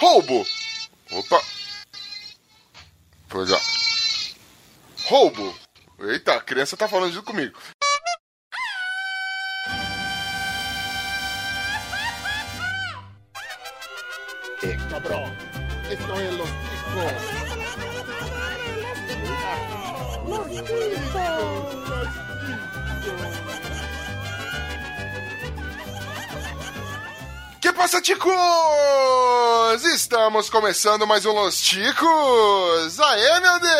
[0.00, 0.46] Roubo.
[1.10, 1.42] Opa.
[3.28, 3.58] Pois é.
[5.08, 5.58] Roubo.
[6.00, 7.58] Eita, a criança tá falando junto comigo.
[14.62, 15.36] Eh, cabrón.
[15.90, 17.48] Esto es los chicos.
[23.04, 23.77] Que
[27.78, 28.34] passa, ticos?
[29.94, 32.98] Estamos começando mais um Los Ticos.
[32.98, 33.78] Aê, meu Deus!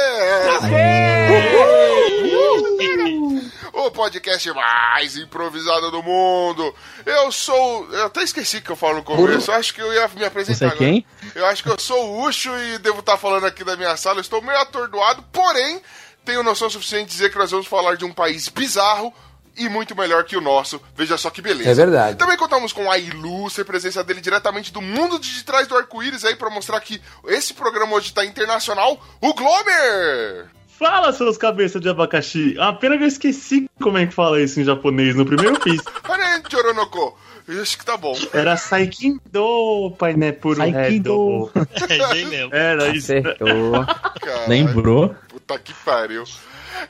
[3.73, 6.73] O podcast mais improvisado do mundo.
[7.05, 7.89] Eu sou.
[7.93, 9.51] Eu até esqueci que eu falo no começo.
[9.51, 10.79] Acho que eu ia me apresentar Você é agora.
[10.79, 11.05] quem?
[11.35, 14.19] Eu acho que eu sou o Ucho e devo estar falando aqui da minha sala.
[14.19, 15.83] Eu estou meio atordoado, porém,
[16.25, 19.13] tenho noção suficiente de dizer que nós vamos falar de um país bizarro
[19.59, 20.81] e muito melhor que o nosso.
[20.97, 21.71] Veja só que beleza.
[21.71, 22.17] É verdade.
[22.17, 26.37] Também contamos com a ilustre presença dele diretamente do mundo de trás do arco-íris aí
[26.37, 30.47] para mostrar que esse programa hoje tá internacional, o Glomer!
[30.79, 32.55] Fala, seus cabeças de abacaxi.
[32.59, 35.17] Ah, pena que eu esqueci como é que fala isso em japonês.
[35.17, 35.83] No primeiro eu fiz.
[36.49, 37.19] Choronoko.
[37.49, 38.15] Eu acho que tá bom.
[38.33, 40.33] Era Saikindo, pai, né?
[40.33, 41.51] Por Saikindo.
[41.89, 42.55] É bem mesmo.
[42.55, 43.11] Era isso.
[43.13, 43.87] Acertou.
[44.21, 45.15] Caralho, Lembrou?
[45.29, 46.25] Puta que pariu.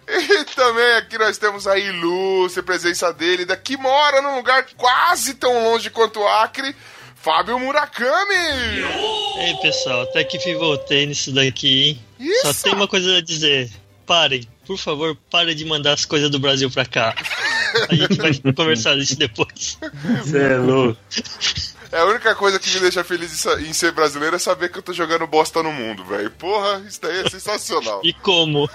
[0.07, 5.35] E também aqui nós temos a ilustre presença dele, da que mora num lugar quase
[5.35, 6.75] tão longe quanto o Acre,
[7.17, 8.35] Fábio Murakami!
[9.39, 12.03] Ei, pessoal, até que voltei nisso daqui, hein?
[12.19, 12.53] Isso!
[12.53, 13.71] Só tem uma coisa a dizer.
[14.07, 17.15] Parem, por favor, parem de mandar as coisas do Brasil pra cá.
[17.91, 19.79] A gente vai conversar disso depois.
[20.25, 20.99] Você é louco.
[21.91, 24.83] É a única coisa que me deixa feliz em ser brasileiro é saber que eu
[24.83, 26.31] tô jogando bosta no mundo, velho.
[26.33, 28.01] Porra, isso daí é sensacional.
[28.05, 28.69] E como?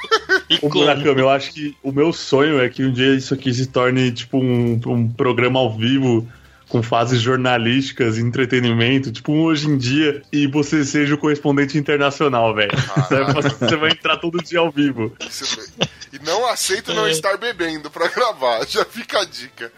[0.50, 0.84] E Ô, como?
[0.86, 4.12] Murakami, eu acho que o meu sonho é que um dia isso aqui se torne
[4.12, 6.28] tipo um, um programa ao vivo
[6.70, 12.52] com fases jornalísticas, entretenimento, tipo um hoje em dia, e você seja o correspondente internacional,
[12.56, 12.72] velho.
[13.60, 15.16] Você vai entrar todo dia ao vivo.
[15.20, 15.46] Isso.
[16.12, 17.12] E não aceito não É.
[17.12, 19.72] estar bebendo pra gravar, já fica a dica.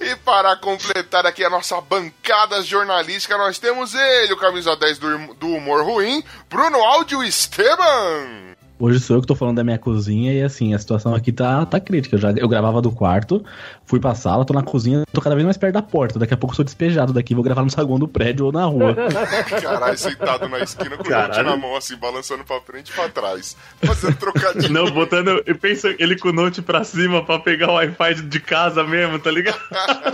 [0.00, 5.34] E para completar aqui a nossa bancada jornalística, nós temos ele, o camisa 10 do,
[5.34, 8.55] do humor ruim, Bruno Áudio Esteban.
[8.78, 11.64] Hoje sou eu que tô falando da minha cozinha e assim, a situação aqui tá,
[11.64, 12.16] tá crítica.
[12.16, 13.42] Eu, já, eu gravava do quarto,
[13.86, 16.18] fui pra sala, tô na cozinha, tô cada vez mais perto da porta.
[16.18, 18.66] Daqui a pouco eu sou despejado daqui, vou gravar no saguão do prédio ou na
[18.66, 18.94] rua.
[19.62, 21.44] Caralho, sentado na esquina com o Caralho.
[21.44, 23.56] note na mão, assim, balançando pra frente e pra trás.
[23.82, 24.72] Fazendo trocadilho.
[24.72, 25.42] Não, botando.
[25.46, 29.18] Eu penso ele com o note pra cima pra pegar o Wi-Fi de casa mesmo,
[29.18, 29.58] tá ligado?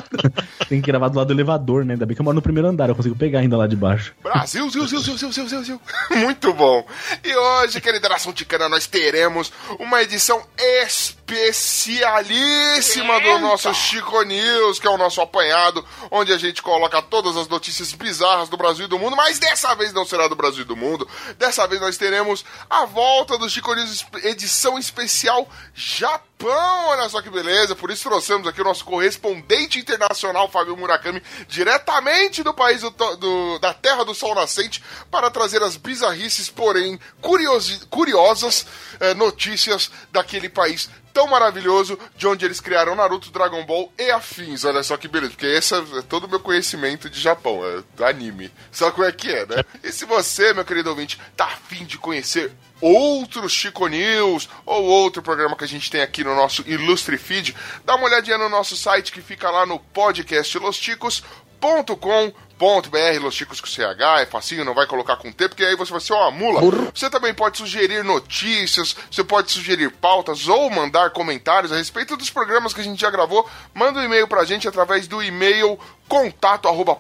[0.69, 1.95] Tem que gravar do lado do elevador, né?
[1.95, 4.15] Ainda bem que eu moro no primeiro andar, eu consigo pegar ainda lá de baixo.
[4.22, 5.81] Brasil, Zil, Zil, Zil, Zil, Zil, Zil, Zil.
[6.21, 6.87] Muito bom.
[7.25, 14.87] E hoje, querida nação ticana, nós teremos uma edição especialíssima do nosso Chico News, que
[14.87, 18.89] é o nosso apanhado, onde a gente coloca todas as notícias bizarras do Brasil e
[18.89, 21.09] do mundo, mas dessa vez não será do Brasil e do mundo.
[21.39, 26.31] Dessa vez nós teremos a volta do Chico News edição especial Japão.
[26.47, 32.42] Olha só que beleza, por isso trouxemos aqui o nosso correspondente internacional, Fábio Murakami, diretamente
[32.42, 37.80] do país do, do- da Terra do Sol Nascente, para trazer as bizarrices, porém curiosi-
[37.88, 38.66] curiosas
[39.00, 44.64] eh, notícias daquele país tão maravilhoso de onde eles criaram Naruto, Dragon Ball e afins.
[44.64, 47.60] Olha só que beleza, porque esse é todo o meu conhecimento de Japão,
[47.98, 48.50] é anime.
[48.70, 49.62] Só como é que é, né?
[49.84, 52.50] E se você, meu querido ouvinte, tá afim de conhecer
[52.82, 57.54] outros Chico News ou outro programa que a gente tem aqui no nosso ilustre feed,
[57.84, 63.69] dá uma olhadinha no nosso site que fica lá no podcast losticos.com.br, Los Chicos com
[63.69, 66.60] CH, é facinho, não vai colocar com T, porque aí você vai ser uma mula.
[66.92, 72.31] Você também pode sugerir notícias, você pode sugerir pautas ou mandar comentários a respeito dos
[72.31, 73.48] programas que a gente já gravou.
[73.72, 75.78] Manda um e-mail pra gente através do e-mail
[76.09, 76.97] contato arroba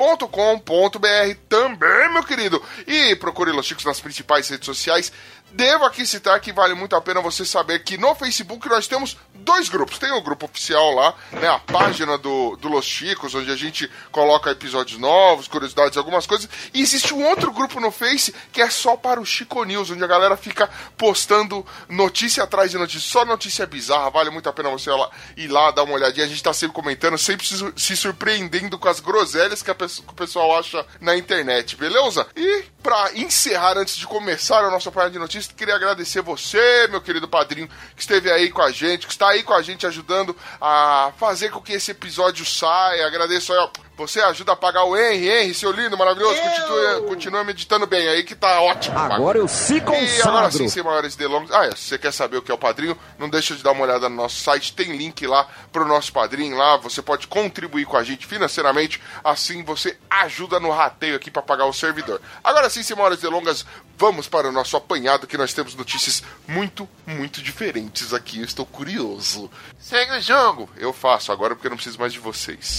[0.00, 2.62] podcastlosticos.com.br também, meu querido.
[2.86, 5.12] E procure Los Chicos nas principais redes sociais.
[5.52, 9.18] Devo aqui citar que vale muito a pena você saber que no Facebook nós temos
[9.40, 9.98] dois grupos.
[9.98, 11.48] Tem o grupo oficial lá, né?
[11.48, 16.48] A página do, do Los Chicos, onde a gente coloca episódios novos, curiosidades, algumas coisas.
[16.72, 20.02] E existe um outro grupo no Face que é só para o Chico News, onde
[20.04, 23.00] a galera fica postando notícia atrás de notícia.
[23.10, 24.90] Só notícia bizarra, vale muito a pena você
[25.36, 26.26] ir lá, dar uma olhadinha.
[26.26, 29.84] A gente tá sempre comentando, sempre se, su- se surpreendendo com as groselhas que, que
[29.84, 32.26] o pessoal acha na internet, beleza?
[32.36, 37.00] E pra encerrar, antes de começar a nossa página de notícias, queria agradecer você, meu
[37.00, 40.36] querido padrinho, que esteve aí com a gente, que está aí com a gente ajudando
[40.60, 43.06] a fazer com que esse episódio saia.
[43.06, 47.44] Agradeço aí, ó Você ajuda a pagar o Henry, Henry, seu lindo, maravilhoso, continua, continua
[47.44, 48.98] meditando bem aí que tá ótimo.
[48.98, 50.52] Agora eu se E agora consagro.
[50.52, 51.50] sim, sem maiores delongas.
[51.52, 53.72] Ah, é, se você quer saber o que é o padrinho, não deixa de dar
[53.72, 57.84] uma olhada no nosso site, tem link lá pro nosso padrinho lá, você pode contribuir
[57.84, 62.20] com a gente financeiramente, assim você ajuda no rateio aqui pra pagar o servidor.
[62.42, 63.66] Agora sim, sem maiores delongas,
[64.00, 68.38] vamos para o nosso apanhado que nós temos notícias muito, muito diferentes aqui.
[68.38, 69.50] Eu estou curioso.
[69.78, 70.70] Segue o jogo.
[70.74, 72.78] Eu faço agora porque eu não preciso mais de vocês.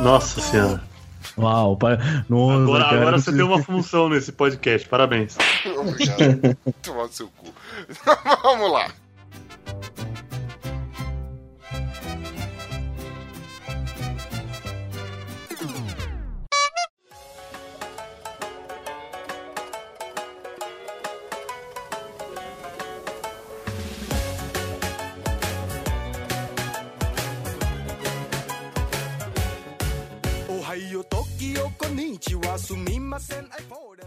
[0.00, 0.82] Nossa senhora.
[1.38, 1.96] Uau, pai.
[2.28, 4.88] Nossa, Agora, cara, agora você deu uma função nesse podcast.
[4.88, 5.36] Parabéns.
[5.78, 6.56] Obrigado.
[6.82, 7.54] Tomar seu cu.
[8.42, 8.90] Vamos lá.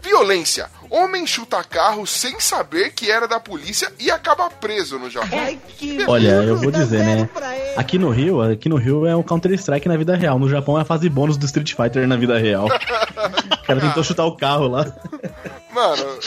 [0.02, 0.70] Violência.
[0.88, 5.38] Homem chuta carro sem saber que era da polícia e acaba preso no Japão.
[6.08, 7.28] Olha, eu vou dizer, né?
[7.76, 10.38] Aqui no Rio, aqui no Rio é um Counter-Strike na vida real.
[10.38, 12.68] No Japão é a fase bônus do Street Fighter na vida real.
[13.50, 14.84] O cara tentou chutar o carro lá.
[15.72, 16.02] Mano,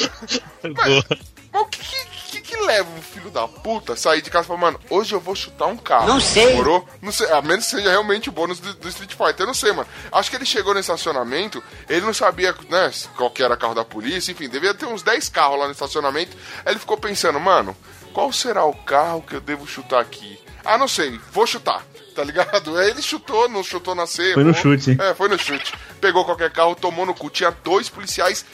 [0.64, 1.06] Boa.
[1.52, 2.06] mas o que,
[2.42, 5.14] que, que- leva um filho da puta a sair de casa e falar, mano, hoje
[5.14, 6.08] eu vou chutar um carro?
[6.08, 6.56] Não sei.
[6.56, 6.88] Morou?
[7.02, 9.54] Não sei, a menos que seja realmente o bônus do, do Street Fighter, eu não
[9.54, 9.88] sei, mano.
[10.12, 13.84] Acho que ele chegou no estacionamento, ele não sabia, né, qual que era carro da
[13.84, 16.38] polícia, enfim, devia ter uns 10 carros lá no estacionamento.
[16.66, 17.76] Aí ele ficou pensando, mano,
[18.14, 20.40] qual será o carro que eu devo chutar aqui?
[20.64, 21.84] Ah, não sei, vou chutar.
[22.16, 22.78] Tá ligado?
[22.78, 24.36] Aí ele chutou, não chutou na C.
[24.36, 24.96] Foi no chute.
[25.02, 25.74] É, foi no chute.
[26.00, 27.28] Pegou qualquer carro, tomou no cu.
[27.28, 28.46] Tinha dois policiais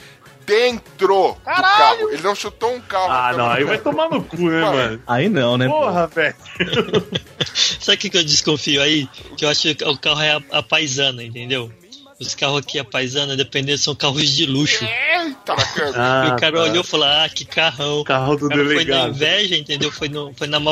[0.49, 2.09] dentro do carro.
[2.09, 3.11] Ele não chutou um carro.
[3.11, 3.49] Ah, não.
[3.49, 5.03] Aí vai tomar no cu, né, mano?
[5.05, 5.67] Aí não, né?
[5.67, 6.35] Porra, velho.
[7.79, 9.07] Sabe o que, que eu desconfio aí?
[9.37, 11.71] Que eu acho que o carro é a, a paisana, entendeu?
[12.19, 14.83] Os carros aqui, a paisana, dependendo, são carros de luxo.
[14.83, 15.55] Eita.
[15.95, 16.63] Ah, e o cara tá.
[16.63, 18.03] olhou e falou: Ah, que carrão.
[18.03, 19.09] Carro do O cara foi na delegado.
[19.11, 19.91] inveja, entendeu?
[19.91, 20.71] Foi, no, foi na, má,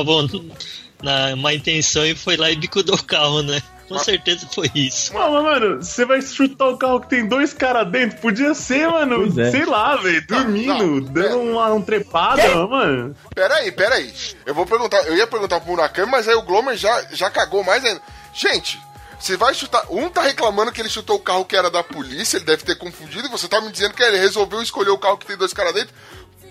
[1.02, 3.62] na má intenção e foi lá e bicudou o carro, né?
[3.88, 5.14] Com certeza foi isso.
[5.14, 8.20] Não, mas, mano, você vai chutar o carro que tem dois caras dentro?
[8.20, 9.52] Podia ser, mano, é.
[9.52, 13.16] sei lá, velho, dormindo, não, dando uma, um trepada, mano.
[13.34, 14.14] Peraí, peraí.
[14.46, 14.98] Eu vou perguntar.
[15.08, 18.02] Eu ia perguntar pro Murakami, mas aí o Glomer já, já cagou mais ainda.
[18.34, 18.80] Gente,
[19.20, 19.86] você vai chutar.
[19.90, 22.76] Um tá reclamando que ele chutou o carro que era da polícia, ele deve ter
[22.76, 25.54] confundido, e você tá me dizendo que ele resolveu escolher o carro que tem dois
[25.54, 25.94] caras dentro.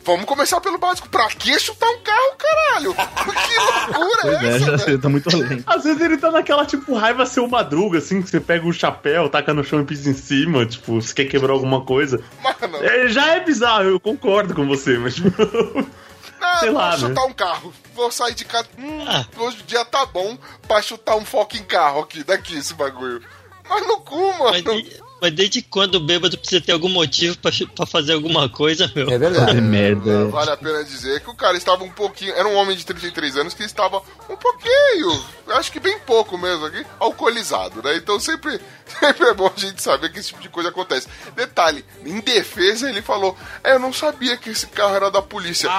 [0.07, 1.09] Vamos começar pelo básico.
[1.09, 2.95] Pra que chutar um carro, caralho?
[2.95, 4.99] Que loucura é é, essa, já velho?
[5.01, 5.65] tá muito além.
[5.67, 9.29] Às vezes ele tá naquela, tipo, raiva seu madruga, assim, que você pega o chapéu,
[9.29, 12.23] taca no chão e pisa em cima, tipo, você quer quebrar alguma coisa.
[12.43, 15.29] Mano, É, já é bizarro, eu concordo com você, mas, tipo,
[16.41, 17.23] Ah, Sei vou lá, chutar né?
[17.29, 17.73] um carro.
[17.95, 18.69] Vou sair de casa.
[18.79, 19.25] Hum, Ah.
[19.39, 20.37] hoje o dia tá bom
[20.69, 23.23] pra chutar um fucking carro aqui, daqui esse bagulho.
[23.69, 24.81] Mas no cu, Mas, mano.
[24.83, 28.91] de- mas desde quando o bêbado precisa ter algum motivo pra, pra fazer alguma coisa,
[28.95, 29.11] meu?
[29.11, 29.47] É verdade.
[29.47, 30.27] Fazer merda.
[30.27, 32.35] Vale a pena dizer que o cara estava um pouquinho.
[32.35, 36.67] Era um homem de 33 anos que estava um pouquinho, acho que bem pouco mesmo
[36.67, 37.97] aqui, alcoolizado, né?
[37.97, 38.61] Então sempre,
[39.01, 41.09] sempre é bom a gente saber que esse tipo de coisa acontece.
[41.35, 45.71] Detalhe, em defesa ele falou: É, eu não sabia que esse carro era da polícia.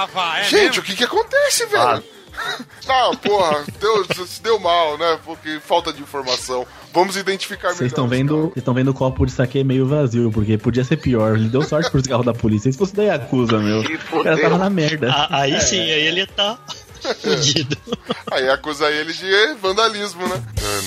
[0.49, 2.03] gente, o que que acontece, velho?
[2.87, 5.19] Não, porra, deu, se deu mal, né?
[5.25, 6.65] Porque falta de informação.
[6.93, 7.77] Vamos identificar melhor.
[7.77, 11.35] Vocês estão vendo, estão vendo o copo de saque meio vazio, porque podia ser pior.
[11.37, 12.71] Ele deu sorte por cigarro da polícia.
[12.71, 13.81] Se fosse da Yakuza, meu.
[13.81, 15.11] O cara tava na merda.
[15.11, 15.59] A, aí é.
[15.59, 16.57] sim, aí ele tá
[17.21, 17.77] fudido.
[18.31, 20.43] aí acusa ele de vandalismo, né?
[20.61, 20.81] Ah,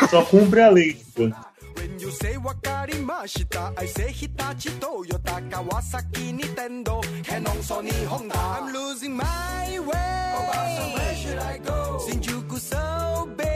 [0.00, 0.08] não.
[0.08, 1.00] Só cumpre a lei.
[1.18, 1.32] Né?
[1.76, 8.36] When you say wakarimashita, I say Hitachi, Toyota, Kawasaki, Nintendo, Canon, Sony, Honda.
[8.36, 10.34] I'm losing my way.
[10.36, 11.98] Oh, where should I go?
[12.06, 13.51] Shinjuku, so big.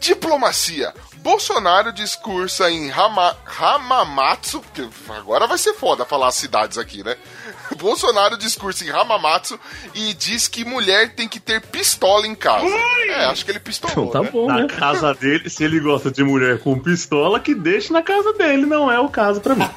[0.00, 0.92] Diplomacia.
[1.18, 7.14] Bolsonaro discursa em Hama, Hamamatsu, que agora vai ser foda falar as cidades aqui, né?
[7.76, 9.60] Bolsonaro discursa em Hamamatsu
[9.94, 12.66] e diz que mulher tem que ter pistola em casa.
[13.08, 14.30] É, acho que ele pistolou, Então tá né?
[14.32, 14.66] bom, Na né?
[14.68, 18.90] casa dele, se ele gosta de mulher com pistola, que deixe na casa dele, não
[18.90, 19.68] é o caso pra mim.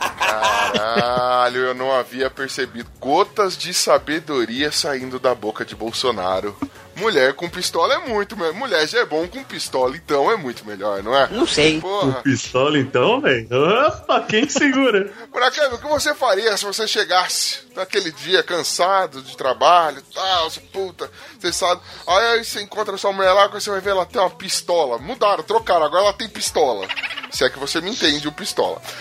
[0.74, 2.90] Caralho, eu não havia percebido.
[3.00, 6.56] Gotas de sabedoria saindo da boca de Bolsonaro.
[6.96, 8.54] Mulher com pistola é muito melhor.
[8.54, 11.28] Mulher já é bom com pistola, então é muito melhor, não é?
[11.30, 11.82] Não sei.
[11.82, 12.22] Porra.
[12.22, 13.48] Pistola então, velho?
[13.88, 15.12] Opa, quem que segura?
[15.34, 20.50] Murakami, o que você faria se você chegasse naquele dia cansado de trabalho e tal,
[20.50, 21.10] você, puta,
[21.40, 21.82] você sabe.
[22.08, 24.98] Aí, você encontra sua mulher lá, você vai ver ela tem uma pistola.
[25.00, 26.88] Mudaram, trocaram, agora ela tem pistola.
[27.32, 28.82] Se é que você me entende, o pistola.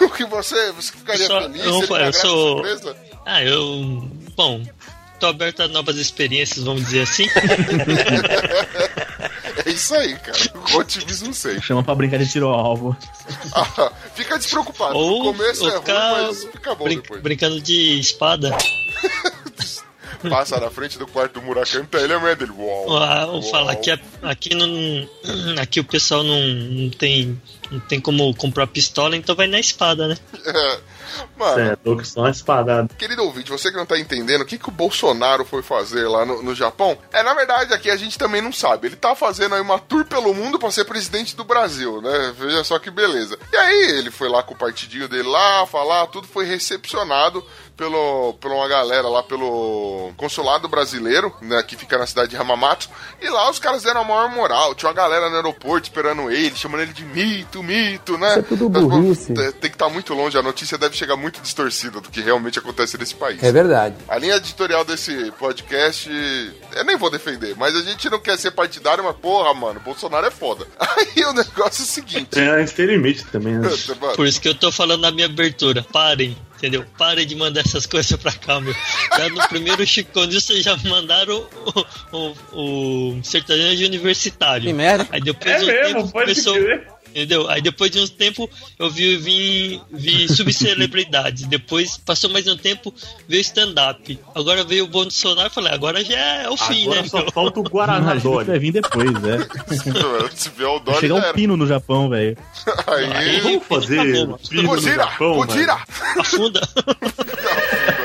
[0.00, 1.64] O que você, você ficaria Só- feliz?
[1.64, 2.62] eu eu sou-?
[3.24, 4.10] Ah, eu.
[4.36, 4.60] Bom,
[5.18, 7.26] tô aberto a novas experiências, vamos dizer assim.
[9.64, 10.38] É isso aí, cara.
[10.76, 11.60] Otimismo sei.
[11.60, 12.96] Chama pra brincar de tiro ao alvo.
[13.52, 14.92] Ah, fica despreocupado.
[14.92, 17.20] no Ou, começo ou é ruim, ficar mas fica bom brin- depois.
[17.22, 18.56] brincando de espada.
[20.30, 22.52] Passa na frente do quarto do Murakami, tá ele a mulher dele.
[22.56, 22.96] Uau, Vou
[23.40, 23.42] uau.
[23.42, 25.08] falar que a- aqui não.
[25.60, 27.40] Aqui o pessoal não, não tem.
[27.70, 30.16] Não tem como comprar pistola, então vai na espada, né?
[30.44, 30.80] É.
[31.36, 32.88] Mano, Você é louco, só uma espadada.
[32.96, 36.24] Querido ouvinte, você que não tá entendendo o que, que o Bolsonaro foi fazer lá
[36.24, 38.88] no, no Japão, é na verdade aqui a gente também não sabe.
[38.88, 42.34] Ele tá fazendo aí uma tour pelo mundo pra ser presidente do Brasil, né?
[42.38, 43.38] Veja só que beleza.
[43.52, 47.44] E aí ele foi lá com o partidinho dele lá, falar, tudo foi recepcionado
[47.76, 52.88] pelo, por uma galera lá pelo consulado brasileiro, né, que fica na cidade de Hamamatsu.
[53.20, 54.74] E lá os caras deram a maior moral.
[54.74, 58.30] Tinha uma galera no aeroporto esperando ele, chamando ele de mito, mito, né?
[58.30, 59.34] Isso é tudo burrice.
[59.34, 62.98] tem que estar muito longe, a notícia deve chegar muito distorcida do que realmente acontece
[62.98, 63.42] nesse país.
[63.42, 63.94] É verdade.
[64.08, 66.10] A linha editorial desse podcast,
[66.74, 70.26] eu nem vou defender, mas a gente não quer ser partidário, mas porra, mano, Bolsonaro
[70.26, 70.66] é foda.
[70.78, 72.26] Aí o negócio é o seguinte.
[72.30, 73.68] Tem, a gente tem limite também, né?
[74.14, 75.84] Por isso que eu tô falando na minha abertura.
[75.92, 76.84] Parem, entendeu?
[76.98, 78.74] Parem de mandar essas coisas pra cá, meu.
[79.16, 81.46] Já no primeiro Chico News vocês já mandaram
[82.12, 84.66] o, o, o sertanejo universitário.
[84.66, 85.06] Que merda.
[85.10, 86.95] Aí depois É mesmo, tempo pode crer.
[87.16, 87.48] Entendeu?
[87.48, 91.44] Aí depois de um tempo eu vi, vi, vi subcelebridades.
[91.48, 92.92] Depois passou mais um tempo,
[93.26, 94.18] veio stand-up.
[94.34, 97.08] Agora veio o Bolsonaro e falei, agora já é o fim, Agora né?
[97.08, 97.32] só meu?
[97.32, 99.38] falta o Guaraná que vai vir depois, né?
[100.34, 102.36] se vier o Vai Dória, chegar já um pino no Japão, velho.
[102.86, 103.40] Aí.
[103.40, 104.78] Vamos fazer Acabou, pino no!
[104.78, 105.34] Japão.
[105.36, 105.78] Gojira!
[106.18, 106.60] Afunda.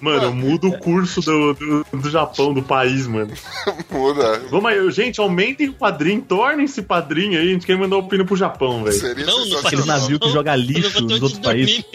[0.00, 3.32] Mano, muda o curso do, do, do Japão, do país, mano.
[3.90, 4.40] Muda.
[4.50, 8.24] Vamos aí, gente, aumentem o padrinho, tornem-se padrinho aí, a gente quer mandar o pino
[8.24, 8.98] pro Japão, velho.
[8.98, 9.86] Seria Não, não sensacional.
[9.86, 11.84] navios que joga lixo nos outros países.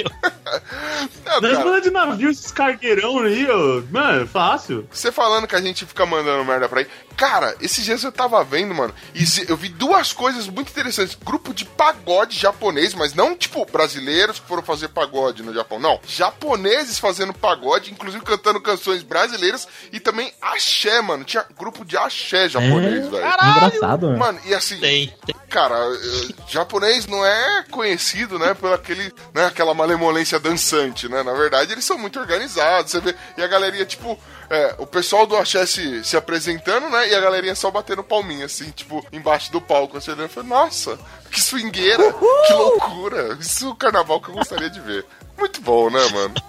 [1.41, 3.81] Não, Nós de navio esses cargueirão aí, ó.
[3.89, 4.85] Mano, fácil.
[4.91, 6.87] Você falando que a gente fica mandando merda pra aí.
[7.17, 11.15] Cara, esses dias eu tava vendo, mano, e eu vi duas coisas muito interessantes.
[11.23, 15.79] Grupo de pagode japonês, mas não tipo brasileiros que foram fazer pagode no Japão.
[15.79, 15.99] Não.
[16.07, 21.23] Japoneses fazendo pagode, inclusive cantando canções brasileiras e também axé, mano.
[21.23, 23.17] Tinha grupo de axé japonês, É, velho.
[23.17, 24.17] engraçado, mano.
[24.17, 25.35] Mano, e assim, Tem, tem.
[25.49, 31.23] cara, eh, japonês não é conhecido, né, por aquele, né, aquela malemolência dançante, né?
[31.23, 33.15] Na verdade, eles são muito organizados, você vê.
[33.37, 34.17] E a galerinha, tipo,
[34.51, 37.09] é, o pessoal do axé se, se apresentando, né?
[37.09, 39.99] E a galerinha só batendo palminha, assim, tipo, embaixo do palco.
[39.99, 40.99] Você olhando e fala, nossa,
[41.31, 42.13] que swingueira,
[42.47, 43.37] que loucura.
[43.39, 45.05] Isso é o carnaval que eu gostaria de ver.
[45.37, 46.35] Muito bom, né, mano?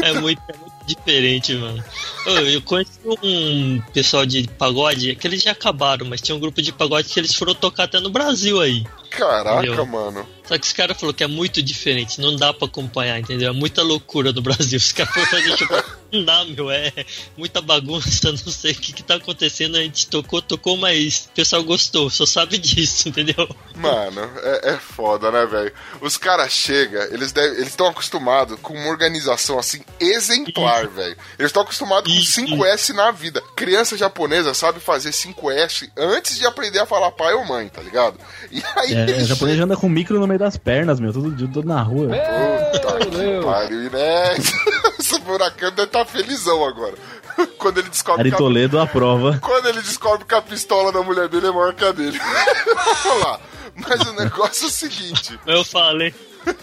[0.00, 1.82] É muito, é muito diferente, mano.
[2.26, 6.62] Ô, Eu conheci um pessoal de pagode, que eles já acabaram, mas tinha um grupo
[6.62, 8.86] de pagode que eles foram tocar até no Brasil aí.
[9.10, 9.86] Caraca, Entendeu?
[9.86, 10.28] mano.
[10.48, 13.50] Só que os caras falaram que é muito diferente, não dá pra acompanhar, entendeu?
[13.50, 14.78] É muita loucura no Brasil.
[14.78, 15.74] Os caras foram fazer tipo,
[16.10, 16.90] não dá, meu, é
[17.36, 19.76] muita bagunça, não sei o que que tá acontecendo.
[19.76, 23.46] A gente tocou, tocou, mas o pessoal gostou, só sabe disso, entendeu?
[23.76, 25.72] Mano, é, é foda, né, velho?
[26.00, 27.34] Os caras chegam, eles
[27.66, 31.16] estão acostumados com uma organização assim exemplar, velho.
[31.38, 32.40] Eles estão acostumados com Isso.
[32.40, 33.42] 5S na vida.
[33.54, 38.18] Criança japonesa sabe fazer 5S antes de aprender a falar pai ou mãe, tá ligado?
[38.50, 41.12] E aí É, japonês já anda com micro no meio das pernas, meu.
[41.12, 42.08] Todo dia, todo na rua.
[42.08, 44.36] Puta que pariu, né?
[44.98, 46.94] Esse Murakami deve estar felizão agora.
[47.58, 49.38] Quando ele descobre Ari que a Toledo aprova.
[49.40, 52.18] Quando ele descobre que a pistola da mulher dele é maior que a dele.
[53.04, 53.40] Vamos lá.
[53.76, 55.38] Mas o negócio é o seguinte.
[55.46, 56.12] Eu falei,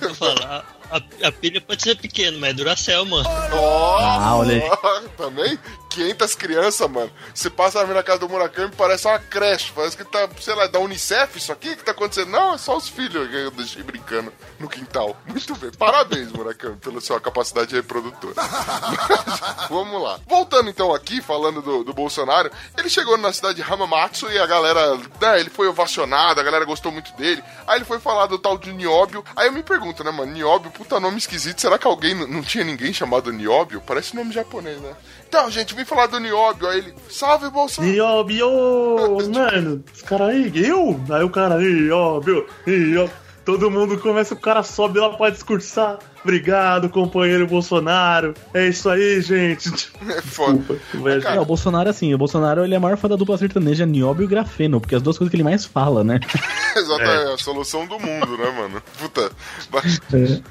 [0.02, 0.66] eu falar,
[0.98, 3.28] a, a pilha pode ser pequena, mas é Duracell, mano.
[3.54, 5.10] Ó, Ah, olha aí.
[5.18, 5.60] também
[5.90, 7.10] 500 crianças, mano.
[7.34, 9.72] Você passa na casa do Murakami parece uma creche.
[9.74, 11.70] Parece que tá, sei lá, da Unicef isso aqui?
[11.70, 12.30] O que tá acontecendo?
[12.32, 15.16] Não, é só os filhos que eu deixei brincando no quintal.
[15.26, 15.72] Muito bem.
[15.72, 18.34] Parabéns, Murakami, pela sua capacidade reprodutora.
[18.36, 20.20] Mas, vamos lá.
[20.28, 24.46] Voltando então aqui, falando do, do Bolsonaro, ele chegou na cidade de Hamamatsu e a
[24.46, 27.42] galera, né, ele foi ovacionado, a galera gostou muito dele.
[27.66, 29.24] Aí ele foi falar do tal de Nióbio.
[29.34, 31.60] Aí eu me pergunto, né, mano, Nióbio, puta nome esquisito.
[31.60, 33.82] Será que alguém não tinha ninguém chamado Nióbio?
[33.86, 34.94] Parece nome japonês, né?
[35.28, 36.68] Então, gente, vim falar do Nióbio.
[36.70, 37.92] Aí ele, salve Bolsonaro.
[37.92, 38.48] Niobio,
[39.34, 41.00] mano, os caras aí, eu?
[41.10, 43.12] Aí o cara, Niobio, Niobio.
[43.44, 46.00] Todo mundo começa, o cara sobe lá pra discursar.
[46.26, 48.34] Obrigado, companheiro Bolsonaro.
[48.52, 49.70] É isso aí, gente.
[50.10, 50.58] É foda.
[50.94, 51.10] Desculpa.
[51.34, 54.24] É, o Bolsonaro, assim, o Bolsonaro ele é a maior fã da dupla sertaneja Nióbio
[54.24, 56.20] e Grafeno, porque as duas coisas que ele mais fala, né?
[56.76, 58.84] Exatamente, é a solução do mundo, né, mano?
[59.00, 59.32] Puta.
[59.72, 60.44] mas- Ele,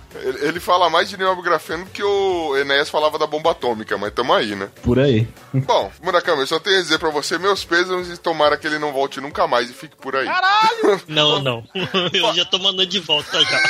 [0.43, 4.13] ele fala mais de Nióbio Grafeno do que o Enéas falava da bomba atômica, mas
[4.13, 4.69] tamo aí, né?
[4.83, 5.27] Por aí.
[5.53, 8.79] Bom, Murakami, eu só tenho a dizer pra você meus pêsames e tomara que ele
[8.79, 10.27] não volte nunca mais e fique por aí.
[11.09, 11.65] Não, não.
[12.13, 13.61] Eu já tô mandando de volta já.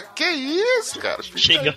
[0.00, 1.22] Que que isso, cara?
[1.36, 1.74] Chega.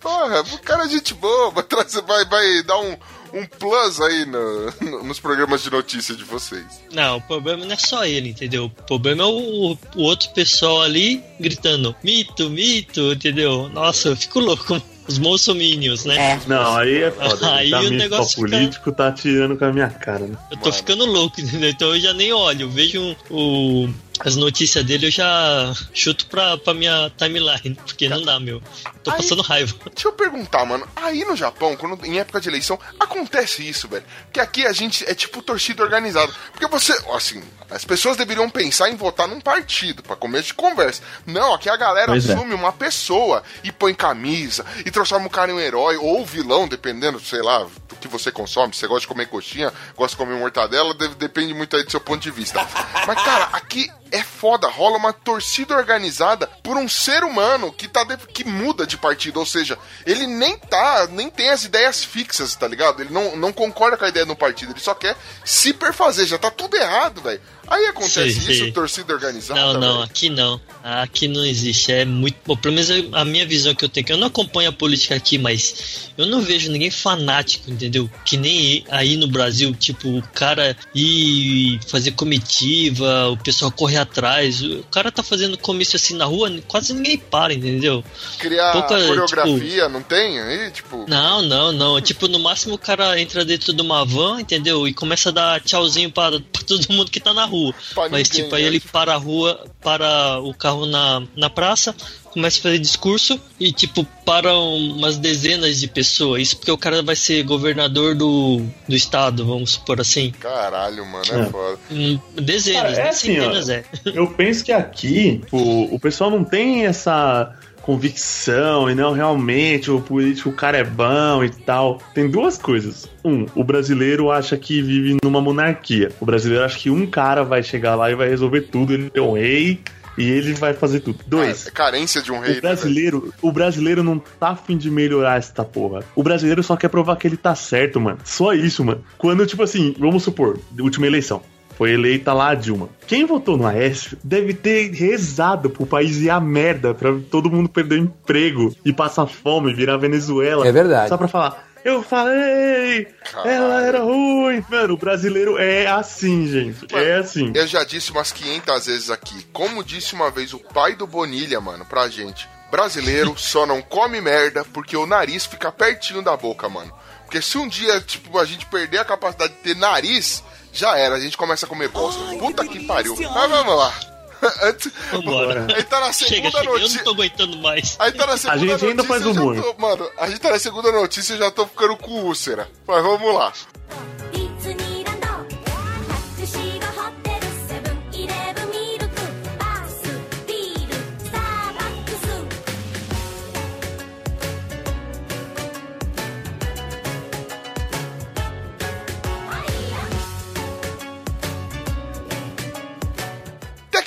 [0.00, 2.96] Porra, o cara é gente boa, vai, trazer- vai, vai dar um,
[3.34, 6.64] um plus aí no- no- nos programas de notícia de vocês.
[6.92, 8.66] Não, o problema não é só ele, entendeu?
[8.66, 13.68] O problema é o, o outro pessoal ali gritando mito, mito, entendeu?
[13.68, 14.80] Nossa, eu fico louco.
[15.06, 16.40] Os bolsominions, né?
[16.46, 17.52] Não, aí é foda.
[17.56, 20.34] Aí tá o negócio político tá tirando com a minha cara, né?
[20.50, 21.68] Eu tô ficando louco, entendeu?
[21.68, 22.62] Então eu já nem olho.
[22.62, 23.86] Eu vejo o,
[24.24, 27.74] as notícias dele, eu já chuto pra, pra minha timeline.
[27.84, 28.62] Porque não dá, meu.
[29.02, 29.74] Tô Aí- passando raiva.
[29.94, 30.86] Deixa eu perguntar, mano.
[30.96, 34.04] Aí no Japão, quando, em época de eleição, acontece isso, velho.
[34.32, 36.32] Que aqui a gente é tipo torcida organizada.
[36.52, 41.02] Porque você, assim, as pessoas deveriam pensar em votar num partido, pra começo de conversa.
[41.26, 42.32] Não, aqui a galera Pois é.
[42.34, 46.66] assume uma pessoa e põe camisa e transforma o cara em um herói ou vilão,
[46.66, 48.72] dependendo, sei lá, do que você consome.
[48.72, 51.90] Se você gosta de comer coxinha, gosta de comer mortadela, deve- depende muito aí do
[51.90, 52.66] seu ponto de vista.
[53.06, 58.04] Mas, cara, aqui é foda, rola uma torcida organizada por um ser humano que, tá
[58.04, 62.54] de- que muda de partido, ou seja, ele nem tá, nem tem as ideias fixas,
[62.54, 63.02] tá ligado?
[63.02, 66.38] Ele não, não concorda com a ideia do partido, ele só quer se perfazer, já
[66.38, 67.40] tá tudo errado, velho.
[67.66, 68.72] Aí acontece Sim, isso, sim.
[68.72, 69.60] torcida organizada.
[69.60, 70.04] Não, não, velho.
[70.04, 70.60] aqui não.
[70.82, 71.92] Aqui não existe.
[71.92, 72.36] É muito.
[72.46, 75.14] Bom, pelo menos a minha visão que eu tenho, que eu não acompanho a política
[75.14, 78.08] aqui, mas eu não vejo ninguém fanático, entendeu?
[78.24, 84.62] Que nem aí no Brasil, tipo, o cara ir fazer comitiva, o pessoal corre atrás.
[84.62, 88.04] O cara tá fazendo comício assim na rua, quase ninguém para, entendeu?
[88.38, 90.38] Criar pouca, coreografia, não tem?
[90.38, 91.06] Aí, tipo.
[91.08, 92.00] Não, não, não.
[92.00, 94.86] Tipo, no máximo o cara entra dentro de uma van, entendeu?
[94.86, 97.53] E começa a dar tchauzinho para, pra todo mundo que tá na rua.
[97.94, 98.68] Pra Mas, ninguém, tipo, aí né?
[98.68, 101.94] ele para a rua, para o carro na, na praça,
[102.30, 106.42] começa a fazer discurso e, tipo, para umas dezenas de pessoas.
[106.42, 110.32] Isso porque o cara vai ser governador do, do estado, vamos supor assim.
[110.40, 111.44] Caralho, mano, é, É.
[111.46, 111.78] foda.
[111.90, 113.42] Hum, Dezenas, Cara, é nem assim, ó.
[113.42, 113.84] centenas é.
[114.06, 117.52] Eu penso que aqui o, o pessoal não tem essa
[117.84, 122.00] convicção e não realmente o político, o cara é bom e tal.
[122.14, 123.06] Tem duas coisas.
[123.22, 126.10] Um, o brasileiro acha que vive numa monarquia.
[126.18, 129.20] O brasileiro acha que um cara vai chegar lá e vai resolver tudo, ele é
[129.20, 129.80] um rei
[130.16, 131.18] e ele vai fazer tudo.
[131.26, 131.66] Dois.
[131.66, 132.52] É carência de um rei.
[132.52, 132.62] O né, velho?
[132.62, 136.04] brasileiro, o brasileiro não tá afim de melhorar essa porra.
[136.14, 138.18] O brasileiro só quer provar que ele tá certo, mano.
[138.24, 139.04] Só isso, mano.
[139.18, 141.42] Quando, tipo assim, vamos supor, última eleição.
[141.76, 142.88] Foi eleita lá a Dilma.
[143.06, 147.68] Quem votou no Aécio deve ter rezado pro país ir a merda, pra todo mundo
[147.68, 150.66] perder o emprego e passar fome, virar Venezuela.
[150.66, 151.08] É verdade.
[151.08, 153.50] Só pra falar, eu falei, Caralho.
[153.50, 154.64] ela era ruim.
[154.70, 156.86] Mano, o brasileiro é assim, gente.
[156.94, 157.52] É assim.
[157.54, 159.44] Eu já disse umas 500 vezes aqui.
[159.52, 162.48] Como disse uma vez o pai do Bonilha, mano, pra gente.
[162.70, 166.90] Brasileiro só não come merda porque o nariz fica pertinho da boca, mano.
[167.24, 170.42] Porque se um dia, tipo, a gente perder a capacidade de ter nariz,
[170.74, 171.14] já era.
[171.16, 172.20] A gente começa a comer bosta.
[172.38, 173.16] Puta que pariu.
[173.16, 173.94] Mas vamos lá.
[174.62, 175.66] Antes, Vambora.
[175.74, 177.04] aí tá na Chega, segunda chega, eu não notícia.
[177.04, 177.96] tô aguentando mais.
[177.98, 178.88] Aí tá na segunda gente notícia.
[178.90, 179.56] ainda faz eu já humor.
[179.62, 182.68] tô- mano, a gente tá na segunda notícia e eu já tô ficando com úlcera.
[182.86, 183.52] Mas vamos lá.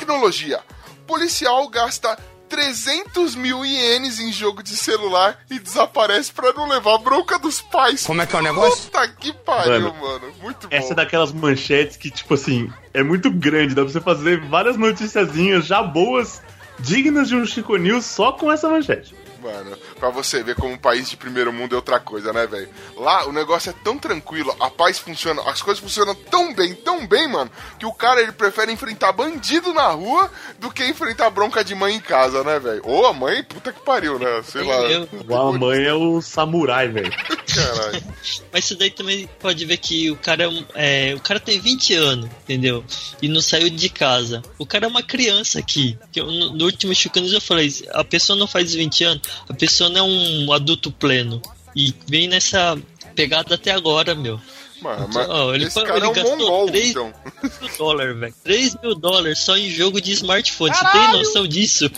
[0.07, 0.61] Tecnologia.
[1.05, 2.17] Policial gasta
[2.47, 8.05] 300 mil ienes em jogo de celular e desaparece pra não levar bronca dos pais.
[8.05, 8.85] Como é que é o negócio?
[8.85, 10.33] Puta que pariu, Mano, mano.
[10.41, 10.73] Muito bom.
[10.73, 13.75] Essa é daquelas manchetes que, tipo assim, é muito grande.
[13.75, 16.41] Dá pra você fazer várias noticiazinhas já boas,
[16.79, 19.13] dignas de um Chico News só com essa manchete.
[19.41, 22.69] Mano, pra você ver como um país de primeiro mundo é outra coisa, né, velho?
[22.95, 27.05] Lá o negócio é tão tranquilo, a paz funciona, as coisas funcionam tão bem, tão
[27.05, 31.63] bem, mano, que o cara ele prefere enfrentar bandido na rua do que enfrentar bronca
[31.63, 32.81] de mãe em casa, né, velho?
[32.83, 34.41] Ou a mãe, puta que pariu, né?
[34.43, 34.75] Sei lá.
[34.81, 37.11] Eu- A mãe é o samurai, velho.
[37.11, 38.03] Caralho.
[38.51, 41.59] Mas isso daí também pode ver que o cara é, um- é, o cara tem
[41.59, 42.83] 20 anos, entendeu?
[43.21, 44.41] E não saiu de casa.
[44.57, 45.97] O cara é uma criança aqui.
[46.11, 49.53] Que eu- no, no último News eu falei, a pessoa não faz 20 anos, a
[49.53, 51.41] pessoa não é um adulto pleno.
[51.75, 52.77] E vem nessa
[53.15, 54.39] pegada até agora, meu.
[54.81, 57.13] Mano, mas Ó, ele, esse cara ele é um gastou mongol, 3 então.
[57.41, 58.35] mil dólares, velho.
[58.43, 60.73] 3 mil dólares só em jogo de smartphone.
[60.73, 61.17] Você tem Caralho!
[61.17, 61.89] noção disso?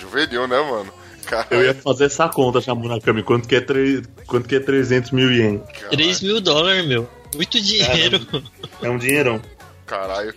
[0.00, 0.92] Juvenil, né, mano?
[1.22, 1.64] Eu Caralho.
[1.64, 3.22] ia fazer essa conta, chamou na cama.
[3.22, 4.02] Quanto que é, tre...
[4.26, 5.62] Quanto que é 300 mil ien?
[5.90, 7.08] 3 mil dólares, meu.
[7.34, 8.20] Muito dinheiro.
[8.82, 9.40] É um dinheirão.
[9.86, 10.34] Caralho.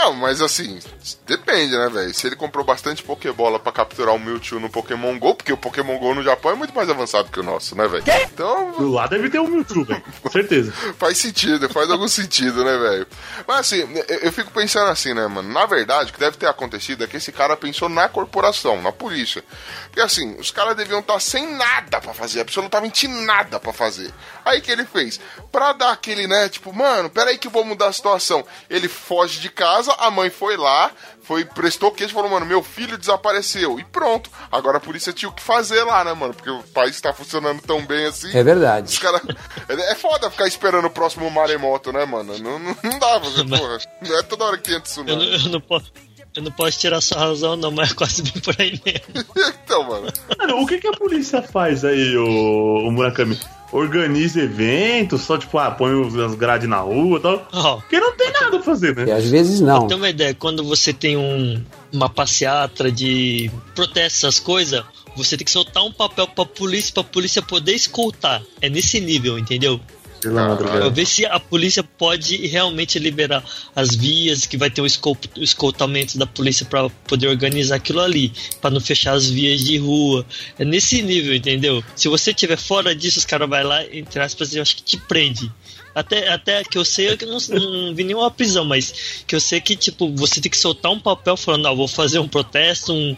[0.00, 0.78] Não, mas assim,
[1.26, 2.14] depende, né, velho?
[2.14, 5.98] Se ele comprou bastante Pokébola pra capturar o Mewtwo no Pokémon GO, porque o Pokémon
[5.98, 8.02] GO no Japão é muito mais avançado que o nosso, né, velho?
[8.22, 10.02] Então, Lá deve ter um Mewtwo, velho.
[10.22, 10.72] Com certeza.
[10.98, 13.06] faz sentido, faz algum sentido, né, velho?
[13.46, 15.52] Mas assim, eu, eu fico pensando assim, né, mano?
[15.52, 18.92] Na verdade, o que deve ter acontecido é que esse cara pensou na corporação, na
[18.92, 19.44] polícia.
[19.84, 24.10] Porque assim, os caras deviam estar sem nada pra fazer, absolutamente nada pra fazer.
[24.46, 25.20] Aí que ele fez?
[25.52, 28.42] Pra dar aquele, né, tipo, mano, peraí que eu vou mudar a situação.
[28.70, 30.90] Ele foge de casa, a mãe foi lá,
[31.22, 33.78] foi, prestou queijo e falou, mano, meu filho desapareceu.
[33.78, 34.30] E pronto.
[34.50, 36.34] Agora a polícia tinha o que fazer lá, né, mano?
[36.34, 38.36] Porque o país tá funcionando tão bem assim.
[38.36, 38.88] É verdade.
[38.88, 39.20] Os caras.
[39.68, 42.36] É é foda ficar esperando o próximo maremoto, né, mano?
[42.38, 43.78] Não, não, não dá, você, porra.
[44.02, 45.22] Não é toda hora que entra isso, Eu não.
[45.22, 45.92] eu não posso.
[46.36, 49.24] Eu não posso tirar sua razão, não, mas é quase bem por aí mesmo.
[49.64, 50.08] então, mano.
[50.38, 53.38] Mano, o que, que a polícia faz aí, o, o Murakami?
[53.72, 57.48] Organiza eventos, só tipo, ah, põe os- as grades na rua e tal.
[57.52, 59.12] Ó, Porque não tem nada pra fazer, E né?
[59.12, 59.86] às vezes não.
[59.86, 61.62] Tem uma ideia, quando você tem um,
[61.92, 64.82] uma passeata de protesto, essas coisas,
[65.16, 68.42] você tem que soltar um papel pra polícia, pra polícia poder escoltar.
[68.60, 69.80] É nesse nível, entendeu?
[70.20, 70.90] Pela madrugada.
[70.90, 73.42] Ver se a polícia pode realmente liberar
[73.74, 78.70] as vias, que vai ter o escoltamento da polícia pra poder organizar aquilo ali, pra
[78.70, 80.26] não fechar as vias de rua.
[80.58, 81.82] É nesse nível, entendeu?
[81.96, 84.96] Se você tiver fora disso, os caras vai lá, entre aspas, eu acho que te
[84.96, 85.50] prende.
[85.94, 89.60] Até, até que eu sei, eu não, não vi nenhuma prisão, mas que eu sei
[89.60, 93.16] que, tipo, você tem que soltar um papel falando, ah, vou fazer um protesto, um,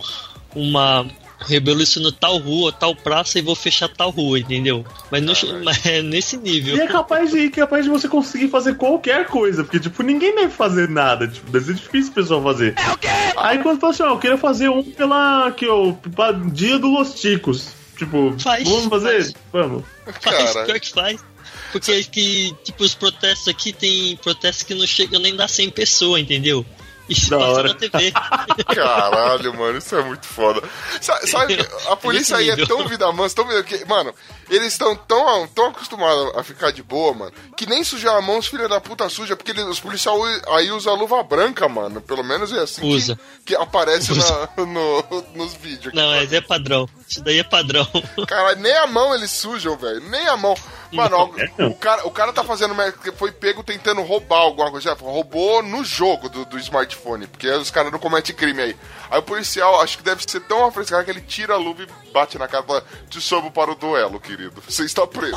[0.54, 1.06] uma
[1.46, 4.84] revolução no tal rua, tal praça e vou fechar tal rua, entendeu?
[5.10, 6.76] Mas, no, mas é nesse nível.
[6.76, 10.50] E é capaz de, capaz de você conseguir fazer qualquer coisa, porque, tipo, ninguém deve
[10.52, 11.28] fazer nada.
[11.28, 12.74] Tipo, deve ser difícil o pessoal fazer.
[12.76, 13.08] É o quê?
[13.36, 15.50] Aí quando fala assim, ó, eu queria fazer um pela.
[15.52, 17.68] Que, ó, pra dia do Los Ticos.
[17.96, 19.22] Tipo, Faz, vamos fazer?
[19.22, 19.34] faz.
[19.52, 19.84] Vamos.
[20.20, 20.66] Faz, Cara.
[20.66, 21.24] pior que faz.
[21.70, 25.70] Porque é que, tipo, os protestos aqui tem protestos que não chegam nem dar 100
[25.70, 26.66] pessoas, entendeu?
[27.12, 27.68] Isso Da hora.
[27.68, 28.12] na TV.
[28.74, 30.62] Caralho, mano, isso é muito foda.
[31.00, 34.14] Sa- Sabe, a polícia aí é tão vida mansa, tão vida que, mano,
[34.50, 38.38] eles estão tão, tão acostumados a ficar de boa, mano, que nem sujar a mão
[38.38, 42.00] os filhos da puta suja, porque eles- os policiais aí usam luva branca, mano.
[42.00, 43.18] Pelo menos é assim que- Usa.
[43.44, 44.48] Que, aparece Usa.
[44.56, 45.94] na- no- nos vídeos.
[45.94, 46.88] Não, mas é padrão.
[47.08, 47.86] Isso daí é padrão.
[48.26, 50.00] Cara, nem a mão eles sujam, velho.
[50.08, 50.54] Nem a mão.
[50.92, 52.74] Mano, É, o, cara, o cara tá fazendo.
[53.16, 54.94] Foi pego tentando roubar alguma coisa.
[54.94, 57.26] Roubou no jogo do, do smartphone.
[57.26, 58.76] Porque os caras não cometem crime aí.
[59.10, 62.12] Aí o policial, acho que deve ser tão afrescado que ele tira a luva e
[62.12, 64.62] bate na cara e fala: Te sobo para o duelo, querido.
[64.68, 65.36] Você está preso.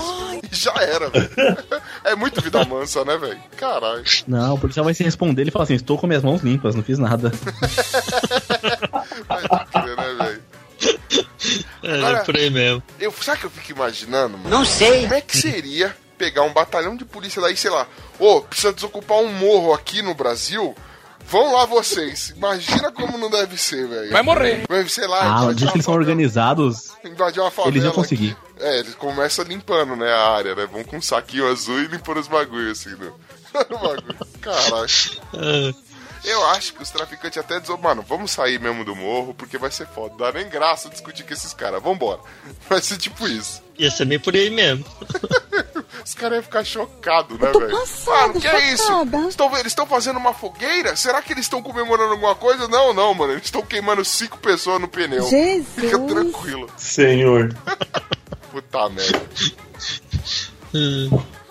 [0.51, 1.29] E já era, velho.
[2.03, 3.39] É muito vida mansa, né, velho?
[3.57, 4.03] Caralho.
[4.27, 6.83] Não, o policial vai se responder, ele fala assim, estou com minhas mãos limpas, não
[6.83, 7.31] fiz nada.
[9.27, 10.04] Pode crer, né?
[11.83, 12.81] É, Agora- é por aí mesmo.
[12.99, 14.49] Eu, sabe o que eu fico imaginando, mano?
[14.49, 15.01] Não sei.
[15.01, 17.87] Como é que seria pegar um batalhão de polícia daí, sei lá,
[18.19, 20.75] ô, precisa desocupar um morro aqui no Brasil?
[21.27, 22.33] Vão lá vocês.
[22.35, 24.11] Imagina como não deve ser, velho.
[24.11, 24.63] Vai morrer.
[24.87, 26.91] Sei lá, Ah, uma que eles são organizados.
[27.03, 27.73] Invadir uma favela.
[27.75, 27.95] Eles aqui.
[27.95, 28.37] conseguir.
[28.59, 30.67] É, eles começam limpando, né, a área, né?
[30.71, 33.11] Vão com um saquinho azul e limpando os bagulhos, assim, né?
[34.41, 34.87] Caralho.
[36.25, 39.71] Eu acho que os traficantes até dizem, mano, vamos sair mesmo do morro, porque vai
[39.71, 40.15] ser foda.
[40.17, 41.81] Dá nem graça discutir com esses caras.
[41.81, 42.19] Vambora.
[42.67, 43.61] Vai ser tipo isso.
[43.77, 44.85] ia ser bem por aí mesmo.
[46.03, 47.77] Os caras iam ficar chocados, né, velho?
[48.05, 48.91] Mano, que é isso?
[49.27, 50.95] Estão, eles estão fazendo uma fogueira?
[50.95, 52.67] Será que eles estão comemorando alguma coisa?
[52.67, 53.33] Não, não, mano.
[53.33, 55.25] Eles estão queimando cinco pessoas no pneu.
[55.75, 56.69] Fica tranquilo.
[56.77, 57.55] Senhor.
[58.51, 59.21] Puta merda.
[60.75, 61.44] う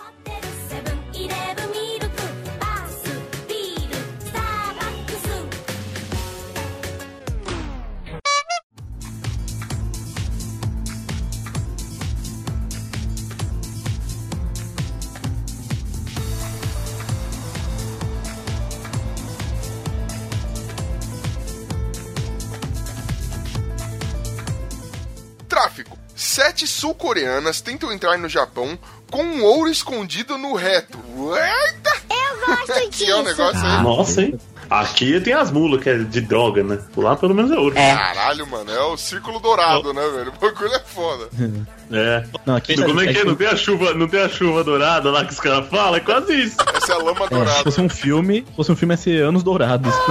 [25.55, 25.97] Tráfico.
[26.17, 28.77] Sete sul-coreanas tentam entrar no Japão
[29.09, 30.99] com um ouro escondido no reto.
[31.17, 31.93] Eita!
[32.11, 33.83] Eu gosto Que é um negócio aí.
[33.85, 34.41] Nossa, hein?
[34.69, 36.81] Aqui tem as mulas, que é de droga, né?
[36.97, 37.73] Lá pelo menos é ouro.
[37.77, 38.69] Caralho, mano.
[38.69, 40.33] É o círculo dourado, né, velho?
[40.37, 41.29] O bagulho é foda.
[41.93, 42.25] É.
[42.45, 43.25] Não, aqui Como é que é?
[43.25, 45.95] Não tem a chuva, não tem a chuva dourada lá que os caras falam?
[45.95, 46.57] É quase isso.
[46.75, 47.63] Essa é a lama É, se dourada.
[47.63, 49.95] fosse um filme, se fosse um filme ia ser Anos Dourados.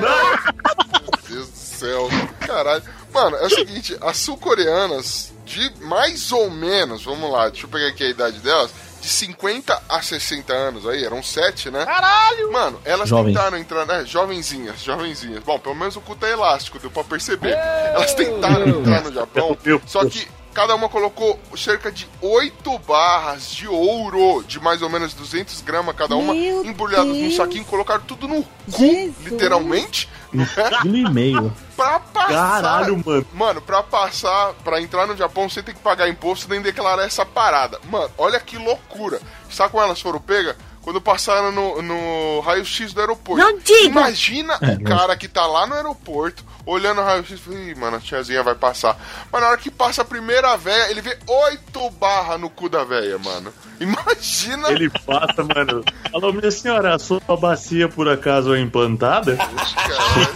[0.00, 2.08] Meu Deus do céu.
[2.40, 2.82] Caralho.
[3.14, 7.86] Mano, é o seguinte, as sul-coreanas, de mais ou menos, vamos lá, deixa eu pegar
[7.86, 11.84] aqui a idade delas, de 50 a 60 anos aí, eram sete, né?
[11.84, 12.50] Caralho!
[12.50, 13.34] Mano, elas Jovens.
[13.34, 14.04] tentaram entrar, né?
[14.04, 15.44] Jovenzinhas, jovenzinhas.
[15.44, 17.52] Bom, pelo menos o cu tá elástico, deu pra perceber.
[17.52, 23.66] Elas tentaram entrar no Japão, só que Cada uma colocou cerca de 8 barras de
[23.66, 28.28] ouro, de mais ou menos 200 gramas cada uma, Meu embrulhadas num saquinho, colocaram tudo
[28.28, 29.16] no cu, Jesus.
[29.24, 30.48] literalmente, né?
[30.80, 31.52] Quilo e meio.
[31.74, 32.28] pra passar.
[32.28, 33.26] Caralho, mano.
[33.34, 37.26] Mano, pra passar, pra entrar no Japão, você tem que pagar imposto nem declarar essa
[37.26, 37.80] parada.
[37.90, 39.20] Mano, olha que loucura.
[39.50, 40.54] Sabe como elas foram pegas?
[40.84, 43.42] Quando passaram no, no raio-x do aeroporto.
[43.42, 43.86] Não diga!
[43.86, 47.74] Imagina É, o cara que tá lá no aeroporto, olhando o raio-x e fala, Ih,
[47.74, 48.94] mano, a tiazinha vai passar.
[49.32, 52.84] Mas na hora que passa a primeira véia, ele vê oito barras no cu da
[52.84, 53.50] véia, mano.
[53.80, 54.70] Imagina.
[54.72, 55.82] Ele passa, mano.
[56.12, 59.38] Alô, minha senhora, a sua bacia por acaso é implantada?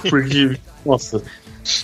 [0.08, 1.22] Porque, nossa,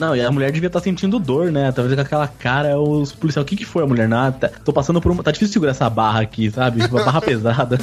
[0.00, 1.70] Não, e a mulher devia estar sentindo dor, né?
[1.72, 3.42] Talvez com aquela cara, os policiais.
[3.44, 4.08] O que que foi a mulher?
[4.08, 5.22] Não, tá- tô passando por uma.
[5.22, 6.84] Tá difícil segurar essa barra aqui, sabe?
[6.86, 7.78] Uma barra pesada.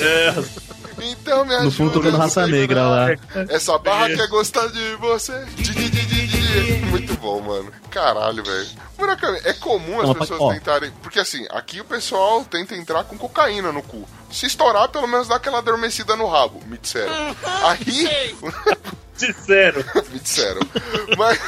[0.00, 0.34] é,
[1.00, 3.06] Então me No fundo tocando raça negra lá.
[3.48, 5.44] Essa barra quer gostar de você.
[5.56, 6.23] Di, di, di.
[6.90, 7.72] Muito bom, mano.
[7.90, 8.68] Caralho, velho.
[8.98, 10.52] Murakami, é comum as Não, pessoas ó.
[10.52, 10.90] tentarem.
[11.02, 14.06] Porque assim, aqui o pessoal tenta entrar com cocaína no cu.
[14.30, 17.12] Se estourar, pelo menos dá aquela adormecida no rabo, me disseram.
[17.64, 18.36] Aí.
[19.14, 19.84] sincero.
[20.10, 20.60] me disseram.
[21.16, 21.38] Mas,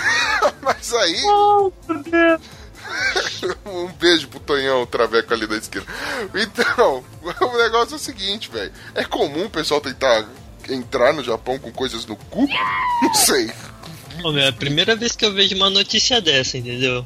[0.62, 1.22] mas aí.
[1.24, 2.40] Oh, meu Deus.
[3.66, 5.92] Um beijo pro Tonhão, o traveco ali da esquerda.
[6.34, 8.72] Então, o negócio é o seguinte, velho.
[8.94, 10.24] É comum o pessoal tentar
[10.68, 12.46] entrar no Japão com coisas no cu?
[13.02, 13.52] Não sei.
[14.38, 17.04] É a primeira vez que eu vejo uma notícia dessa, entendeu?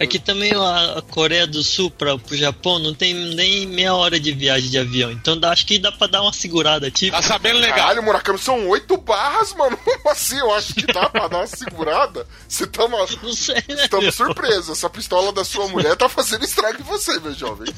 [0.00, 4.18] Aqui também a, a Coreia do Sul para pro Japão não tem nem meia hora
[4.20, 5.10] de viagem de avião.
[5.10, 7.16] Então dá- acho que dá pra dar uma segurada, tipo.
[7.16, 7.78] Tá sabendo legal.
[7.78, 9.76] Caralho, Murakami, são oito barras, mano.
[9.82, 10.38] Como assim?
[10.38, 12.26] Eu acho que dá pra dar uma segurada.
[12.48, 12.98] Você tá uma...
[13.22, 13.84] Não sei, né?
[13.84, 14.70] Estamos surpresos.
[14.70, 17.72] Essa pistola da sua mulher tá fazendo estrago em você, meu jovem.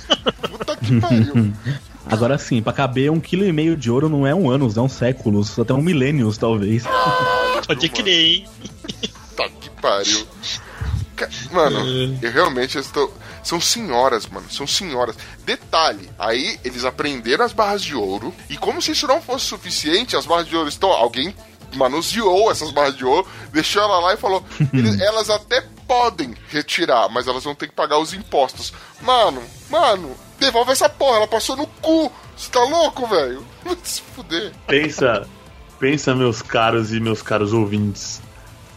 [0.51, 1.53] Puta que pariu.
[2.07, 4.81] Agora sim, pra caber um quilo e meio de ouro não é um anos, é
[4.81, 6.83] um séculos, até um milênios, talvez.
[7.67, 8.47] Pode crer, hein?
[9.37, 10.27] Puta que pariu.
[11.53, 11.79] Mano,
[12.23, 13.13] eu realmente estou.
[13.43, 14.51] São senhoras, mano.
[14.51, 15.17] São senhoras.
[15.45, 18.35] Detalhe, aí eles aprenderam as barras de ouro.
[18.49, 20.91] E como se isso não fosse suficiente, as barras de ouro estão.
[20.93, 21.35] Alguém
[21.75, 27.09] manuseou essas barras de ouro, deixou ela lá e falou: "Eles- elas até podem retirar,
[27.09, 28.73] mas elas vão ter que pagar os impostos.
[29.01, 32.13] Mano, mano, devolve essa porra, ela passou no cu.
[32.37, 33.45] Você tá louco, velho?
[33.65, 34.53] Vai se fuder.
[34.67, 35.27] Pensa,
[35.79, 38.21] pensa, meus caros e meus caros ouvintes.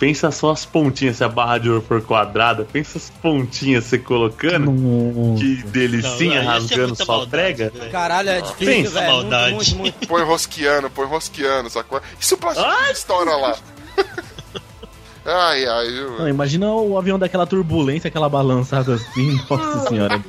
[0.03, 2.67] Pensa só as pontinhas, se a barra de ouro for quadrada.
[2.69, 4.69] Pensa as pontinhas você colocando.
[4.69, 5.41] Nossa.
[5.41, 7.69] Que delicinha Não, é rasgando sua maldade, prega.
[7.69, 7.89] velho.
[7.89, 9.13] Caralho, é difícil, Pensa, velho.
[9.13, 9.55] Muito, maldade.
[9.55, 10.03] muito, muito.
[10.09, 12.01] Põe rosqueando, põe rosqueando, sacou?
[12.19, 13.57] E se o plástico estoura lá?
[15.25, 16.27] ai, ai, Não, viu?
[16.27, 20.21] imagina o avião daquela turbulência, aquela balançada assim, nossa senhora.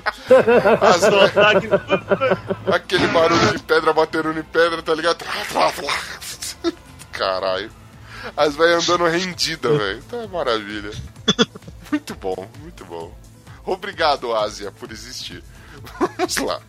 [0.81, 1.03] As
[2.73, 5.25] aquele barulho de pedra batendo em pedra, tá ligado?
[7.11, 7.84] Caralho.
[8.37, 10.03] As velhas andando rendida, velho.
[10.05, 10.91] Tá maravilha.
[11.91, 13.15] Muito bom, muito bom.
[13.65, 15.43] Obrigado, Ásia, por existir.
[15.99, 16.61] Vamos lá.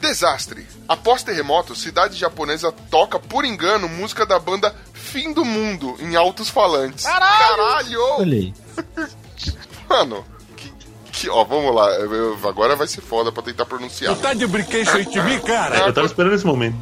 [0.00, 0.66] Desastre.
[0.86, 6.48] Após terremoto, cidade japonesa toca por engano música da banda Fim do Mundo em altos
[6.48, 7.04] falantes.
[7.04, 8.00] Caralho!
[8.18, 8.54] Olha aí.
[9.88, 10.24] Mano,
[10.56, 10.72] que,
[11.12, 11.90] que- ó, vamos lá.
[11.92, 14.14] eu- eu- agora vai ser foda pra tentar pronunciar.
[14.16, 15.78] Tá de brinquedo de mim, cara?
[15.78, 16.76] Eu tava esperando esse momento.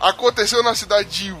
[0.00, 1.36] Aconteceu na cidade de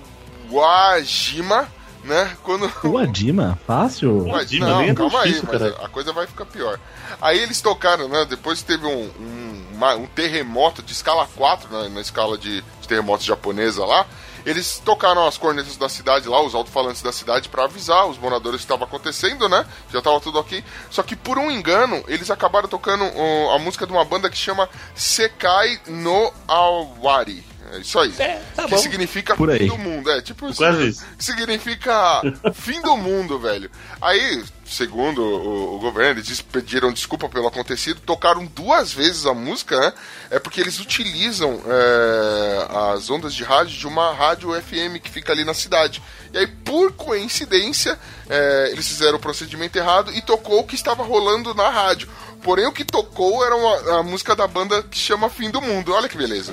[0.50, 1.68] Wajima,
[2.04, 2.36] né?
[2.42, 4.26] Quando O Adima, fácil.
[4.28, 5.84] Wajima, não, nem é calma aí, difícil, mas cara.
[5.86, 6.78] a coisa vai ficar pior.
[7.20, 8.24] Aí eles tocaram, né?
[8.28, 12.88] Depois teve um, um, uma- um terremoto de escala 4, né, na escala de, de
[12.88, 14.06] terremotos japonesa lá.
[14.44, 18.56] Eles tocaram as cornetas da cidade lá, os alto-falantes da cidade, pra avisar os moradores
[18.62, 19.64] que estava acontecendo, né?
[19.92, 20.64] Já tava tudo ok.
[20.90, 24.36] Só que por um engano, eles acabaram tocando ó, a música de uma banda que
[24.36, 27.44] chama Sekai no Awari.
[27.72, 28.12] É isso aí.
[28.54, 28.78] tá que bom.
[28.78, 29.60] significa Por aí.
[29.60, 30.10] fim do mundo.
[30.10, 30.58] É, tipo isso.
[30.58, 31.04] Quase isso.
[31.18, 32.20] Significa
[32.52, 33.70] fim do mundo, velho.
[33.98, 39.80] Aí, segundo o, o governo, eles pediram desculpa pelo acontecido, tocaram duas vezes a música,
[39.80, 39.92] né?
[40.30, 45.32] É porque eles utilizam é, as ondas de rádio de uma rádio FM que fica
[45.32, 46.02] ali na cidade.
[46.30, 51.02] E aí, por coincidência, é, eles fizeram o procedimento errado e tocou o que estava
[51.02, 52.08] rolando na rádio.
[52.42, 55.92] Porém, o que tocou era uma- a música da banda que chama Fim do Mundo.
[55.94, 56.52] Olha que beleza.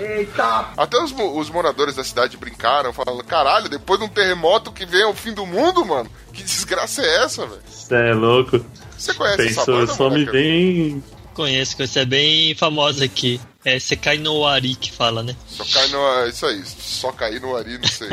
[0.77, 5.03] Até os, os moradores da cidade brincaram, falando: caralho, depois de um terremoto que vem
[5.05, 6.09] o fim do mundo, mano.
[6.31, 7.61] Que desgraça é essa, velho?
[7.67, 8.63] Você é louco.
[8.97, 11.03] Você conhece essa Pensou, banda, só me vem.
[11.33, 11.99] Conheço, conheço.
[11.99, 13.39] É bem famosa aqui.
[13.65, 15.35] É Sekai no Wari que fala, né?
[15.47, 16.27] Só cai no.
[16.27, 18.07] Isso aí, só cair no Ari, não sei.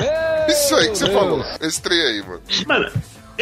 [0.49, 1.45] Isso aí que você falou.
[1.61, 2.43] Esse trem aí, mano.
[2.67, 2.93] Mano,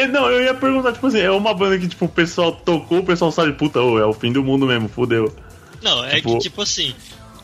[0.09, 3.05] não, eu ia perguntar, tipo assim, é uma banda que, tipo, o pessoal tocou, o
[3.05, 5.35] pessoal sabe, puta, ô, é o fim do mundo mesmo, fudeu.
[5.83, 6.95] Não, é Tipo- que tipo assim,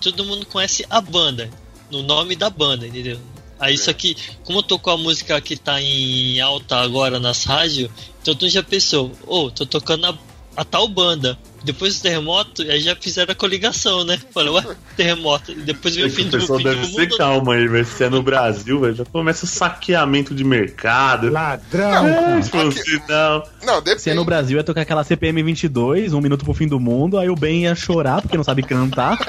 [0.00, 1.50] todo mundo conhece a banda,
[1.90, 3.18] no nome da banda, entendeu?
[3.58, 7.90] Aí isso aqui, como tocou a música que tá em alta agora nas rádios,
[8.22, 10.18] então tu já pensou, ô, tô tocando a,
[10.56, 11.38] a tal banda.
[11.62, 14.18] Depois do terremoto, aí já fizeram a coligação, né?
[14.32, 14.62] Falei, ué,
[14.96, 15.52] terremoto.
[15.52, 17.16] E depois veio É o fim o do, pessoal fim deve do ser mundo.
[17.18, 17.84] calma aí, velho.
[17.84, 21.30] Se é no Brasil, velho, já começa saqueamento de mercado.
[21.30, 22.06] Ladrão.
[22.08, 23.42] É, tipo, assim, não.
[23.62, 24.02] Não, depende.
[24.02, 27.18] Se é no Brasil, ia tocar aquela CPM 22, um minuto pro fim do mundo,
[27.18, 29.18] aí o Ben ia chorar porque não sabe cantar.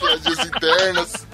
[0.00, 1.26] Piadinhas internas.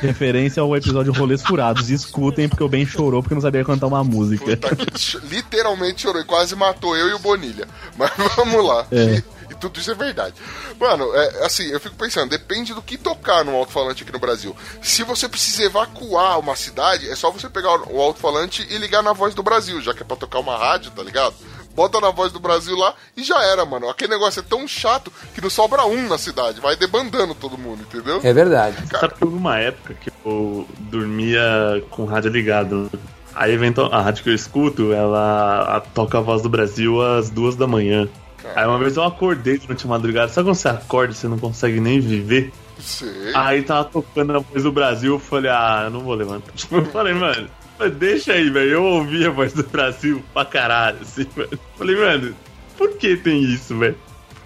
[0.00, 1.90] Referência ao episódio Rolês Furados.
[1.90, 4.56] Escutem, porque o Ben chorou porque não sabia cantar uma música.
[4.56, 4.76] Puta
[5.24, 7.68] literalmente chorou e quase matou eu e o Bonilha.
[7.96, 8.86] Mas vamos lá.
[8.90, 9.16] É.
[9.16, 10.34] E, e tudo isso é verdade.
[10.78, 14.56] Mano, é, assim, eu fico pensando, depende do que tocar no alto-falante aqui no Brasil.
[14.82, 19.12] Se você precisa evacuar uma cidade, é só você pegar o alto-falante e ligar na
[19.12, 21.34] voz do Brasil, já que é pra tocar uma rádio, tá ligado?
[21.74, 23.88] Bota na voz do Brasil lá e já era, mano.
[23.88, 26.60] Aquele negócio é tão chato que não sobra um na cidade.
[26.60, 28.20] Vai debandando todo mundo, entendeu?
[28.22, 28.76] É verdade.
[28.88, 32.90] Sabe que houve uma época que eu dormia com o rádio ligado.
[33.34, 37.54] Aí eventual, a rádio que eu escuto, ela toca a voz do Brasil às duas
[37.54, 38.08] da manhã.
[38.56, 40.28] Aí uma vez eu acordei durante a madrugada.
[40.28, 42.52] Sabe quando você acorda e você não consegue nem viver?
[42.78, 43.32] Sei.
[43.34, 46.52] Aí tava tocando a voz do Brasil, eu falei, ah, eu não vou levantar.
[46.52, 47.48] Tipo, eu falei, mano,
[47.80, 48.70] mas deixa aí, velho.
[48.70, 51.58] Eu ouvi a voz do Brasil pra caralho, assim, mano.
[51.76, 52.36] Falei, mano,
[52.76, 53.96] por que tem isso, velho?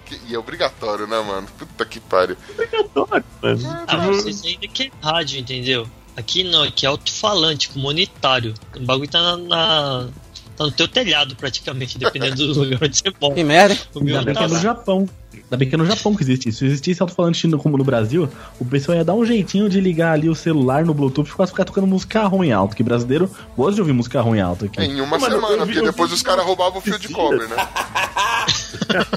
[0.07, 1.47] Que- E é obrigatório, né, mano?
[1.59, 2.37] Puta que pariu.
[2.51, 3.61] Obrigatório, mano.
[3.69, 5.87] Ah, Tipo, mas vocês ainda que é rádio, entendeu?
[6.17, 8.55] Aqui não, aqui é alto-falante, comunitário.
[8.77, 10.09] O bagulho tá na, na-
[10.57, 13.35] tá no teu telhado praticamente, dependendo do lugar onde você mora.
[13.35, 13.81] Que merda, hein?
[13.95, 14.61] O meu Ainda bem que tá é no lá.
[14.61, 15.09] Japão.
[15.35, 16.59] Ainda bem que é no Japão que existe isso.
[16.61, 18.29] Se existisse alto-falante no- como no Brasil,
[18.61, 21.65] o pessoal ia dar um jeitinho de ligar ali o celular no Bluetooth e ficar
[21.65, 22.75] tocando música ruim alto.
[22.77, 24.81] Que brasileiro gosta de ouvir música ruim alto aqui.
[24.81, 27.15] Em uma eu semana, porque depois vi os caras uma roubavam o fio de notícia.
[27.17, 27.57] cobre, né?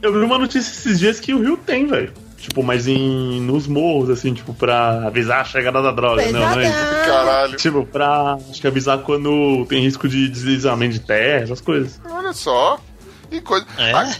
[0.00, 2.12] Eu vi uma notícia esses dias que o Rio tem, velho.
[2.38, 6.24] Tipo, mas em nos morros, assim, tipo, pra avisar a chegada da droga.
[6.30, 7.04] Não, não é isso.
[7.04, 7.56] Caralho.
[7.56, 12.00] Tipo, pra acho que avisar quando tem risco de deslizamento de terra, essas coisas.
[12.08, 12.78] Olha só.
[13.30, 13.66] E coisa.
[13.76, 13.92] É?
[13.92, 14.16] Ah,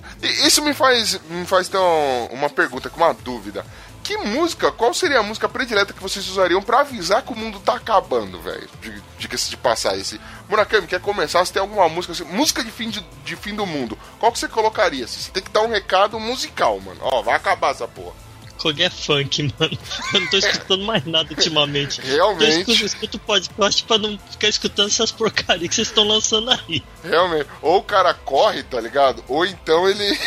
[0.46, 3.64] isso me faz, me faz ter um- uma pergunta, com uma dúvida.
[4.08, 7.60] Que música, qual seria a música predileta que vocês usariam pra avisar que o mundo
[7.60, 8.66] tá acabando, velho?
[8.80, 10.18] Diga- Diga-se de passar esse.
[10.48, 11.44] Murakami, quer começar?
[11.44, 14.38] Se tem alguma música assim, música de fim, de, de fim do mundo, qual que
[14.38, 15.06] você colocaria?
[15.06, 16.98] Você tem que dar um recado musical, mano.
[17.02, 18.14] Ó, vai acabar essa porra.
[18.60, 19.78] Qualquer funk, mano.
[20.12, 22.00] Eu não tô escutando mais nada ultimamente.
[22.04, 22.44] Realmente.
[22.44, 26.82] Eu escuto, escuto podcast pra não ficar escutando essas porcarias que vocês estão lançando aí.
[27.04, 27.46] Realmente.
[27.62, 29.22] Ou o cara corre, tá ligado?
[29.28, 30.04] Ou então ele,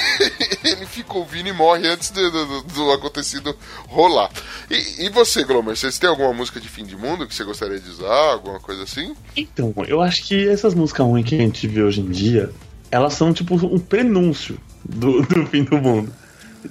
[0.64, 3.56] ele fica ouvindo e morre antes do, do- do acontecido
[3.88, 4.30] rolar.
[4.70, 7.80] E, e você, Glomer, vocês têm alguma música de fim de mundo que você gostaria
[7.80, 8.32] de usar?
[8.32, 9.14] Alguma coisa assim?
[9.36, 12.50] Então, eu acho que essas músicas ruins que a gente vê hoje em dia,
[12.90, 16.14] elas são tipo um prenúncio do, do fim do mundo.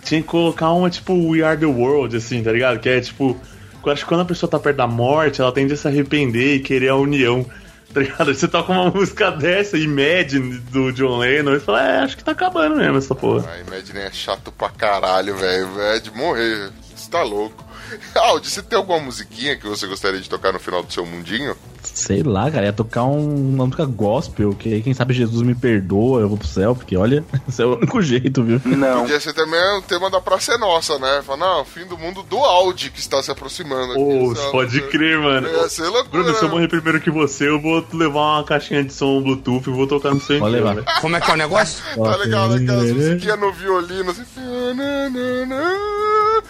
[0.02, 2.78] Tinha que colocar uma tipo We Are the World, assim, tá ligado?
[2.78, 3.36] Que é tipo.
[3.84, 6.56] Eu acho que quando a pessoa tá perto da morte, ela tende a se arrepender
[6.56, 7.46] e querer a união.
[7.92, 8.32] Tá ligado?
[8.32, 12.32] Você toca uma música dessa, Imagine, do John Lennon, e fala, é, acho que tá
[12.32, 13.50] acabando mesmo essa porra.
[13.50, 15.80] A Imagine é chato pra caralho, velho.
[15.80, 16.70] É de morrer.
[16.94, 17.64] Você tá louco.
[18.14, 21.56] Aldi, você tem alguma musiquinha que você gostaria de tocar no final do seu mundinho?
[21.82, 25.54] Sei lá, cara, ia tocar um- uma música gospel, que aí quem sabe Jesus me
[25.54, 28.60] perdoa, eu vou pro céu, porque olha, esse é o único jeito, viu?
[28.60, 31.22] Podia ser também o tema da Praça é Nossa, né?
[31.24, 33.92] Fala, não, fim do mundo do Audi que está se aproximando.
[33.92, 34.52] aqui, Pô, sabe?
[34.52, 35.48] pode crer, mano.
[35.48, 36.22] Ia ser loucura.
[36.22, 36.54] Bruno, se eu né?
[36.54, 40.14] morrer primeiro que você, eu vou levar uma caixinha de som Bluetooth e vou tocar
[40.14, 40.74] no seu Pode levar.
[40.74, 40.86] velho.
[41.00, 41.82] Como é que é o negócio?
[41.96, 42.54] Tá ligado?
[42.54, 44.24] Aquelas musiquinhas no violino, assim.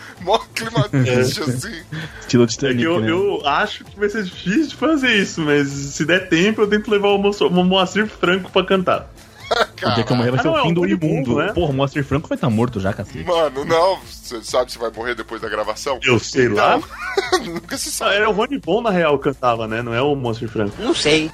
[0.20, 1.82] Mó clima triste, assim.
[2.20, 3.10] Estilo É que Titanic, eu, né?
[3.10, 6.90] eu acho que vai ser difícil de fazer isso, mas se der tempo, eu tento
[6.90, 9.10] levar o Moacir Franco pra cantar.
[9.82, 10.92] O dia que eu morrer vai ser Ah, não, o é fim um do Tony
[10.92, 11.30] imundo.
[11.32, 11.52] Bom, né?
[11.54, 13.24] Porra, o Moacir Franco vai estar morto já, cacete.
[13.24, 13.98] Mano, não.
[14.04, 15.98] Você sabe se vai morrer depois da gravação?
[16.02, 16.78] Eu sei lá.
[17.42, 18.14] Nunca se Ah, sabe.
[18.16, 19.80] Era o Rony Bon, na real, que cantava, né?
[19.80, 20.74] Não é o Moacir Franco.
[20.78, 21.30] Não sei.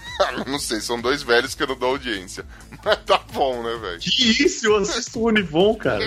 [0.46, 2.44] Não sei, são dois velhos que eu não dou audiência.
[2.84, 3.98] Mas tá bom, né, velho?
[3.98, 4.64] Que isso?
[4.66, 6.06] Eu assisto o Rony Bon, cara.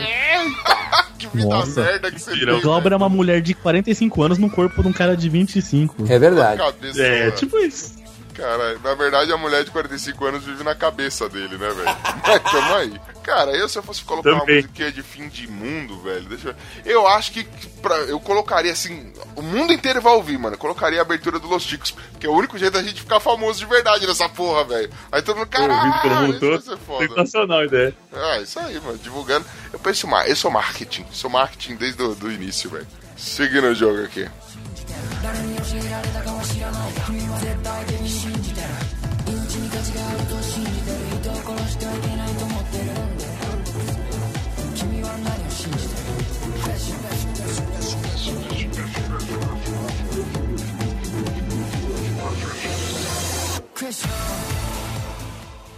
[1.18, 1.82] Que vida Nossa.
[1.84, 2.54] merda que você Virão.
[2.54, 2.60] tem.
[2.62, 6.06] O Glauber é uma mulher de 45 anos no corpo de um cara de 25.
[6.08, 6.58] É verdade.
[6.62, 7.32] Cabeça, É, mano.
[7.36, 7.99] tipo isso.
[8.40, 11.98] Cara, na verdade a mulher de 45 anos vive na cabeça dele, né, velho?
[12.26, 13.02] Mas tamo aí.
[13.22, 14.56] Cara, eu se eu fosse colocar uma Também.
[14.62, 16.94] musiquinha de fim de mundo, velho, deixa eu...
[17.02, 17.44] Eu acho que
[17.82, 20.56] pra, eu colocaria assim, o mundo inteiro vai ouvir, mano.
[20.56, 23.20] Eu colocaria a abertura do Los Ticos, que é o único jeito da gente ficar
[23.20, 24.90] famoso de verdade nessa porra, velho.
[25.12, 27.08] Aí todo mundo, caralho, isso vai ser foda.
[27.10, 27.94] Sensacional a ideia.
[28.14, 29.46] Ah, isso aí, mano, divulgando.
[29.74, 32.88] Eu penso, mar- eu sou marketing, sou marketing desde o início, velho.
[33.18, 34.28] Seguindo o jogo aqui.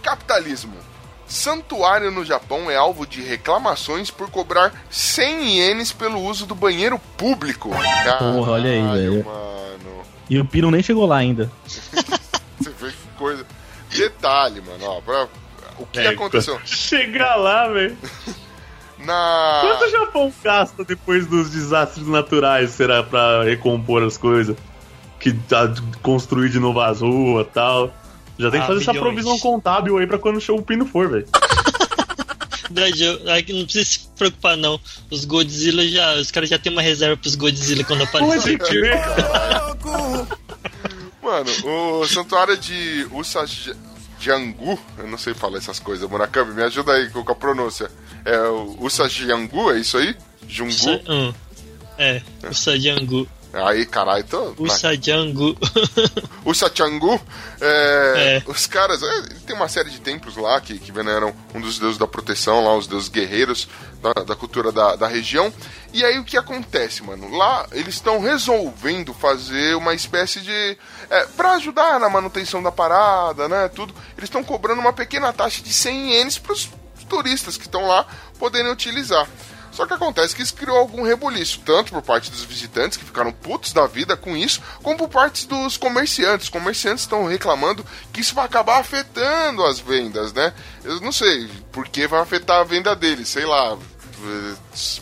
[0.02, 0.74] Capitalismo.
[1.26, 6.98] Santuário no Japão é alvo de reclamações por cobrar 100 ienes pelo uso do banheiro
[7.16, 7.70] público.
[8.18, 9.24] Porra, olha aí, Caralho, velho.
[9.24, 11.50] Mano, E o Piro nem chegou lá ainda.
[11.66, 13.46] você vê que coisa.
[13.96, 15.28] Detalhe, mano, ó, pra-
[15.78, 16.60] o que É, aconteceu?
[16.64, 17.96] Chegar lá, velho.
[18.98, 19.60] Na.
[19.62, 24.56] Quanto o Japão gasta depois dos desastres naturais, será pra recompor as coisas?
[25.18, 25.72] Que tá,
[26.02, 27.92] construir de novo as ruas e tal.
[28.38, 30.86] Já tem que Ah, fazer essa provisão contábil aí pra quando o show o pino
[30.86, 31.26] for, velho.
[32.70, 34.80] Verdade, eu- aqui não precisa se preocupar, não.
[35.10, 36.14] Os Godzilla já.
[36.14, 38.56] Os caras já tem uma reserva pros Godzilla quando aparecer.
[38.56, 39.00] Pode crer.
[41.22, 41.50] Mano,
[42.00, 47.20] o santuário de Usajangu, eu não sei falar essas coisas, Murakami, me ajuda aí com
[47.20, 47.90] a pronúncia.
[48.24, 50.16] É o Usajangu, é isso aí?
[50.48, 50.72] Jungu?
[50.72, 51.32] Sa- hum.
[51.98, 52.20] É,
[52.50, 53.28] o Sajangu.
[53.52, 54.54] Aí, caralho, tô.
[54.58, 55.56] O Sajangu.
[56.44, 57.20] O Sachangu,
[57.60, 58.50] é, É.
[58.50, 61.96] os caras, é, tem uma série de templos lá que, que veneram um dos deuses
[61.96, 63.68] da proteção, lá os deuses guerreiros
[64.02, 65.52] da, da cultura da, da região.
[65.92, 67.30] E aí o que acontece, mano?
[67.36, 70.76] Lá eles estão resolvendo fazer uma espécie de.
[71.08, 73.68] É, para ajudar na manutenção da parada, né?
[73.68, 73.94] Tudo.
[74.18, 76.70] Eles estão cobrando uma pequena taxa de 100 ienes pros
[77.08, 78.04] turistas que estão lá
[78.38, 79.28] poderem utilizar.
[79.72, 83.32] Só que acontece que isso criou algum rebuliço, tanto por parte dos visitantes, que ficaram
[83.32, 86.44] putos da vida com isso, como por parte dos comerciantes.
[86.44, 90.52] Os comerciantes estão reclamando que isso vai acabar afetando as vendas, né?
[90.84, 93.76] Eu não sei por que vai afetar a venda deles, sei lá.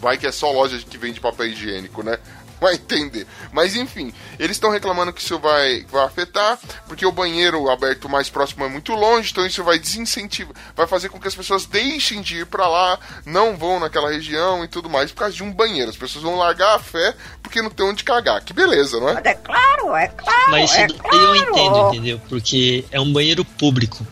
[0.01, 2.19] Vai que é só loja que vende papel higiênico, né?
[2.63, 3.27] Vai entender.
[3.53, 8.29] Mas enfim, eles estão reclamando que isso vai, vai afetar, porque o banheiro aberto mais
[8.29, 12.21] próximo é muito longe, então isso vai desincentivar, vai fazer com que as pessoas deixem
[12.21, 15.53] de ir pra lá, não vão naquela região e tudo mais, por causa de um
[15.53, 15.91] banheiro.
[15.91, 18.43] As pessoas vão largar a fé porque não tem onde cagar.
[18.43, 19.21] Que beleza, não é?
[19.25, 20.51] É claro, é claro.
[20.51, 21.17] Mas isso é claro.
[21.17, 22.21] eu entendo, entendeu?
[22.29, 24.07] Porque é um banheiro público.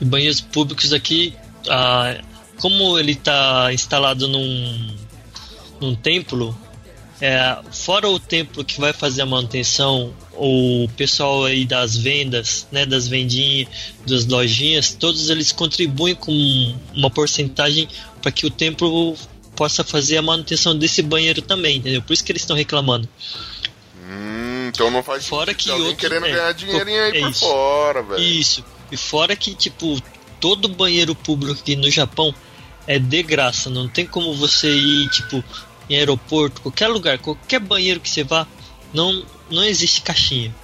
[0.00, 1.36] E banheiros públicos aqui,
[1.68, 2.18] ah,
[2.60, 4.96] como ele está instalado num,
[5.80, 6.56] num templo,
[7.20, 12.86] é, fora o templo que vai fazer a manutenção, o pessoal aí das vendas, né,
[12.86, 13.68] das vendinhas,
[14.06, 16.32] das lojinhas, todos eles contribuem com
[16.94, 17.88] uma porcentagem
[18.22, 19.16] para que o templo
[19.56, 22.00] possa fazer a manutenção desse banheiro também, entendeu?
[22.02, 23.08] Por isso que eles estão reclamando.
[24.08, 27.30] Hum, então não faz Fora que alguém outro- querendo é, ganhar dinheirinho aí é por
[27.30, 27.40] isso.
[27.40, 28.22] fora, velho.
[28.22, 28.64] Isso.
[28.90, 30.00] E fora que, tipo,
[30.40, 32.32] todo banheiro público aqui no Japão
[32.86, 33.68] é de graça.
[33.68, 35.42] Não tem como você ir, tipo,
[35.88, 38.46] em aeroporto, qualquer lugar, qualquer banheiro que você vá,
[38.92, 40.54] não, não existe caixinha.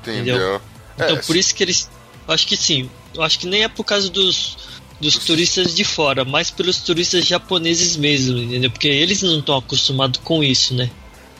[0.00, 0.60] Entendeu?
[0.96, 1.90] Então É, por isso que eles.
[2.26, 2.88] Acho que sim.
[3.14, 4.56] Eu acho que nem é por causa dos,
[5.00, 8.70] dos turistas de fora, mas pelos turistas japoneses mesmo, entendeu?
[8.70, 10.90] Porque eles não estão acostumados com isso, né?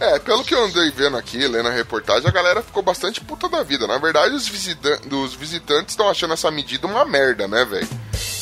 [0.01, 3.49] É, pelo que eu andei vendo aqui, lendo a reportagem, a galera ficou bastante puta
[3.49, 3.87] da vida.
[3.87, 7.89] Na verdade, os, visita os visitantes estão achando essa medida uma merda, né, velho?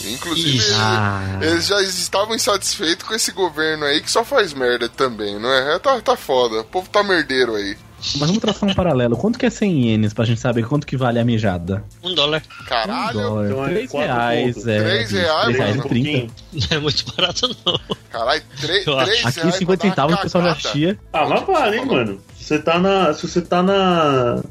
[0.04, 0.74] Inclusive, Isso.
[0.78, 1.38] Ah.
[1.42, 5.74] eles já estavam insatisfeitos com esse governo aí que só faz merda também, não é?
[5.74, 6.60] É, Tá, tá foda.
[6.60, 7.76] O povo tá merdeiro aí.
[8.18, 9.16] Mas vamos traçar um paralelo.
[9.16, 11.84] Quanto que é 100 ienes pra gente saber quanto que vale a mijada?
[12.02, 13.46] Um dólar Um Caralho, dólar.
[13.46, 14.54] Então é 3 quatro reais.
[14.54, 14.68] pontos.
[14.68, 15.86] É, Três reais, três reais mano.
[15.86, 16.34] e 30.
[16.70, 17.80] não é muito barato, não.
[18.10, 19.10] caralho, três, Eu acho.
[19.10, 20.98] três Aqui reais 50 pra dar uma centavos o pessoal já chia.
[21.12, 22.20] Ah, mas vale, hein, mano.
[22.34, 23.12] Você tá na.
[23.14, 24.42] Se você tá na.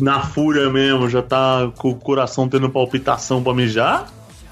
[0.00, 4.06] Na fúria mesmo, já tá com o coração tendo palpitação pra mijar.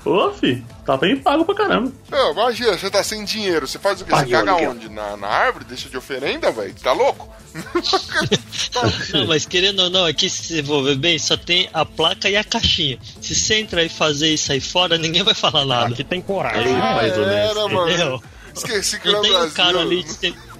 [0.05, 1.92] Ô, fi, tá bem pago pra caramba.
[2.11, 4.11] Não, imagina, você tá sem dinheiro, você faz o quê?
[4.11, 4.70] Você caga aluguel.
[4.70, 4.88] onde?
[4.88, 5.64] Na, na árvore?
[5.66, 6.74] Deixa de oferenda, velho?
[6.82, 7.28] Tá louco?
[9.12, 12.28] Não, mas querendo ou não, aqui se você for ver bem, só tem a placa
[12.30, 12.98] e a caixinha.
[13.20, 15.92] Se você entrar e fazer isso aí fora, ninguém vai falar nada.
[15.92, 16.74] Aqui tem coragem.
[16.74, 17.59] Aí, mais honesto.
[17.59, 17.88] Era, mano.
[17.90, 18.22] Entendeu?
[18.55, 19.55] Esqueci que Não no tem um Brasil.
[19.55, 20.05] cara ali,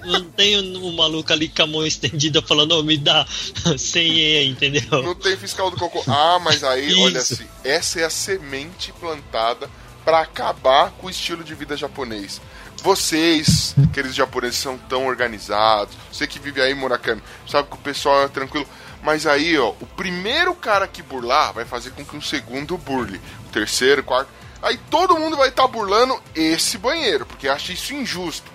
[0.05, 3.25] não tem um, maluco ali com a mão estendida falando, ô, me dá
[3.77, 5.03] 100 ien, entendeu?
[5.03, 6.03] Não tem fiscal do cocô.
[6.07, 9.69] Ah, mas aí, olha assim, essa é a semente plantada
[10.03, 12.41] pra acabar com o estilo de vida japonês.
[12.83, 15.95] Vocês, queridos japoneses, são tão organizados.
[16.11, 18.67] Você que vive aí, Murakami, sabe que o pessoal é tranquilo.
[19.03, 23.21] Mas aí, ó, o primeiro cara que burlar vai fazer com que um segundo burle.
[23.47, 24.29] O terceiro, quarto.
[24.61, 28.51] Aí todo mundo vai estar burlando esse banheiro, porque acha isso injusto.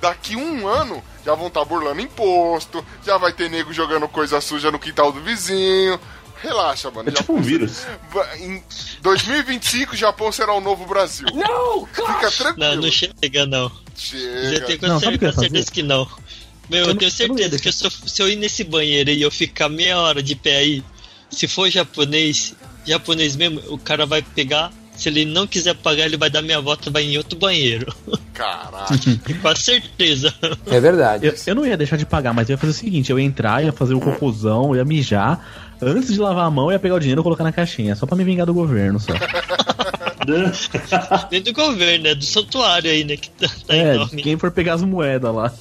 [0.00, 4.70] Daqui um ano já vão estar burlando imposto, já vai ter nego jogando coisa suja
[4.70, 6.00] no quintal do vizinho.
[6.42, 7.10] Relaxa, mano.
[7.10, 7.82] É tipo um vírus.
[8.38, 8.62] Em
[9.02, 11.26] 2025, Japão será o novo Brasil.
[11.34, 11.86] Não!
[11.86, 12.56] Fica tranquilo.
[12.76, 13.64] Não, não chega não.
[13.64, 14.66] Eu Chega.
[14.66, 16.08] tenho Não, sabe o que eu certeza, que não.
[16.70, 19.20] Meu, eu, Eu tenho eu certeza que eu sou- se eu ir nesse banheiro e
[19.20, 20.84] eu ficar meia hora de pé aí,
[21.28, 22.54] se for japonês,
[22.86, 24.72] japonês mesmo, o cara vai pegar.
[25.00, 27.90] Se ele não quiser pagar, ele vai dar meia volta e vai em outro banheiro.
[28.34, 28.94] Caraca.
[29.40, 30.34] Com certeza.
[30.66, 31.26] É verdade.
[31.26, 33.24] Eu, eu não ia deixar de pagar, mas eu ia fazer o seguinte: eu ia
[33.24, 35.72] entrar, ia fazer o cocôzão, ia mijar.
[35.80, 38.04] Antes de lavar a mão, eu ia pegar o dinheiro e colocar na caixinha, só
[38.04, 39.14] pra me vingar do governo, só.
[41.30, 43.16] Nem do governo, é do santuário aí, né?
[43.16, 44.22] Que tá, tá é, enorme.
[44.22, 45.52] quem for pegar as moedas lá.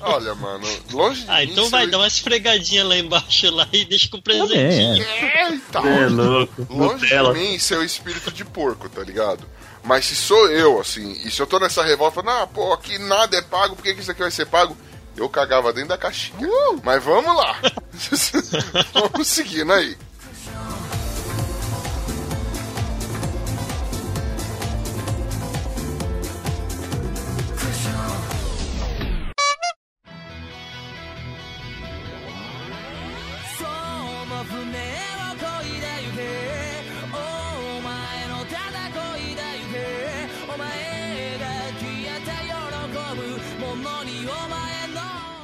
[0.00, 4.08] Olha, mano, longe de Ah, então vai dar uma esfregadinha lá embaixo lá e deixa
[4.08, 5.04] com Também, presentinho.
[5.04, 5.50] é.
[5.52, 6.66] Eita, É louco.
[6.70, 7.32] longe Nutella.
[7.34, 9.44] de mim ser o espírito de porco, tá ligado?
[9.84, 12.98] Mas se sou eu, assim, e se eu tô nessa revolta, falando, ah, pô, aqui
[12.98, 14.76] nada é pago, por que, que isso aqui vai ser pago?
[15.16, 16.38] Eu cagava dentro da caixinha.
[16.84, 17.58] Mas vamos lá.
[18.94, 19.96] vamos seguindo aí.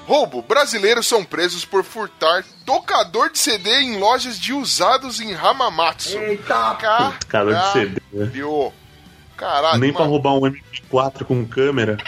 [0.09, 0.41] Roubo.
[0.41, 6.17] Brasileiros são presos por furtar tocador de CD em lojas de usados em Hamamatsu.
[6.19, 7.15] Eita!
[7.29, 8.31] Cara de CD, né?
[9.37, 9.79] Caralho.
[9.79, 10.13] Nem pra mano.
[10.13, 11.99] roubar um MP4 com câmera.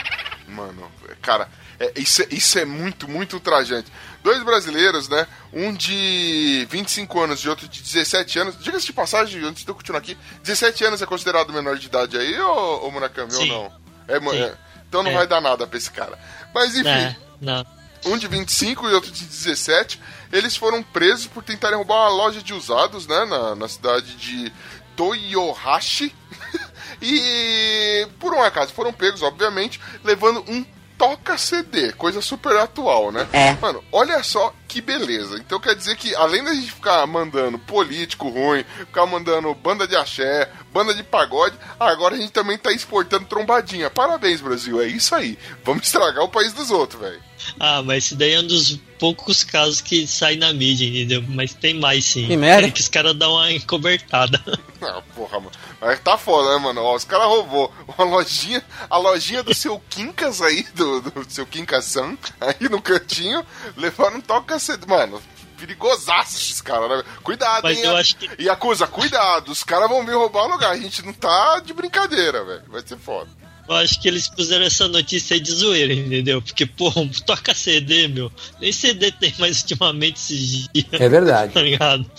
[0.48, 0.90] Mano,
[1.22, 1.46] cara,
[1.78, 3.92] é- isso, é, isso é muito, muito ultrajante.
[4.22, 5.26] Dois brasileiros, né?
[5.52, 8.58] Um de 25 anos e outro de 17 anos.
[8.62, 12.16] Diga-se de passagem, antes de eu continuar aqui, 17 anos é considerado menor de idade
[12.18, 13.48] aí, ô, ô Murakami, ou Sim.
[13.48, 13.72] não?
[14.08, 14.54] É, é.
[14.88, 15.14] então não É.
[15.14, 16.18] vai dar nada pra esse cara.
[16.54, 17.64] Mas enfim, É, não.
[18.06, 20.00] Um de 25 e outro de 17,
[20.32, 24.52] eles foram presos por tentarem roubar uma loja de usados, né, na, na cidade de
[24.96, 26.14] Toyohashi.
[27.02, 30.64] e por um acaso foram pegos, obviamente, levando um
[31.00, 33.26] toca CD, coisa super atual, né?
[33.32, 33.54] É.
[33.54, 35.38] Mano, olha só que beleza.
[35.38, 39.96] Então quer dizer que além da gente ficar mandando político ruim, ficar mandando banda de
[39.96, 43.90] axé, banda de pagode, agora a gente também tá exportando trombadinha.
[43.90, 44.80] Parabéns, Brasil.
[44.80, 45.38] É isso aí.
[45.64, 47.20] Vamos estragar o país dos outros, velho.
[47.58, 51.24] Ah, mas esse daí é um dos poucos casos que sai na mídia, entendeu?
[51.26, 52.26] Mas tem mais sim.
[52.26, 52.68] Que merda.
[52.68, 54.42] É que os caras dão uma encobertada.
[54.82, 55.52] Ah, porra, mano.
[55.78, 56.80] Mas tá foda, né, mano?
[56.80, 61.44] Ó, os caras roubou uma lojinha, a lojinha do seu Quincas aí, do, do seu
[61.44, 63.44] Quincas-san, aí no cantinho,
[63.76, 64.88] levaram um toca cedo.
[64.88, 65.20] Mano,
[65.60, 67.02] perigosaço esses caras, né?
[67.22, 67.84] Cuidado, Mas hein?
[67.84, 70.72] eu acho que- E acusa, cuidado, os caras vão vir roubar o lugar.
[70.72, 72.62] A gente não tá de brincadeira, velho.
[72.68, 73.28] Vai ser foda.
[73.68, 76.42] Eu acho que eles puseram essa notícia aí de zoeira, entendeu?
[76.42, 76.90] Porque, pô,
[77.24, 78.32] toca CD, meu.
[78.60, 80.86] Nem CD tem mais ultimamente esses dias.
[80.92, 81.52] É verdade.
[81.54, 82.10] Tá ligado?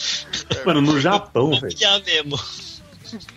[0.65, 1.75] Mano, no Japão, velho.
[2.05, 2.39] Mesmo.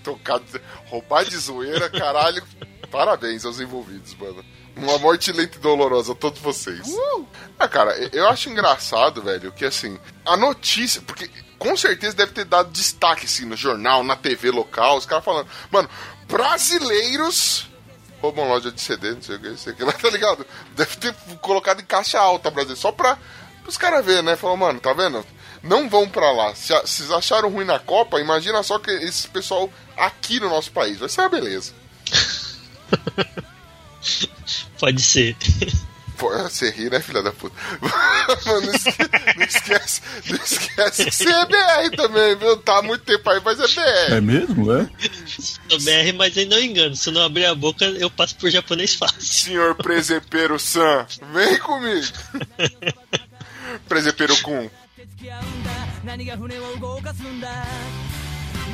[0.05, 0.41] Tocar,
[0.87, 2.43] roubar de zoeira, caralho.
[2.91, 4.45] Parabéns aos envolvidos, mano.
[4.77, 6.87] Uma morte lenta e dolorosa a todos vocês.
[7.59, 12.45] Ah, cara, eu acho engraçado, velho, que assim, a notícia, porque com certeza deve ter
[12.45, 15.89] dado destaque assim no jornal, na TV local, os caras falando, mano,
[16.27, 17.69] brasileiros
[18.21, 20.47] roubam loja de CD, não sei o que, não sei o que lá, tá ligado?
[20.75, 23.19] Deve ter colocado em caixa alta, Brasil, só pra
[23.67, 24.37] os caras verem, né?
[24.37, 25.25] Falou, mano, tá vendo?
[25.63, 26.55] Não vão pra lá.
[26.55, 30.99] Se vocês acharam ruim na Copa, imagina só que esse pessoal aqui no nosso país.
[30.99, 31.73] Vai ser uma beleza.
[34.79, 35.37] Pode ser.
[36.17, 37.57] Pô, você ri, né, filha da puta?
[37.83, 40.01] Mano, não esque- não esquece,
[40.31, 42.57] não esquece que você é BR também, viu?
[42.59, 44.21] Tá há muito tempo aí, mas é BR.
[44.23, 44.73] mesmo?
[44.73, 44.89] É?
[45.69, 46.95] Sou BR, mas aí não engano.
[46.95, 49.21] Se eu não abrir a boca, eu passo por japonês fácil.
[49.23, 52.07] Senhor Presepeiro San, vem comigo.
[53.89, 54.71] Presepeiro Kun.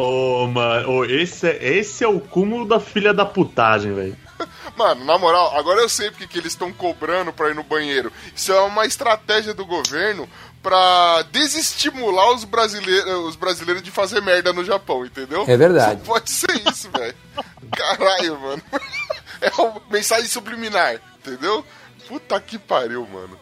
[0.00, 4.16] Ô, mano, ô, esse, é, esse é o cúmulo da filha da putagem, velho.
[4.76, 8.10] Mano, na moral, agora eu sei porque que eles estão cobrando pra ir no banheiro.
[8.34, 10.26] Isso é uma estratégia do governo
[10.62, 15.44] pra desestimular os brasileiros, os brasileiros de fazer merda no Japão, entendeu?
[15.46, 16.00] É verdade.
[16.00, 17.14] Só pode ser isso, velho.
[17.76, 18.62] Caralho, mano.
[19.42, 21.64] É uma mensagem subliminar, entendeu?
[22.06, 23.40] Puta que pariu, mano.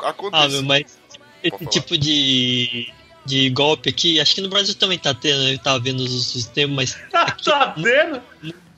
[0.00, 0.50] Ah, Aconteceu.
[0.50, 0.98] meu, mas
[1.40, 2.92] esse tipo de,
[3.28, 6.76] de golpe aqui, acho que no Brasil também tá tendo, eu tava vendo os sistemas,
[6.76, 6.98] mas
[7.44, 8.20] tá vendo?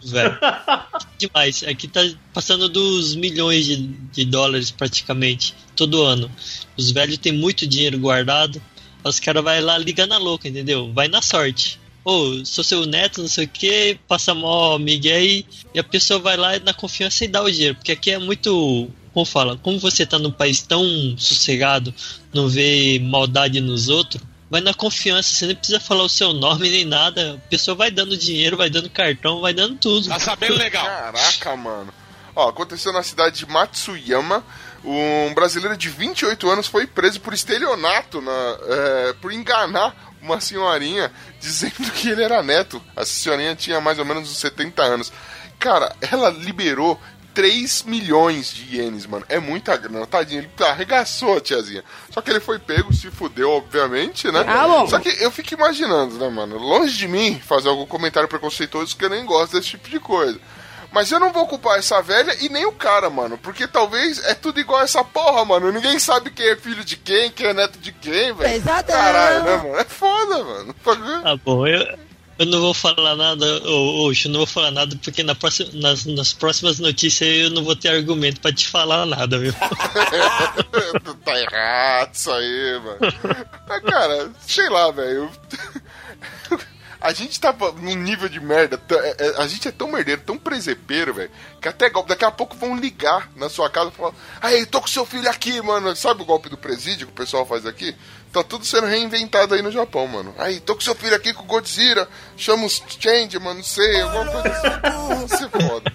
[0.05, 0.39] velho.
[1.19, 1.63] Demais.
[1.65, 2.01] Aqui tá
[2.33, 6.31] passando dos milhões de, de dólares praticamente todo ano.
[6.77, 8.61] Os velhos têm muito dinheiro guardado.
[9.05, 10.93] Os caras vai lá liga na louca, entendeu?
[10.93, 11.79] Vai na sorte.
[12.05, 16.19] Ô, sou seu neto, não sei o que, passa mó Miguel e e a pessoa
[16.19, 17.77] vai lá na confiança e dá o dinheiro.
[17.77, 18.89] Porque aqui é muito.
[19.13, 19.57] Como fala?
[19.57, 20.85] Como você tá num país tão
[21.19, 21.93] sossegado,
[22.33, 26.69] não vê maldade nos outros, vai na confiança, você nem precisa falar o seu nome
[26.69, 27.35] nem nada.
[27.35, 30.09] A pessoa vai dando dinheiro, vai dando cartão, vai dando tudo.
[30.09, 30.85] Tá sabendo legal.
[30.85, 31.95] Caraca, mano.
[32.35, 34.45] Ó, aconteceu na cidade de Matsuyama.
[34.85, 41.13] Um brasileiro de 28 anos foi preso por estelionato, na, é, por enganar uma senhorinha
[41.39, 42.83] dizendo que ele era neto.
[42.97, 45.13] A senhorinha tinha mais ou menos uns 70 anos.
[45.61, 47.01] Cara, ela liberou
[47.35, 49.25] 3 milhões de ienes, mano.
[49.29, 50.43] É muita grana, tadinho.
[50.43, 51.85] Ele arregaçou a tiazinha.
[52.11, 54.45] Só que ele foi pego, se fudeu, obviamente, né?
[54.47, 54.89] Ah, bom.
[54.89, 56.59] Só que eu fico imaginando, né, mano?
[56.59, 60.39] Longe de mim fazer algum comentário preconceituoso que eu nem gosto desse tipo de coisa.
[60.93, 63.39] Mas eu não vou culpar essa velha e nem o cara, mano.
[63.39, 65.71] Porque talvez é tudo igual essa porra, mano.
[65.71, 68.55] Ninguém sabe quem é filho de quem, quem é neto de quem, velho.
[68.57, 68.91] Exato.
[68.91, 69.77] Caralho, né, mano?
[69.77, 70.75] É foda, mano.
[71.23, 71.97] Tá bom, eu,
[72.41, 76.07] eu não vou falar nada, ô, eu não vou falar nada porque na próxima, nas,
[76.07, 79.53] nas próximas notícias eu não vou ter argumento pra te falar nada, viu?
[81.23, 82.99] tá errado isso aí, mano.
[83.69, 85.31] Mas, cara, sei lá, velho.
[87.01, 88.81] A gente tá num nível de merda.
[88.91, 91.31] é- é- A gente é tão merdeiro, tão presepeiro, velho,
[91.61, 92.11] que até golpe.
[92.11, 95.29] Daqui a pouco vão ligar na sua casa e falar: Aí, tô com seu filho
[95.31, 95.95] aqui, mano.
[95.97, 97.97] Sabe o golpe do presídio que o pessoal faz aqui?
[98.33, 100.35] Tá tudo sendo reinventado aí no Japão, mano.
[100.39, 102.09] Aí, tô com seu filho aqui com o Godzilla.
[102.37, 105.25] Chama os Change, mano, não sei, alguma coisa assim.
[105.35, 105.93] Isso é foda.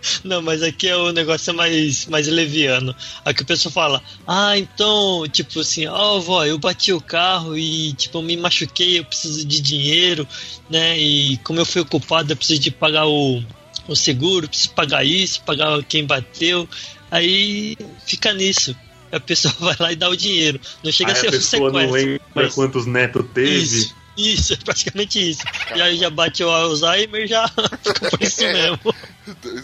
[0.24, 2.94] Não, mas aqui é o negócio é mais, mais leviano.
[3.24, 7.92] Aqui o pessoal fala, ah, então, tipo assim, ó, vó, eu bati o carro e,
[7.94, 10.26] tipo, eu me machuquei, eu preciso de dinheiro,
[10.70, 10.98] né?
[10.98, 13.42] E como eu fui ocupado, eu preciso de pagar o,
[13.86, 16.68] o seguro, preciso pagar isso, pagar quem bateu.
[17.10, 17.76] Aí
[18.06, 18.76] fica nisso.
[19.10, 20.60] A pessoa vai lá e dá o dinheiro.
[20.84, 22.08] Não chega Aí a ser a um pessoa não sequestro.
[22.10, 23.56] lembra mas- quantos netos teve.
[23.62, 25.42] Isso, isso, é praticamente isso.
[25.74, 28.94] E aí já bate o Alzheimer já fica por isso mesmo.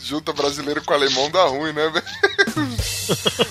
[0.02, 2.04] Junta brasileiro com alemão dá ruim, né, velho?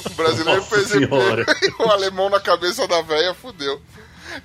[0.05, 0.91] O brasileiro Nossa fez
[1.79, 3.79] o alemão na cabeça da véia, fudeu.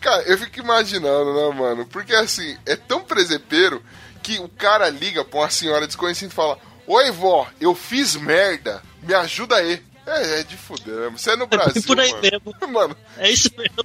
[0.01, 1.87] Cara, eu fico imaginando, né, mano?
[1.87, 3.83] Porque assim, é tão presepeiro
[4.23, 8.83] que o cara liga pra uma senhora desconhecida e fala: Oi, vó, eu fiz merda,
[9.03, 9.83] me ajuda aí.
[10.07, 11.11] É, é de fuder?
[11.13, 11.83] Você é no Brasil.
[11.83, 12.23] por aí mano.
[12.23, 12.73] mesmo.
[12.73, 13.85] Mano, É isso mesmo.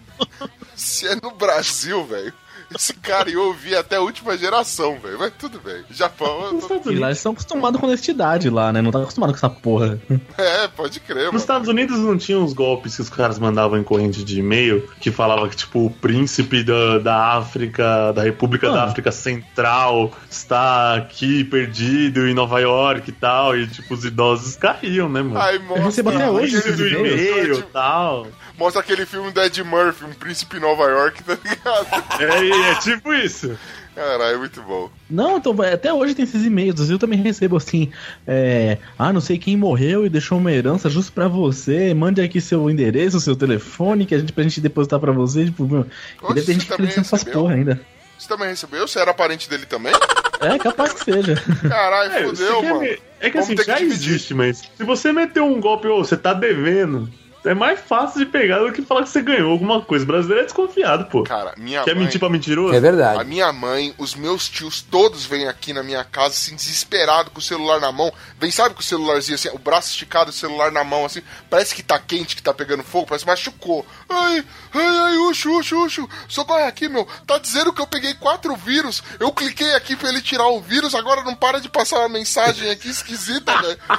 [0.76, 2.34] se é no Brasil, velho.
[2.76, 5.18] Esse cara ia ouvir até a última geração, velho.
[5.20, 5.84] Mas tudo bem.
[5.92, 6.46] Japão.
[6.46, 8.82] eu tô- Estados E lá Unidos, eles estão acostumados com honestidade lá, né?
[8.82, 10.00] Não tá acostumado com essa porra.
[10.38, 11.38] É, pode crer, nos mano.
[11.38, 15.12] Estados Unidos não tinha uns golpes que os caras mandavam em corrente de e-mail que
[15.12, 18.86] falava que, tipo, o príncipe da, da África, da República da Ah.
[18.86, 23.56] África Central está aqui perdido em Nova York e tal.
[23.58, 25.38] E, tipo, os idosos caíam, né, mano?
[25.40, 27.22] Aí mostra, recebo até hoje esses e-mails.
[27.22, 28.28] e-mail Ed- e tal.
[28.58, 32.04] Mostra aquele filme do Ed Murphy, Um Príncipe em Nova York, tá ligado?
[32.22, 33.58] É, é tipo isso.
[33.96, 34.90] Caralho, é muito bom.
[35.10, 36.90] Não, então até hoje tem esses e-mails.
[36.90, 37.92] Eu também recebo assim:
[38.26, 41.94] é, ah, não sei quem morreu e deixou uma herança justo pra você.
[41.94, 45.46] Mande aqui seu endereço, seu telefone, que a gente pra gente depositar pra você.
[45.46, 45.82] Tipo, meu,
[46.22, 47.34] e Oxe, deve ter gente você que nessas recebeu?
[47.42, 47.82] porra ainda.
[48.18, 48.88] Você também recebeu?
[48.88, 49.94] Você era parente dele também?
[50.40, 51.36] É capaz que seja.
[51.68, 52.20] Caralho, É,
[52.62, 52.84] quer mano.
[53.20, 54.10] É que Vamos assim, que já dividir.
[54.10, 57.10] existe, mas se você meter um golpe, ô, você tá devendo,
[57.46, 60.04] é mais fácil de pegar do que falar que você ganhou alguma coisa.
[60.04, 61.24] O brasileiro é desconfiado, pô.
[61.24, 62.06] Cara, minha Quer mãe...
[62.06, 62.74] mentir pra mentiroso?
[62.74, 63.24] É A verdade.
[63.26, 67.42] minha mãe, os meus tios, todos vêm aqui na minha casa, assim, desesperado, com o
[67.42, 68.12] celular na mão.
[68.40, 71.22] Vem, sabe, com o celularzinho, assim, o braço esticado, o celular na mão, assim.
[71.50, 73.86] Parece que tá quente, que tá pegando fogo, parece que machucou.
[74.10, 76.10] Ai, ai, ai, uxo, uxo, uxo.
[76.28, 77.08] Socorre aqui, meu.
[77.28, 79.04] Tá dizendo que eu peguei quatro vírus.
[79.20, 82.70] Eu cliquei aqui pra ele tirar o vírus, agora não para de passar uma mensagem
[82.70, 83.78] aqui esquisita, velho.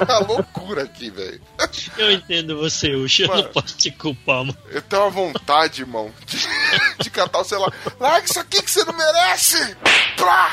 [0.00, 1.19] É uma loucura aqui, velho.
[1.98, 3.22] Eu entendo você, Ucho.
[3.22, 3.42] Eu Mano.
[3.44, 4.56] não posso te culpar, mano.
[4.70, 6.38] Eu tenho uma vontade, irmão, de,
[7.02, 7.72] de catar o celular.
[7.98, 9.76] Larga isso aqui que você não merece!
[10.16, 10.50] Plá!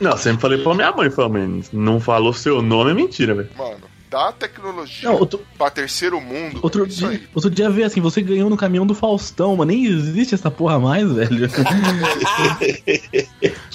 [0.00, 3.50] Não, sempre falei pra minha mãe, falei, mãe, não falou seu nome, é mentira, velho.
[3.56, 6.60] Mano, dá tecnologia Não, outro, pra terceiro mundo.
[6.62, 7.28] outro, dia, aí.
[7.34, 10.78] outro dia veio assim: você ganhou no caminhão do Faustão, mas nem existe essa porra
[10.78, 11.48] mais, velho.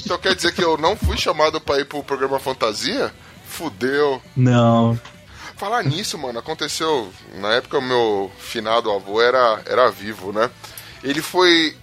[0.05, 3.11] Então quer dizer que eu não fui chamado pra ir pro programa Fantasia?
[3.47, 4.21] Fudeu.
[4.35, 4.99] Não.
[5.63, 7.09] Falar nisso, mano, aconteceu.
[7.35, 10.49] Na época o meu finado avô era, era vivo, né?
[11.01, 11.73] Ele foi.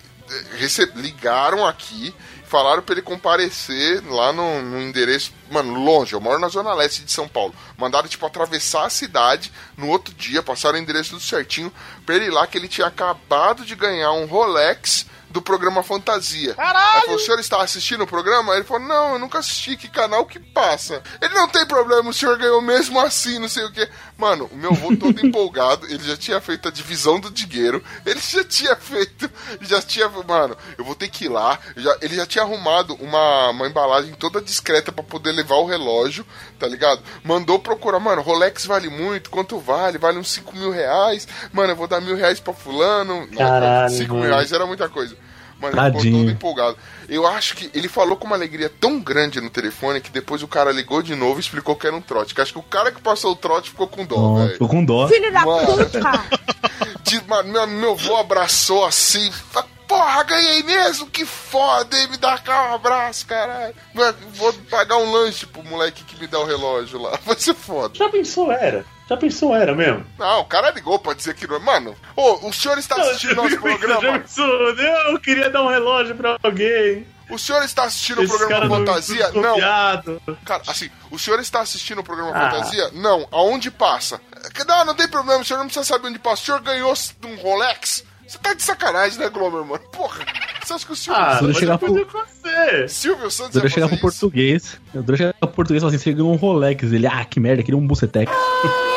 [0.58, 2.14] rece- ligaram aqui,
[2.46, 5.32] falaram pra ele comparecer lá no, no endereço.
[5.50, 7.54] Mano, longe, eu moro na zona leste de São Paulo.
[7.78, 11.72] Mandaram, tipo, atravessar a cidade no outro dia, passaram o endereço tudo certinho,
[12.04, 16.54] pra ele ir lá que ele tinha acabado de ganhar um Rolex do programa Fantasia.
[16.54, 16.92] Caralho!
[16.92, 18.54] Ela falou, o senhor está assistindo o programa?
[18.54, 21.02] Ele falou, não, eu nunca assisti, que canal que passa?
[21.20, 23.88] Ele não tem problema, o senhor ganhou mesmo assim, não sei o quê.
[24.20, 28.20] Mano, o meu avô todo empolgado, ele já tinha feito a divisão do dinheiro, ele
[28.20, 29.30] já tinha feito,
[29.62, 33.48] já tinha, mano, eu vou ter que ir lá, já, ele já tinha arrumado uma,
[33.48, 36.26] uma embalagem toda discreta pra poder levar o relógio,
[36.58, 37.00] tá ligado?
[37.24, 39.96] Mandou procurar, mano, Rolex vale muito, quanto vale?
[39.96, 43.26] Vale uns 5 mil reais, mano, eu vou dar mil reais pra fulano.
[43.28, 45.16] Caralho, 5 mil reais era muita coisa.
[45.60, 46.18] Mano, ele ficou Tadinho.
[46.18, 46.76] todo empolgado.
[47.10, 50.48] Eu acho que ele falou com uma alegria tão grande no telefone que depois o
[50.48, 52.32] cara ligou de novo e explicou que era um trote.
[52.34, 54.52] Que acho que o cara que passou o trote ficou com dó, velho.
[54.52, 55.08] ficou com dó.
[55.44, 55.66] Mano,
[57.02, 59.30] de- mano, meu, meu avô abraçou assim.
[59.50, 61.06] fa- Porra, ganhei mesmo?
[61.10, 62.06] Que foda, hein?
[62.12, 63.74] Me dá cá um abraço, caralho.
[63.92, 67.18] Mano, Vou pagar um lanche pro moleque que me dá o relógio lá.
[67.26, 67.94] Vai ser foda.
[67.98, 68.84] Já pensou, era?
[69.10, 70.06] Já pensou, era mesmo?
[70.18, 71.58] Não, o cara ligou pra dizer que não.
[71.60, 74.18] Mano, ô, o senhor está assistindo nosso Já programa?
[74.20, 74.46] pensou?
[74.46, 77.04] Eu queria dar um relógio pra alguém.
[77.28, 79.24] O senhor está assistindo o Esse programa cara não Fantasia?
[79.30, 79.32] Não.
[79.32, 80.22] desconfiado.
[80.44, 82.50] Cara, assim, o senhor está assistindo o programa Ah.
[82.50, 82.90] Fantasia?
[82.92, 83.26] Não.
[83.30, 84.20] Aonde passa?
[84.66, 86.42] Não, não tem problema, o senhor não precisa saber onde passa.
[86.42, 86.92] O senhor ganhou
[87.26, 88.04] um Rolex?
[88.26, 89.82] Você tá de sacanagem, né, Glomer, mano?
[89.90, 90.24] Porra,
[90.62, 92.88] você acha que o Silvio, Ah, Se eu mas chegar eu podia pro- com você.
[92.88, 94.80] Silvio Santos Eu ia chegar pro português.
[94.94, 96.82] Eu vou chegar pro português e falar assim: você ganhou um Rolex.
[96.92, 98.30] Ele, ah, que merda, queria um Bucetec.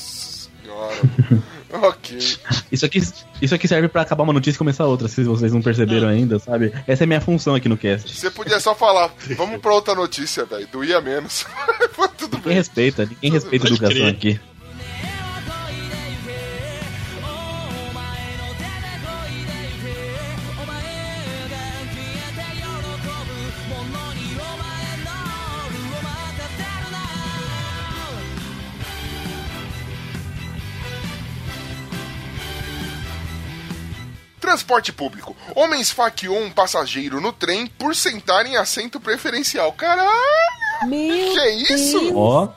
[0.00, 0.96] Senhora.
[1.88, 2.18] ok.
[2.70, 3.02] Isso aqui,
[3.42, 6.38] isso aqui serve pra acabar uma notícia e começar outra, se vocês não perceberam ainda,
[6.38, 6.72] sabe?
[6.86, 8.14] Essa é a minha função aqui no cast.
[8.14, 10.66] Você podia só falar, vamos pra outra notícia, velho.
[10.70, 11.46] Doía menos.
[12.18, 12.54] Tudo Ninguém bem.
[12.54, 14.40] respeita, ninguém respeita a educação aqui.
[34.66, 35.36] Transporte público.
[35.54, 39.72] Homem esfaqueou um passageiro no trem por sentar em assento preferencial.
[39.72, 40.10] Caralho!
[40.88, 42.12] Meu Que é isso?
[42.16, 42.48] Ó,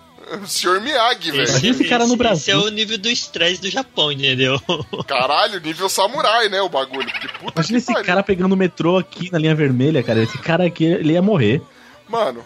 [0.42, 1.48] O senhor Miyagi, velho.
[1.48, 2.58] Imagina esse cara no Esse- Brasil.
[2.58, 4.60] Esse é o nível do estresse do Japão, entendeu?
[5.08, 7.08] Caralho, nível samurai, né, o bagulho.
[7.12, 8.06] Porque puta imagina que esse pariu.
[8.08, 10.24] cara pegando o metrô aqui na linha vermelha, cara.
[10.24, 11.62] Esse cara aqui, ele ia morrer.
[12.08, 12.44] Mano,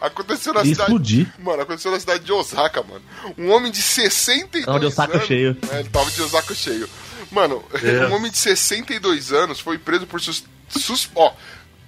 [0.00, 0.80] aconteceu na cidade...
[0.82, 1.32] explodir.
[1.38, 3.02] Mano, aconteceu na cidade de Osaka, mano.
[3.38, 5.26] Um homem de 62 Tava de Osaka anos...
[5.28, 5.56] cheio.
[5.70, 6.88] É, ele tava de Osaka cheio.
[7.30, 8.06] Mano, É.
[8.06, 10.44] um homem de 62 anos foi preso por sus...
[10.68, 11.08] sus...
[11.14, 11.32] Ó,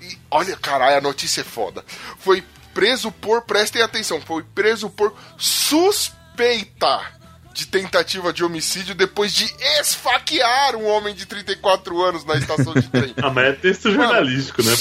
[0.01, 1.85] e olha, caralho, a notícia é foda.
[2.19, 3.43] Foi preso por...
[3.43, 4.21] Prestem atenção.
[4.21, 7.19] Foi preso por suspeita
[7.53, 12.89] de tentativa de homicídio depois de esfaquear um homem de 34 anos na estação de
[12.89, 13.15] trem.
[13.21, 14.71] Ah, mas é texto jornalístico, né?
[14.71, 14.77] pô?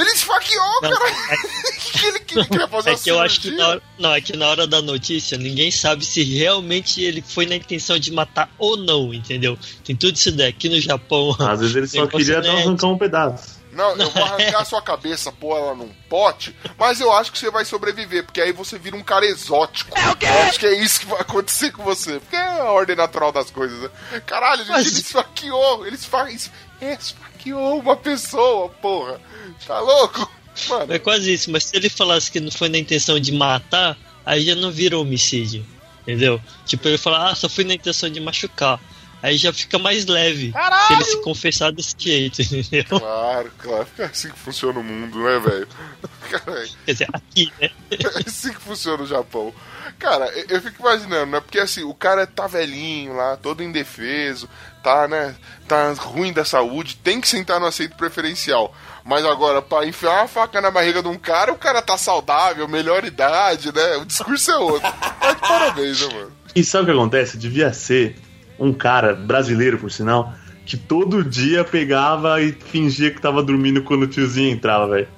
[0.00, 1.10] Ele esfaqueou, Não, cara.
[1.92, 4.20] que ele, que ele queria fazer É que eu acho que na hora, não, é
[4.20, 8.50] que na hora da notícia ninguém sabe se realmente ele foi na intenção de matar
[8.58, 9.56] ou não, entendeu?
[9.84, 11.36] Tem tudo isso daqui no Japão.
[11.40, 12.62] Às vezes ele só queria dar net.
[12.66, 13.62] arrancar um pedaço.
[13.72, 17.38] Não, eu vou arrancar a sua cabeça, pôr ela num pote, mas eu acho que
[17.38, 19.98] você vai sobreviver, porque aí você vira um cara exótico.
[19.98, 20.26] É o quê?
[20.26, 23.32] Eu acho que é isso que vai acontecer com você, porque é a ordem natural
[23.32, 23.90] das coisas, né?
[24.26, 29.20] Caralho, Mas- ele esfaqueou, ele esfa- es- esfaqueou uma pessoa, porra.
[29.66, 30.30] Tá louco?
[30.68, 33.96] Mano, É quase isso, mas se ele falasse que não foi na intenção de matar,
[34.24, 35.64] aí já não vira homicídio.
[36.02, 36.40] Entendeu?
[36.66, 38.78] Tipo, ele falar, ah, só foi na intenção de machucar.
[39.24, 40.52] Aí já fica mais leve.
[40.86, 42.84] Se ele se confessar desse jeito, entendeu?
[43.00, 45.68] claro, claro, é assim que funciona o mundo, né, velho?
[46.28, 46.68] Caralho.
[46.84, 47.70] Quer dizer, aqui, né?
[47.90, 49.54] É assim que funciona o Japão.
[49.98, 51.40] Cara, eu, eu fico imaginando, né?
[51.40, 54.46] Porque assim, o cara tá velhinho lá, todo indefeso,
[54.82, 55.34] tá, né?
[55.66, 58.76] Tá ruim da saúde, tem que sentar no assento preferencial.
[59.04, 62.66] Mas agora, pra enfiar uma faca na barriga de um cara, o cara tá saudável,
[62.66, 63.96] melhor idade, né?
[63.98, 64.90] O discurso é outro.
[65.20, 66.32] Mas parabéns, né, mano?
[66.54, 67.36] E sabe o que acontece?
[67.36, 68.16] Devia ser
[68.58, 70.32] um cara brasileiro, por sinal,
[70.64, 75.08] que todo dia pegava e fingia que tava dormindo quando o tiozinho entrava, velho.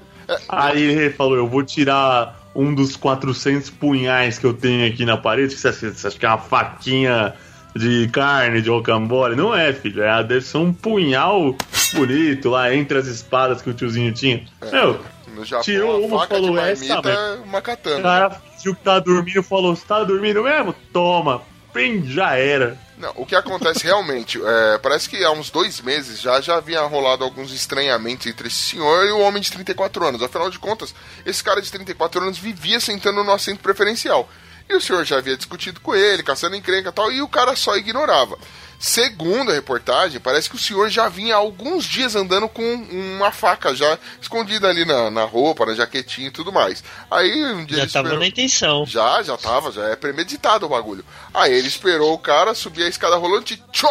[0.49, 5.17] Aí ele falou: Eu vou tirar um dos 400 punhais que eu tenho aqui na
[5.17, 5.55] parede.
[5.55, 7.35] que Você acha, você acha que é uma faquinha
[7.77, 9.37] de carne, de rocambole?
[9.37, 10.03] Não é, filho.
[10.03, 11.55] É, deve ser um punhal
[11.95, 14.45] bonito lá entre as espadas que o tiozinho tinha.
[14.73, 15.01] Meu,
[15.35, 17.17] No Japão, Tirou uma, falou, essa, velho.
[17.19, 18.03] é uma o katana.
[18.03, 20.75] cara fingiu que tava dormindo falou: Você tá dormindo mesmo?
[20.93, 21.43] Toma.
[21.75, 22.79] Bem, já era.
[22.97, 26.81] Não, o que acontece realmente, é, parece que há uns dois meses já, já havia
[26.81, 30.23] rolado alguns estranhamentos entre esse senhor e o homem de 34 anos.
[30.23, 30.95] Afinal de contas,
[31.27, 34.27] esse cara de 34 anos vivia sentando no assento preferencial.
[34.69, 37.55] E o senhor já havia discutido com ele, caçando encrenca e tal, e o cara
[37.55, 38.37] só ignorava.
[38.79, 43.33] Segundo a reportagem, parece que o senhor já vinha há alguns dias andando com uma
[43.33, 46.85] faca já escondida ali na, na roupa, na jaquetinha e tudo mais.
[47.11, 48.85] Aí um dia Já ele tava esperou- na intenção.
[48.87, 51.05] já, já tava, já é premeditado o bagulho.
[51.33, 53.89] Aí ele esperou o cara subir a escada rolante e tchó!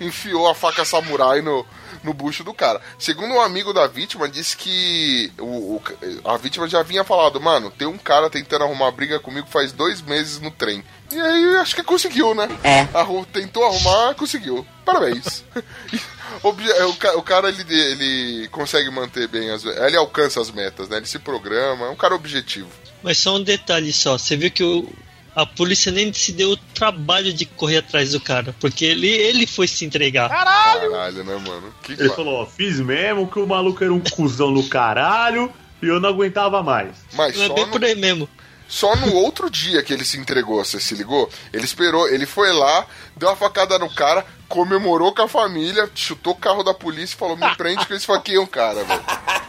[0.00, 1.64] Enfiou a faca samurai no,
[2.02, 2.80] no bucho do cara.
[2.98, 5.82] Segundo um amigo da vítima, disse que o, o-
[6.24, 10.00] a vítima já vinha falado, mano, tem um cara tentando arrumar briga comigo faz dois
[10.02, 10.82] meses no trem.
[11.10, 12.48] E aí acho que conseguiu, né?
[12.64, 12.80] É.
[12.94, 14.66] Arru- tentou arrumar, conseguiu.
[14.84, 15.44] Parabéns.
[16.42, 19.64] Obje- o, o cara, ele, ele consegue manter bem as...
[19.64, 20.96] Ele alcança as metas, né?
[20.96, 22.68] Ele se programa, é um cara objetivo.
[23.02, 24.88] Mas só um detalhe só, você viu que o,
[25.34, 29.46] a polícia nem se deu o trabalho de correr atrás do cara, porque ele, ele
[29.46, 30.28] foi se entregar.
[30.28, 31.74] Caralho, né, mano?
[31.82, 35.50] Que Ele fa- falou, ó, fiz mesmo que o maluco era um cuzão do caralho
[35.82, 36.90] e eu não aguentava mais.
[37.14, 38.28] Mas Não é só bem no, por aí mesmo.
[38.74, 41.28] Só no outro dia que ele se entregou, você se ligou?
[41.52, 46.32] Ele esperou, ele foi lá, deu uma facada no cara, comemorou com a família, chutou
[46.32, 49.04] o carro da polícia e falou: me prende que eu esfaqueei um cara, velho.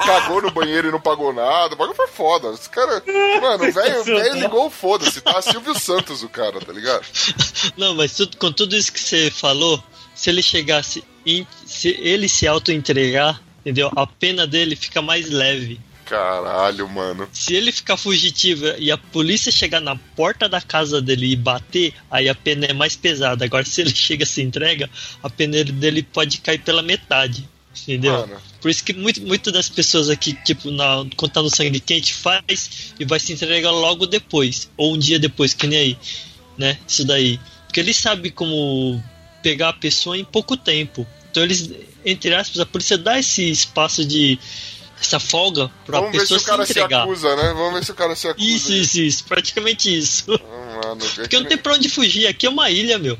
[0.06, 1.74] Cagou no banheiro e não pagou nada.
[1.74, 2.50] O bagulho foi foda.
[2.50, 3.02] Os cara,
[3.42, 5.42] mano, o velho velho ligou o foda-se, tá?
[5.42, 7.06] Silvio Santos o cara, tá ligado?
[7.78, 9.82] Não, mas tudo- com tudo isso que você falou,
[10.14, 13.90] se ele chegasse e se ele se auto-entregar, entendeu?
[13.96, 15.80] A pena dele fica mais leve.
[16.06, 17.28] Caralho, mano.
[17.32, 21.94] Se ele ficar fugitivo e a polícia chegar na porta da casa dele e bater,
[22.12, 23.46] aí a pena é mais pesada.
[23.46, 24.90] Agora, se ele chega e se entrega,
[25.22, 27.48] a pena dele pode cair pela metade.
[27.82, 28.14] Entendeu?
[28.14, 28.42] Mano.
[28.62, 32.14] Por isso que muito, muito das pessoas aqui, tipo, na, quando tá no sangue quente,
[32.14, 34.70] faz e vai se entregar logo depois.
[34.78, 35.98] Ou um dia depois, que nem aí.
[36.58, 36.78] Né?
[36.88, 37.40] Isso daí.
[37.66, 39.04] Porque ele sabe como
[39.42, 41.06] pegar a pessoa em pouco tempo.
[41.30, 41.70] Então eles,
[42.06, 44.38] entre aspas, a polícia dá esse espaço de.
[45.06, 47.04] Essa folga pra Vamos ver se pessoa o se, cara se entregar.
[47.04, 47.54] acusa, né?
[47.54, 48.46] Vamos ver se o cara se acusa.
[48.48, 49.24] Isso, isso, isso.
[49.26, 50.26] Praticamente isso.
[50.34, 52.28] Ah, Mano, é Porque não que- tem pra onde fugir.
[52.28, 53.18] Aqui é uma ilha, meu.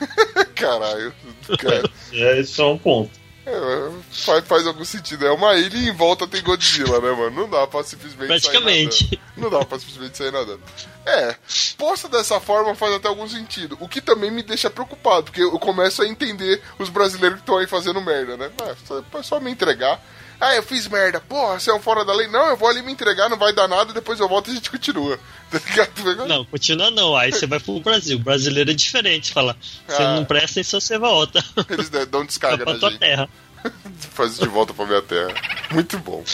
[0.54, 1.12] Caralho.
[1.58, 3.10] Cara, É, isso é um ponto.
[3.46, 5.26] é, faz, faz algum sentido.
[5.26, 7.30] É uma ilha e em volta tem Godzilla, né, mano?
[7.42, 9.04] Não dá pra simplesmente sair Praticamente.
[9.04, 9.20] nadando.
[9.36, 10.60] Não dá pra simplesmente sair nadando.
[11.06, 11.34] É,
[11.76, 13.76] posta dessa forma faz até algum sentido.
[13.80, 17.58] O que também me deixa preocupado, porque eu começo a entender os brasileiros que estão
[17.58, 18.50] aí fazendo merda, né?
[18.62, 20.00] É, só, é só me entregar.
[20.40, 21.20] Ah, eu fiz merda.
[21.20, 22.26] Porra, você é um fora da lei.
[22.28, 24.54] Não, eu vou ali me entregar, não vai dar nada, depois eu volto e a
[24.54, 25.18] gente continua.
[25.50, 26.26] Tá?
[26.28, 27.16] Não, continua não.
[27.16, 28.16] Aí você vai pro Brasil.
[28.16, 29.32] O brasileiro é diferente.
[29.32, 30.14] Fala, você Ah.
[30.14, 31.44] não presta, então você volta.
[31.68, 33.00] Eles dão Vai descarga pra na tua gente.
[33.00, 33.28] terra.
[34.14, 35.34] Faz de volta pra minha terra.
[35.72, 36.24] Muito bom.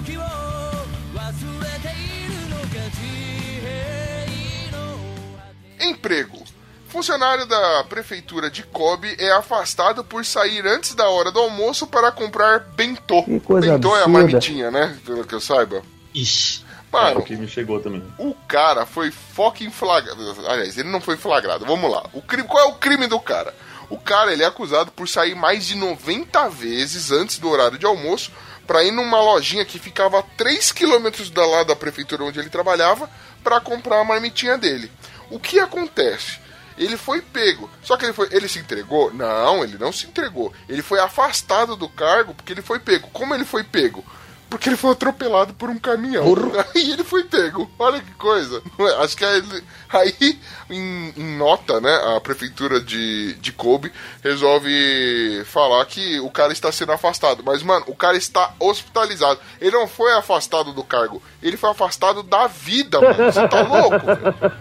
[0.00, 6.44] 時を忘れているのか地平の Emprego.
[6.88, 12.10] Funcionário da prefeitura de Kobe é afastado por sair antes da hora do almoço para
[12.12, 13.22] comprar bentô.
[13.24, 14.18] Que coisa bentô é a absurda.
[14.18, 14.98] marmitinha, né?
[15.04, 15.82] Pelo que eu saiba.
[16.14, 16.64] Ixi.
[16.64, 18.02] É Mano, o que me chegou também.
[18.16, 20.34] o cara foi fucking flagrado.
[20.48, 21.66] Aliás, ele não foi flagrado.
[21.66, 22.04] Vamos lá.
[22.14, 23.52] O crime, qual é o crime do cara?
[23.90, 27.84] O cara ele é acusado por sair mais de 90 vezes antes do horário de
[27.84, 28.32] almoço
[28.71, 32.49] para ir numa lojinha que ficava a 3 quilômetros da lá da prefeitura onde ele
[32.49, 33.09] trabalhava
[33.43, 34.89] para comprar a marmitinha dele.
[35.29, 36.39] O que acontece?
[36.77, 37.69] Ele foi pego.
[37.83, 38.29] Só que ele foi.
[38.31, 39.13] Ele se entregou?
[39.13, 40.53] Não, ele não se entregou.
[40.69, 43.09] Ele foi afastado do cargo porque ele foi pego.
[43.09, 44.05] Como ele foi pego?
[44.51, 46.25] Porque ele foi atropelado por um caminhão.
[46.75, 47.71] Aí ele foi pego.
[47.79, 48.61] Olha que coisa.
[48.79, 49.01] É?
[49.01, 49.41] Acho que aí,
[49.89, 50.39] aí
[50.69, 56.69] em, em nota, né, a prefeitura de, de Kobe resolve falar que o cara está
[56.69, 57.41] sendo afastado.
[57.45, 59.39] Mas, mano, o cara está hospitalizado.
[59.61, 61.23] Ele não foi afastado do cargo.
[61.41, 63.31] Ele foi afastado da vida, mano.
[63.31, 63.95] Você tá louco?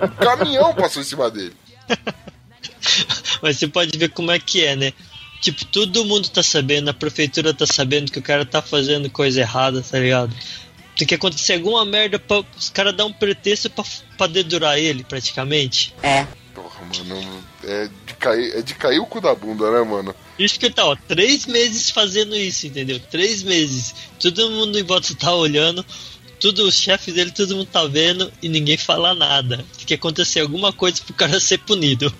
[0.04, 1.56] Um caminhão passou em cima dele.
[3.42, 4.92] Mas você pode ver como é que é, né?
[5.40, 9.40] Tipo, todo mundo tá sabendo, a prefeitura tá sabendo que o cara tá fazendo coisa
[9.40, 10.34] errada, tá ligado?
[10.96, 13.84] Tem que acontecer alguma merda pra os caras dar um pretexto pra,
[14.18, 15.94] pra dedurar ele, praticamente.
[16.54, 17.44] Porra, mano.
[17.64, 20.14] É de, cair, é de cair o cu da bunda, né, mano?
[20.38, 22.98] Isso que tá, ó, três meses fazendo isso, entendeu?
[22.98, 23.94] Três meses.
[24.18, 25.84] Todo mundo em volta tá olhando,
[26.40, 29.58] tudo, os chefes dele, todo mundo tá vendo e ninguém fala nada.
[29.76, 32.12] Tem que acontecer alguma coisa pro cara ser punido.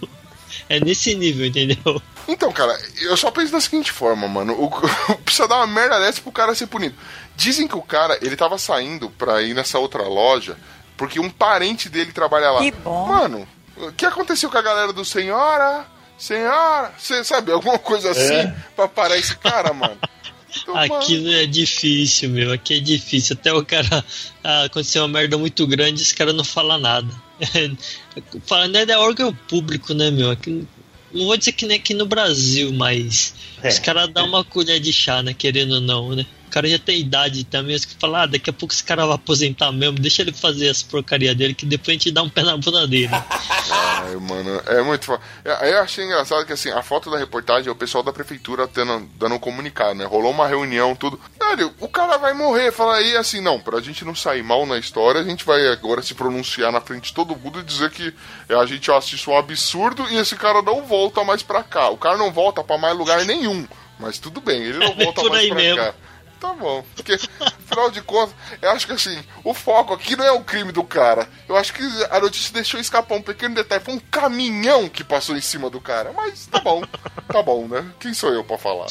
[0.68, 2.00] É nesse nível, entendeu?
[2.32, 4.54] Então, cara, eu só penso da seguinte forma, mano.
[4.60, 4.70] O,
[5.18, 6.94] precisa dar uma merda dessa pro cara ser punido.
[7.36, 10.56] Dizem que o cara, ele tava saindo pra ir nessa outra loja
[11.00, 12.60] porque um parente dele trabalha lá.
[12.60, 13.06] Que bom.
[13.06, 15.86] Mano, o que aconteceu com a galera do Senhora?
[16.18, 16.92] Senhora?
[16.98, 18.54] Você sabe, alguma coisa assim É.
[18.76, 19.96] pra parar esse cara, mano?
[20.62, 22.52] Então, Aqui mano, não é difícil, meu.
[22.52, 23.36] Aqui é difícil.
[23.38, 24.04] Até o cara
[24.42, 27.08] ah, aconteceu uma merda muito grande, esse cara não fala nada.
[28.44, 30.28] Falando é da órgão público, né, meu?
[30.28, 30.66] Aqui,
[31.12, 33.68] não vou dizer que nem aqui no Brasil, mas É.
[33.68, 35.34] os caras dão uma colher de chá, né?
[35.34, 36.26] Querendo ou não, né?
[36.50, 39.14] Cara já tem idade também, acho que fala, ah, daqui a pouco esse cara vai
[39.14, 42.42] aposentar mesmo, deixa ele fazer as porcaria dele, que depois a gente dá um pé
[42.42, 43.10] na bunda dele.
[43.72, 45.22] Ai, mano, é muito foda.
[45.44, 49.08] Eu achei engraçado que, assim, a foto da reportagem é o pessoal da prefeitura tendo,
[49.16, 50.04] dando um comunicado, né?
[50.04, 51.20] Rolou uma reunião, tudo.
[51.38, 52.72] Velho, o cara vai morrer.
[52.72, 56.02] Fala aí, assim, não, pra gente não sair mal na história, a gente vai agora
[56.02, 58.12] se pronunciar na frente de todo mundo e dizer que
[58.48, 61.90] a gente acha isso um absurdo e esse cara não volta mais pra cá.
[61.90, 63.66] O cara não volta pra mais lugar nenhum.
[63.98, 65.76] Mas tudo bem, ele não É volta mais pra mesmo.
[65.76, 65.94] cá.
[66.40, 66.82] Tá bom.
[66.96, 70.72] Porque, afinal de contas, eu acho que assim, o foco aqui não é o crime
[70.72, 71.28] do cara.
[71.46, 73.84] Eu acho que a notícia deixou escapar um pequeno detalhe.
[73.84, 76.12] Foi um caminhão que passou em cima do cara.
[76.14, 76.82] Mas tá bom.
[77.28, 77.86] Tá bom, né?
[78.00, 78.86] Quem sou eu pra falar?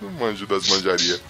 [0.00, 1.20] Não manjo das manjarias.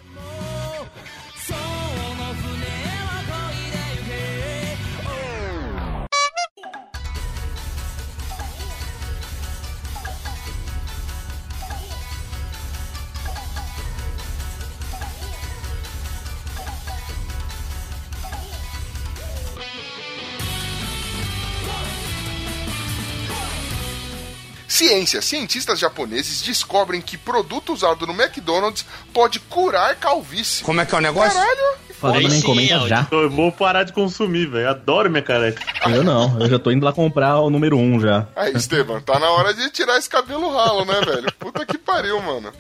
[25.07, 25.23] Ciência.
[25.23, 30.65] Cientistas japoneses descobrem que produto usado no McDonald's pode curar calvície.
[30.65, 31.33] Como é que é o negócio?
[31.33, 31.87] Caralho!
[31.97, 32.89] Sim, encomenda Aldi.
[32.91, 33.07] já.
[33.11, 34.69] Eu vou parar de consumir, velho.
[34.69, 35.63] Adoro minha careca.
[35.89, 38.27] Eu não, eu já tô indo lá comprar o número 1 um já.
[38.37, 41.33] Aí, Esteban, tá na hora de tirar esse cabelo ralo, né, velho?
[41.39, 42.53] Puta que pariu, mano.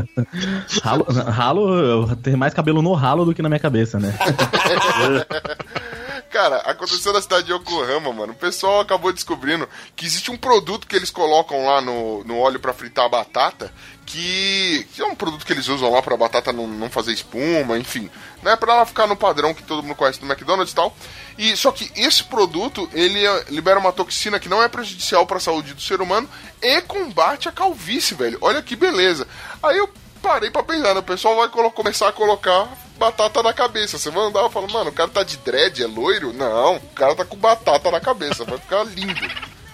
[0.82, 4.14] Ralo, ralo, eu tenho mais cabelo no ralo do que na minha cabeça, né?
[6.36, 8.34] Cara, aconteceu na cidade de Yokohama, mano.
[8.34, 9.66] O pessoal acabou descobrindo
[9.96, 13.72] que existe um produto que eles colocam lá no, no óleo pra fritar a batata,
[14.04, 17.78] que, que é um produto que eles usam lá pra batata não, não fazer espuma,
[17.78, 18.10] enfim,
[18.42, 18.54] né?
[18.54, 20.94] Pra ela ficar no padrão que todo mundo conhece do McDonald's e tal.
[21.38, 25.40] E só que esse produto, ele eh, libera uma toxina que não é prejudicial pra
[25.40, 26.28] saúde do ser humano
[26.60, 28.36] e combate a calvície, velho.
[28.42, 29.26] Olha que beleza.
[29.62, 29.88] Aí eu
[30.20, 31.00] parei pra pensar, né?
[31.00, 33.98] o pessoal vai começar a colocar batata na cabeça.
[33.98, 36.32] Você vai andar e fala, mano, o cara tá de dread, é loiro?
[36.32, 39.20] Não, o cara tá com batata na cabeça, vai ficar lindo.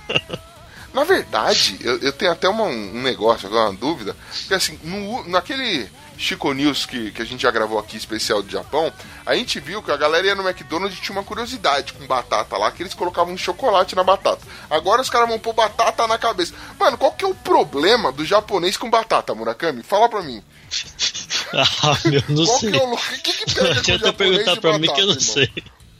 [0.93, 4.15] Na verdade, eu, eu tenho até uma- um negócio, agora uma dúvida,
[4.47, 8.51] que assim, no, naquele Chico News que, que a gente já gravou aqui, especial do
[8.53, 8.93] Japão,
[9.25, 12.59] a gente viu que a galera ia no McDonald's e tinha uma curiosidade com batata
[12.59, 14.43] lá, que eles colocavam chocolate na batata.
[14.69, 16.53] Agora os caras vão pôr batata na cabeça.
[16.79, 19.83] Mano, qual que é o problema do japonês com batata, Murakami?
[19.83, 20.45] Fala pra mim.
[21.55, 22.71] Ah, meu, não Qual sei.
[22.73, 25.21] que é o que que pega perguntar pra mim que eu não irmão?
[25.21, 25.49] sei.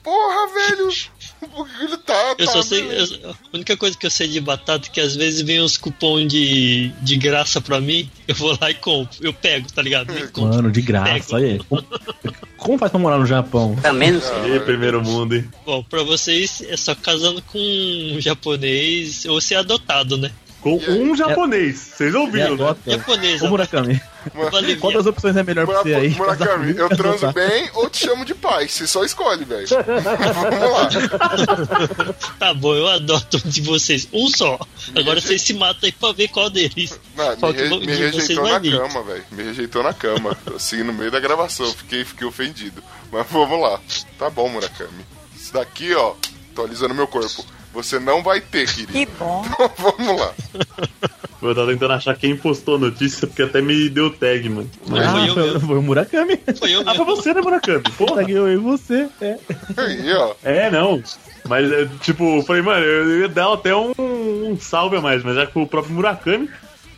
[0.03, 0.89] Porra, velho!
[1.55, 2.81] Por que ele tá, Eu tá só sei.
[2.83, 5.77] eu- a única coisa que eu sei de batata é que às vezes vem uns
[5.77, 9.17] cupom de, de graça pra mim, eu vou lá e compro.
[9.21, 10.13] Eu pego, tá ligado?
[10.13, 10.57] Eu compro.
[10.57, 11.59] Mano, de graça, olha aí.
[11.69, 11.85] Como,
[12.57, 13.77] como faz pra morar no Japão?
[14.55, 15.49] Ê, primeiro mundo, hein?
[15.67, 20.31] Bom, pra vocês é só casando com um japonês ou ser adotado, né?
[20.63, 21.77] Com um japonês.
[21.97, 22.77] Vocês ouviram, né?
[22.87, 24.01] Japonês, Ô Murakami,
[24.79, 26.11] qual das opções é melhor pra você aí?
[26.11, 28.69] Murakami, eu transo bem ou te chamo de pai?
[28.69, 29.67] Você só escolhe, velho.
[29.69, 32.15] Vamos lá.
[32.39, 34.09] Tá bom, eu adoto um de vocês.
[34.13, 34.59] Um só.
[34.95, 36.99] Agora vocês se matam aí pra ver qual deles.
[37.17, 38.79] Não, me, re- me rejeitou na vir?
[38.79, 39.25] cama, velho.
[39.33, 40.37] Me rejeitou na cama.
[40.55, 41.73] Assim, no meio da gravação.
[41.73, 42.83] Fiquei, fiquei ofendido.
[43.11, 43.81] Mas vamos lá.
[44.19, 45.05] Tá bom, Murakami.
[45.37, 46.15] Isso daqui, ó,
[46.55, 47.45] tô alisando meu corpo.
[47.73, 48.93] Você não vai ter, querido.
[48.93, 49.45] Que bom.
[49.79, 50.33] vamos lá.
[51.41, 54.71] Eu tava tentando achar quem postou a notícia, porque até me deu tag, mano.
[54.87, 55.61] Mas Ah, foi eu foi, mesmo.
[55.67, 56.39] foi o Murakami.
[56.59, 57.17] Foi eu Ah, foi mesmo.
[57.17, 57.83] você, né, Murakami?
[57.99, 58.17] Porra.
[58.17, 59.09] Taguei eu e você.
[59.21, 59.39] É.
[59.77, 60.35] Aí, ó.
[60.45, 61.03] É, não.
[61.49, 65.25] Mas, é, tipo, eu falei, mano, eu ia dar até um, um salve a mais,
[65.25, 66.49] mas já que o próprio Murakami.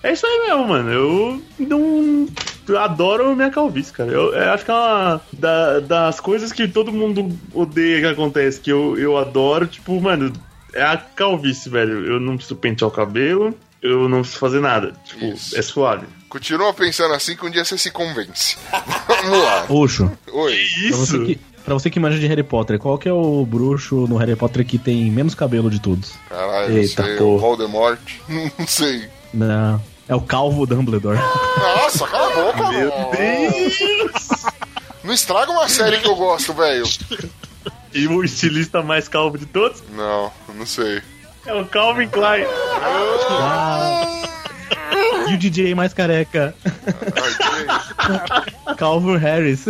[0.03, 0.91] É isso aí mesmo, mano.
[0.93, 2.29] Eu não.
[2.69, 4.11] eu adoro minha calvície, cara.
[4.13, 8.61] Eu, eu acho que é uma da- das coisas que todo mundo odeia que acontece,
[8.61, 10.31] que eu, eu adoro, tipo, mano,
[10.75, 12.05] é a calvície, velho.
[12.07, 14.93] Eu não preciso pentear o cabelo, eu não preciso fazer nada.
[15.05, 15.57] Tipo, Isso.
[15.57, 16.07] é suave.
[16.29, 18.57] Continua pensando assim que um dia você se convence.
[19.07, 19.67] vamos lá.
[19.69, 20.57] Oxo, Oi.
[20.89, 21.25] pra você, Isso!
[21.25, 24.35] que, pra você que manja de Harry Potter, qual que é o bruxo no Harry
[24.37, 26.13] Potter que tem menos cabelo de todos?
[26.29, 27.15] Caralho, Eita, sei.
[27.15, 27.41] O porra.
[27.41, 28.01] Voldemort.
[28.59, 29.09] Não sei.
[29.33, 31.19] Não, é o calvo Dumbledore.
[31.57, 33.11] Nossa, cala a boca, Meu mano.
[33.17, 33.79] Deus!
[35.05, 36.85] Não estraga uma série que eu gosto, velho.
[37.95, 41.01] E o estilista mais calvo de todos Não, não sei.
[41.47, 42.45] é o Calvin Klein.
[45.29, 46.55] E o DJ mais careca,
[48.67, 49.65] que- Calvin Harris.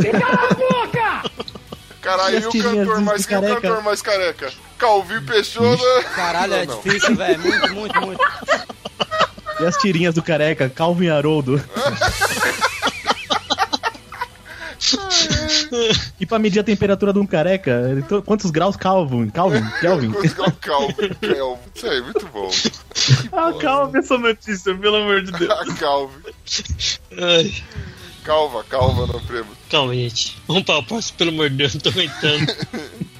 [2.00, 3.28] Caralho, E e as o tirinhas cantor mais, e o
[3.60, 4.52] cantor mais careca?
[4.78, 5.82] Calvi Peixoto.
[6.14, 6.82] Caralho, é Não, não.
[6.82, 7.40] difícil, velho.
[7.40, 8.20] Muito, muito, muito.
[9.60, 11.62] E as tirinhas do careca, Calvin Haroldo.
[16.20, 19.28] e pra medir a temperatura de um careca, to- quantos graus Calvin?
[19.30, 19.62] Calvin?
[19.80, 20.12] Kelvin?
[20.60, 21.58] Calvin, Calvin.
[21.74, 22.50] Isso aí, muito bom.
[23.32, 25.50] Ah, calma essa notícia, pelo amor de Deus.
[25.50, 26.22] A Calvin.
[27.20, 27.54] Ai.
[28.24, 29.50] Calva, calva, não primo.
[29.70, 30.38] Calma, gente.
[30.48, 32.52] Vamos para o próximo, pelo amor de Deus, não tô aguentando.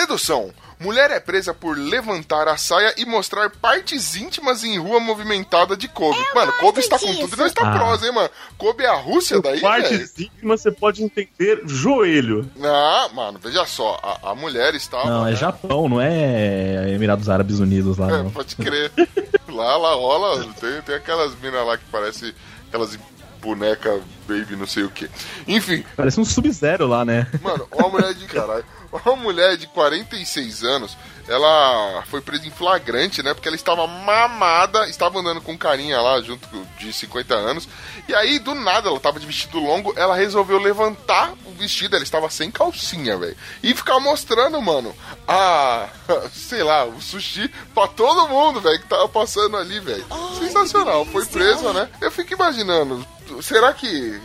[0.00, 0.50] Sedução.
[0.78, 5.88] Mulher é presa por levantar a saia e mostrar partes íntimas em rua movimentada de
[5.88, 6.18] Kobe.
[6.34, 7.78] mano, Kobe está com tudo e não está Ah.
[7.78, 8.28] prosa, hein, mano?
[8.58, 9.62] Kobe é a Rússia daí, velho?
[9.62, 12.46] Partes íntimas você pode entender joelho.
[12.62, 13.98] Ah, mano, veja só.
[14.02, 15.08] A, a mulher estava...
[15.08, 15.36] Não, é né?
[15.36, 18.30] Japão, não é Emirados Árabes Unidos lá, É, não.
[18.30, 18.92] pode crer.
[19.48, 20.44] lá, lá rola.
[20.60, 22.34] Tem, tem aquelas minas lá que parece
[22.68, 22.98] aquelas
[23.40, 25.08] boneca baby não sei o que.
[25.48, 27.26] Enfim, Parece um Sub-Zero lá, né?
[27.40, 28.64] mano, uma mulher de caralho.
[29.04, 30.96] Uma mulher de 46 anos,
[31.28, 33.34] ela foi presa em flagrante, né?
[33.34, 37.68] Porque ela estava mamada, estava andando com um carinha lá, junto de 50 anos.
[38.08, 42.04] E aí, do nada, ela tava de vestido longo, ela resolveu levantar o vestido, ela
[42.04, 43.36] estava sem calcinha, velho.
[43.62, 44.94] E ficar mostrando, mano,
[45.26, 45.88] a.
[46.32, 50.06] sei lá, o sushi pra todo mundo, velho, que tava passando ali, velho.
[50.38, 51.88] Sensacional, foi presa, né?
[52.00, 53.04] Eu fico imaginando,
[53.42, 54.20] será que.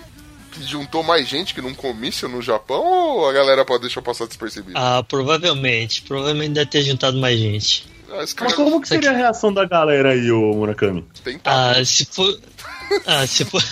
[0.51, 4.27] Que juntou mais gente que num comício no Japão ou a galera pode deixar passar
[4.27, 4.77] despercebido?
[4.77, 6.01] Ah, provavelmente.
[6.03, 7.87] Provavelmente deve ter juntado mais gente.
[8.09, 11.05] Ah, Mas como que seria a reação da galera aí, ô Murakami?
[11.23, 11.77] tentar.
[11.77, 12.37] Ah, se for.
[13.07, 13.63] Ah, se for.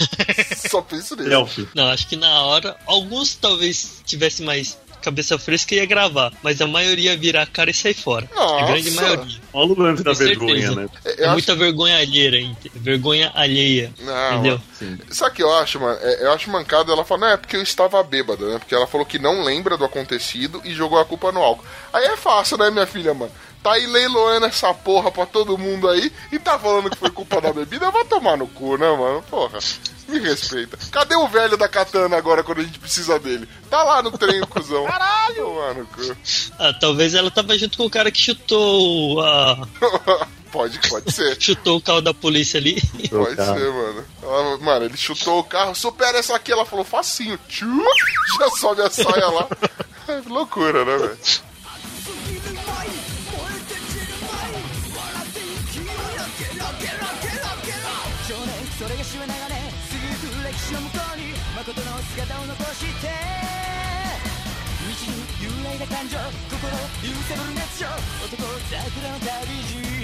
[0.70, 1.68] Só penso nisso.
[1.76, 6.62] Não, acho que na hora, alguns talvez tivessem mais cabeça fresca e ia gravar, mas
[6.62, 8.30] a maioria ia virar a cara e sair fora.
[8.36, 8.64] Nossa.
[8.64, 9.40] A grande maioria.
[9.54, 10.90] Olha o lance da vergonha, né?
[11.06, 13.92] É, É muita vergonha alheia, ent- vergonha alheia.
[14.00, 14.62] Não, entendeu?
[15.10, 15.98] Sabe o que eu acho, mano?
[16.02, 16.92] É, eu acho mancado.
[16.92, 18.60] Ela fala, não, é porque eu estava bêbada, né?
[18.60, 21.66] Porque ela falou que não lembra do acontecido e jogou a culpa no álcool.
[21.92, 23.32] Aí é fácil, né, minha filha, mano?
[23.62, 27.42] Tá aí leiloando essa porra pra todo mundo aí e tá falando que foi culpa
[27.42, 27.92] da bebida?
[27.92, 29.22] Vai tomar no cu, né, mano?
[29.30, 29.60] Porra.
[30.08, 30.78] Me respeita.
[30.92, 33.48] Cadê o velho da katana agora quando a gente precisa dele?
[33.70, 34.86] Tá lá no trem, cuzão.
[34.86, 35.36] Caralho!
[35.44, 36.18] Tomar no cu.
[36.58, 39.68] Ah, talvez ela tava junto com o cara que chutou a.
[40.52, 41.38] pode, pode ser.
[41.40, 42.82] chutou o carro da polícia ali.
[43.10, 44.06] Pode ser, mano.
[44.24, 46.52] Ela- mano, ele chutou o carro, supera essa aqui.
[46.52, 47.38] Ela falou, facinho.
[47.48, 47.68] Tchu,
[48.40, 49.48] já sobe a saia lá.
[50.08, 51.18] É loucura, né, velho?
[58.89, 63.09] れがしわ長ね過ぎく歴史の向こうに誠の姿を残して
[64.85, 66.17] 道に揺らいだ感情
[66.49, 68.41] 心揺さぶる熱情男
[68.71, 69.95] 桜の旅路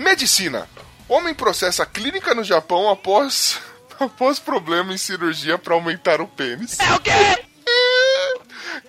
[0.00, 0.66] Medicina.
[1.08, 3.60] Homem processa clínica no Japão após,
[4.00, 6.78] após problema em cirurgia pra aumentar o pênis.
[6.80, 7.10] É o quê?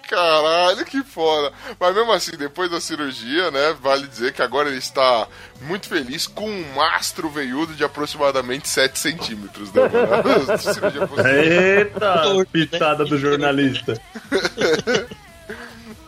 [0.09, 1.53] Caralho, que foda.
[1.79, 5.27] Mas mesmo assim, depois da cirurgia, né, vale dizer que agora ele está
[5.63, 9.83] muito feliz com um mastro veiudo de aproximadamente 7 centímetros, né.
[11.79, 12.45] Eita, né?
[12.53, 14.01] pitada do jornalista.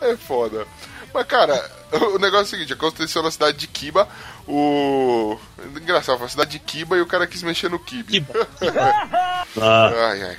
[0.01, 0.65] É foda.
[1.13, 1.53] Mas, cara,
[1.91, 4.07] o negócio é o seguinte: aconteceu na cidade de Kiba.
[4.47, 5.37] O.
[5.75, 8.21] Engraçado, foi a cidade de Kiba e o cara quis mexer no kibe.
[8.21, 8.47] Kiba.
[9.59, 10.37] Ah, Ai, ai.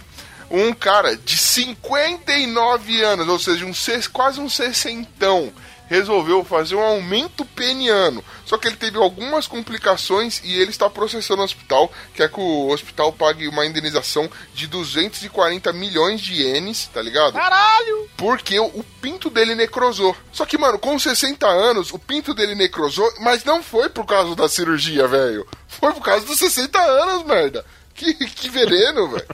[0.50, 5.52] Um cara de 59 anos, ou seja, um ses- quase um sessentão,
[5.88, 8.24] resolveu fazer um aumento peniano.
[8.46, 12.68] Só que ele teve algumas complicações e ele está processando o hospital, quer que o
[12.68, 17.32] hospital pague uma indenização de 240 milhões de ienes, tá ligado?
[17.34, 18.08] Caralho!
[18.16, 20.16] Porque o, o pinto dele necrosou.
[20.32, 24.34] Só que, mano, com 60 anos, o pinto dele necrosou, mas não foi por causa
[24.36, 25.46] da cirurgia, velho.
[25.66, 27.64] Foi por causa dos 60 anos, merda.
[27.94, 29.26] Que, que veneno, velho.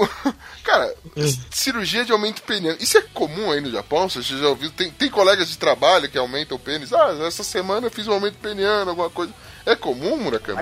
[0.62, 0.94] Cara,
[1.50, 2.78] cirurgia de aumento peniano.
[2.80, 4.08] Isso é comum aí no Japão?
[4.08, 4.70] Você já ouviu?
[4.70, 6.92] Tem, tem colegas de trabalho que aumentam o pênis?
[6.92, 9.32] Ah, essa semana eu fiz um aumento peniano, alguma coisa.
[9.64, 10.58] É comum, Murakami?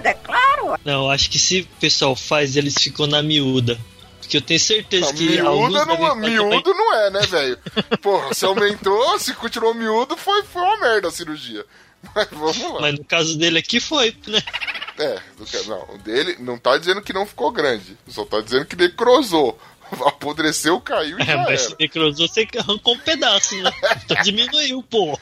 [0.85, 3.79] Não, acho que se o pessoal faz, eles ficam na miúda.
[4.21, 5.27] Porque eu tenho certeza Não, que.
[5.27, 7.59] devem não, miúdo não é, né, velho?
[8.01, 11.65] Porra, se aumentou, se continuou miúdo, foi, foi uma merda a cirurgia.
[12.15, 12.81] Mas vamos lá.
[12.81, 14.41] Mas no caso dele aqui foi, né?
[15.01, 18.41] É, do que- não, o dele não tá dizendo que não ficou grande, só tá
[18.41, 19.59] dizendo que necrosou.
[20.07, 21.59] Apodreceu, caiu e É, já mas era.
[21.71, 23.73] se necrosou, você arrancou um pedaço, né?
[24.05, 25.19] Então diminuiu, pô.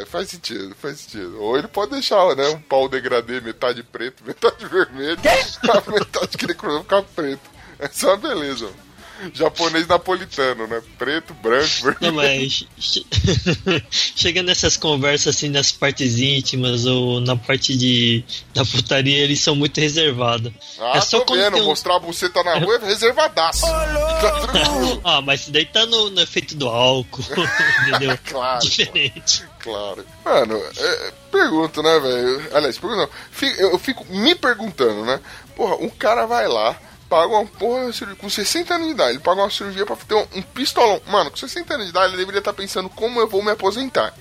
[0.00, 1.42] É, faz sentido, faz sentido.
[1.42, 5.18] Ou ele pode deixar, né, um pau degradê, metade preto, metade vermelho,
[5.68, 7.50] a metade que necrosou ficar preto.
[7.80, 8.70] Essa é uma beleza.
[9.32, 10.82] Japonês napolitano, né?
[10.98, 11.66] Preto, branco,
[12.00, 12.40] Não, vermelho.
[12.42, 13.06] mas che-
[13.90, 18.24] chega nessas conversas assim nas partes íntimas ou na parte de
[18.54, 20.52] da putaria, eles são muito reservados.
[20.78, 21.56] Ah, é só tô quando vendo.
[21.58, 23.66] um- Mostrar a buceta na rua é reservadaço.
[24.16, 24.32] Tá.
[25.04, 27.22] Ah, mas isso daí tá no, no efeito do álcool,
[27.86, 28.18] entendeu?
[28.24, 28.60] Claro.
[28.60, 29.44] Diferente.
[29.58, 30.04] Claro.
[30.24, 32.48] Mano, é, pergunto, né, velho?
[32.56, 33.50] Aliás, pergunto não.
[33.58, 35.20] Eu fico me perguntando, né?
[35.54, 36.78] Porra, um cara vai lá,
[37.08, 40.14] paga uma porra, cirurgia- com 60 anos de idade, ele paga uma cirurgia pra ter
[40.14, 41.00] um, um pistolão.
[41.08, 44.14] Mano, com 60 anos de idade, ele deveria estar pensando como eu vou me aposentar.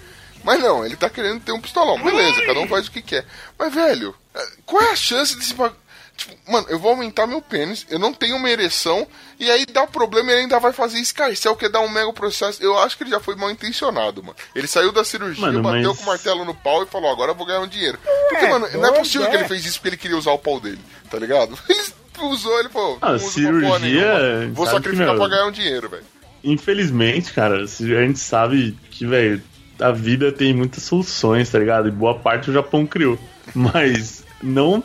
[0.44, 2.02] Mas não, ele tá querendo ter um pistolão.
[2.04, 3.26] Beleza, cada um faz o que quer.
[3.58, 5.84] Mas, velho, é, qual é a chance desse bagulho?
[6.16, 9.06] Tipo, mano, eu vou aumentar meu pênis, eu não tenho uma ereção,
[9.38, 12.14] e aí dá problema e ele ainda vai fazer escarcel, que é dar um mega
[12.14, 12.64] processo.
[12.64, 14.36] Eu acho que ele já foi mal intencionado, mano.
[14.56, 17.32] Ele saiu da cirurgia, Mano, bateu mas- com o martelo no pau e falou, agora
[17.32, 18.00] eu vou ganhar um dinheiro.
[18.30, 20.58] Porque, mano, não é possível que ele fez isso porque ele queria usar o pau
[20.58, 20.80] dele,
[21.10, 21.58] tá ligado?
[21.68, 21.84] Ele
[22.24, 24.54] usou, ele falou, Ah, cirurgia, nenhuma.
[24.54, 26.04] Vou sabe que, sacrificar meu, pra ganhar um dinheiro, velho.
[26.44, 29.42] Infelizmente, cara, se- a gente sabe que, velho,
[29.80, 31.88] a vida tem muitas soluções, tá ligado?
[31.88, 33.18] E boa parte o Japão criou.
[33.54, 34.84] Mas não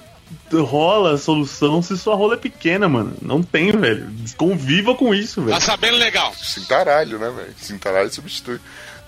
[0.52, 3.15] rola a solução se sua rola é pequena, mano.
[3.20, 4.09] Não tem, velho.
[4.36, 5.61] Conviva com isso, velho.
[5.61, 6.32] sabendo legal.
[6.35, 7.55] Cintaralho, né, velho?
[7.59, 8.59] Cintaralho substitui.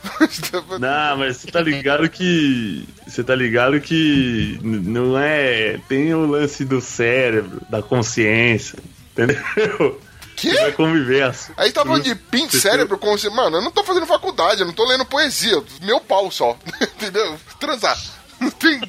[0.78, 2.88] Não, mas você tá ligado que.
[3.06, 5.78] Você tá ligado que não é.
[5.88, 8.78] Tem o lance do cérebro, da consciência,
[9.12, 10.00] entendeu?
[10.36, 10.52] Que?
[10.54, 11.52] Vai conviver assim.
[11.56, 13.30] Aí tá falando de pin Você cérebro se.
[13.30, 15.62] Mano, eu não tô fazendo faculdade, eu não tô lendo poesia.
[15.82, 16.56] Meu pau só.
[16.96, 17.38] Entendeu?
[17.60, 17.96] Transar.
[18.40, 18.80] Não tem.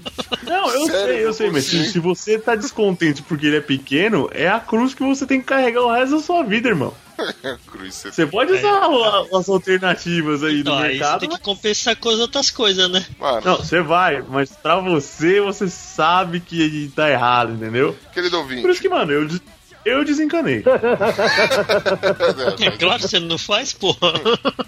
[0.41, 3.61] Não, eu Cérebro, sei, eu sei, mas se, se você tá descontente porque ele é
[3.61, 6.91] pequeno, é a cruz que você tem que carregar o resto da sua vida, irmão.
[7.68, 8.88] Cruz, você- Você pode usar
[9.38, 11.19] as alternativas aí Então, do aí você mercado.
[11.22, 13.06] tem que compensar com as outras coisas, né?
[13.19, 17.98] Mano, Não, você vai, mas pra você, você sabe que tá errado, entendeu?
[18.14, 18.69] querido Por ouvinte.
[18.72, 19.27] isso que, mano, eu,
[19.85, 20.64] eu desencanei.
[22.60, 24.14] É claro que você não faz, porra.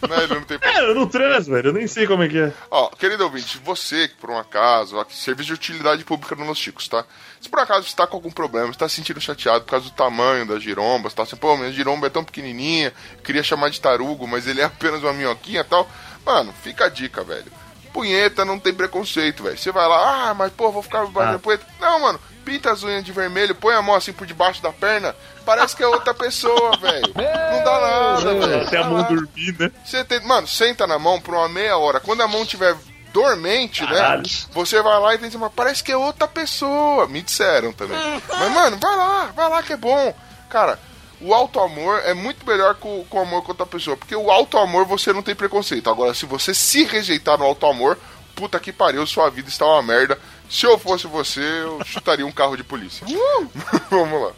[0.07, 2.37] Não, ele não tem É, eu não transo, velho, eu nem sei como é que
[2.37, 2.53] é.
[2.69, 6.57] Ó, querido ouvinte, você que por um acaso, aqui, serviço de utilidade pública no Los
[6.57, 7.05] Chicos, tá?
[7.39, 9.85] Se por acaso você tá com algum problema, você tá se sentindo chateado por causa
[9.85, 12.93] do tamanho das girombas, tá assim, pô, minha giromba é tão pequenininha,
[13.23, 15.89] queria chamar de tarugo, mas ele é apenas uma minhoquinha e tal.
[16.25, 17.51] Mano, fica a dica, velho.
[17.95, 19.57] Punheta não tem preconceito, velho.
[19.57, 21.39] Você vai lá, ah, mas pô, vou ficar batendo Ah.
[21.39, 21.65] punheta.
[21.79, 25.15] Não, mano, pinta as unhas de vermelho, põe a mão assim por debaixo da perna,
[25.45, 27.13] parece que é outra pessoa, velho.
[27.15, 28.67] Não dá nada, velho.
[28.67, 29.71] Até a mão dormir, né?
[29.85, 32.01] Você tem, mano, senta na mão por uma meia hora.
[32.01, 32.75] Quando a mão tiver
[33.13, 34.23] dormente, Caralho.
[34.23, 34.29] né?
[34.51, 37.07] Você vai lá e pensa, mas parece que é outra pessoa.
[37.07, 37.97] Me disseram também.
[38.27, 40.13] mas, mano, vai lá, vai lá que é bom.
[40.49, 40.77] Cara,
[41.21, 43.97] o auto-amor é muito melhor com, com o amor com outra pessoa.
[43.97, 45.89] Porque o auto-amor você não tem preconceito.
[45.89, 47.97] Agora, se você se rejeitar no auto-amor,
[48.35, 50.19] puta que pariu, sua vida está uma merda.
[50.49, 53.05] Se eu fosse você, eu chutaria um carro de polícia.
[53.89, 54.31] Vamos lá.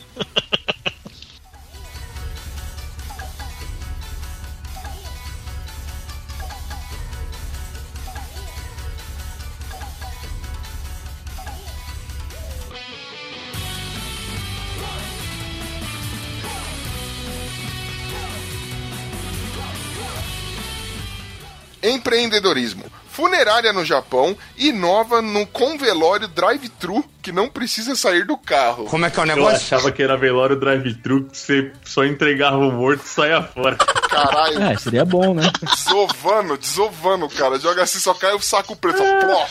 [21.90, 22.84] Empreendedorismo.
[23.10, 28.86] Funerária no Japão inova no com velório drive-thru que não precisa sair do carro.
[28.86, 29.56] Como é que é o Eu negócio?
[29.58, 33.76] achava que era velório drive-thru, que você só entregava o morto e saia fora.
[33.76, 35.52] Caralho, É, seria bom, né?
[35.64, 37.60] desovando, desovando, cara.
[37.60, 39.00] Joga assim, só cai o saco preto.
[39.00, 39.46] Só, pló.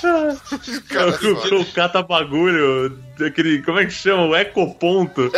[0.88, 1.10] Cara,
[1.56, 4.26] o, o cata-bagulho, aquele, como é que chama?
[4.26, 5.28] O ecoponto.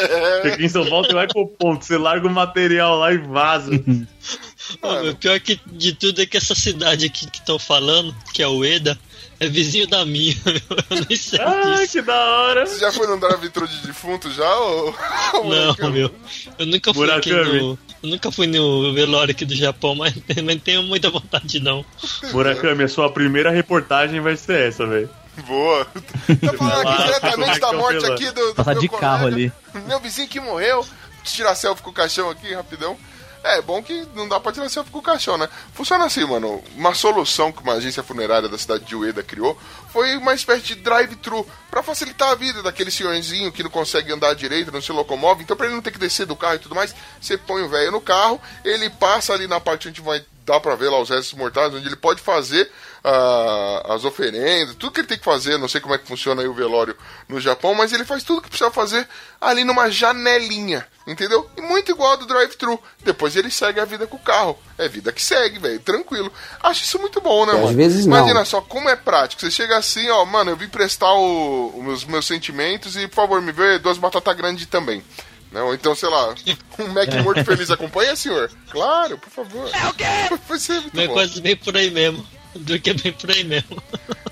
[0.42, 1.84] Que aqui em São Paulo tem o ecoponto.
[1.84, 3.70] Você larga o material lá e vaza.
[4.82, 8.42] Ô, meu, pior que de tudo é que essa cidade aqui que estão falando, que
[8.42, 8.98] é o Eda,
[9.40, 10.78] é vizinho da minha, meu.
[10.90, 11.92] Eu nem sei ah, disso.
[11.92, 12.66] que da hora.
[12.66, 14.52] Você já foi num drive-thru de defunto já?
[14.56, 14.94] Ou...
[15.78, 16.14] Não, meu.
[16.58, 17.60] Eu nunca fui aqui Murakami.
[17.60, 17.78] no.
[18.00, 21.84] Eu nunca fui no velório aqui do Japão, mas não tenho muita vontade não.
[22.32, 25.10] Murakami, a sua primeira reportagem vai ser essa, velho.
[25.46, 25.84] Boa.
[25.84, 29.36] Tá falando aqui diretamente da o morte aqui do, do Passar meu de carro colega.
[29.74, 29.84] ali.
[29.86, 30.86] Meu vizinho que morreu.
[31.24, 32.96] Tirar selfie com o caixão aqui, rapidão.
[33.42, 35.48] É, bom que não dá pra tirar selfie com o caixão, né?
[35.72, 36.62] Funciona assim, mano.
[36.76, 39.58] Uma solução que uma agência funerária da cidade de Ueda criou
[39.90, 44.34] foi uma espécie de drive-thru pra facilitar a vida daquele senhorzinho que não consegue andar
[44.34, 45.42] direito, não se locomove.
[45.42, 47.68] Então, pra ele não ter que descer do carro e tudo mais, você põe o
[47.68, 51.10] velho no carro, ele passa ali na parte onde vai dar pra ver lá os
[51.10, 52.70] restos mortais, onde ele pode fazer
[53.04, 56.42] ah, as oferendas, tudo que ele tem que fazer, não sei como é que funciona
[56.42, 56.96] aí o velório
[57.28, 59.06] no Japão, mas ele faz tudo que precisa fazer
[59.40, 61.48] ali numa janelinha, entendeu?
[61.56, 62.80] E muito igual a do drive-thru.
[63.04, 64.58] Depois ele segue a vida com o carro.
[64.76, 66.32] É vida que segue, velho, tranquilo.
[66.62, 67.76] Acho isso muito bom, né, Às mano?
[67.76, 68.16] vezes não.
[68.16, 69.42] Imagina só como é prático.
[69.42, 73.40] Você chega assim, ó, mano, eu vim prestar os meus, meus sentimentos e, por favor,
[73.40, 75.04] me vê duas batatas grandes também.
[75.50, 75.62] Né?
[75.62, 76.34] Ou então, sei lá,
[76.78, 78.50] um Mac morto feliz acompanha, senhor?
[78.70, 79.68] Claro, por favor.
[79.72, 80.04] É o quê?
[80.48, 81.12] Vai ser muito É bom.
[81.14, 82.24] quase bem por aí mesmo.
[82.54, 83.80] Do que é bem por aí mesmo.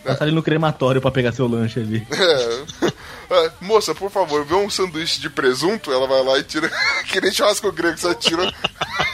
[0.04, 2.06] Passa ali no crematório pra pegar seu lanche ali.
[2.10, 2.86] É.
[3.28, 6.70] É, Moça, por favor, vê um sanduíche de presunto, ela vai lá e tira.
[7.10, 8.52] que nem churrasco grego, você tira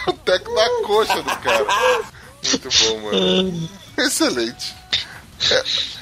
[0.07, 1.67] o teco da coxa do cara.
[2.45, 3.69] Muito bom, mano.
[3.99, 4.75] Excelente.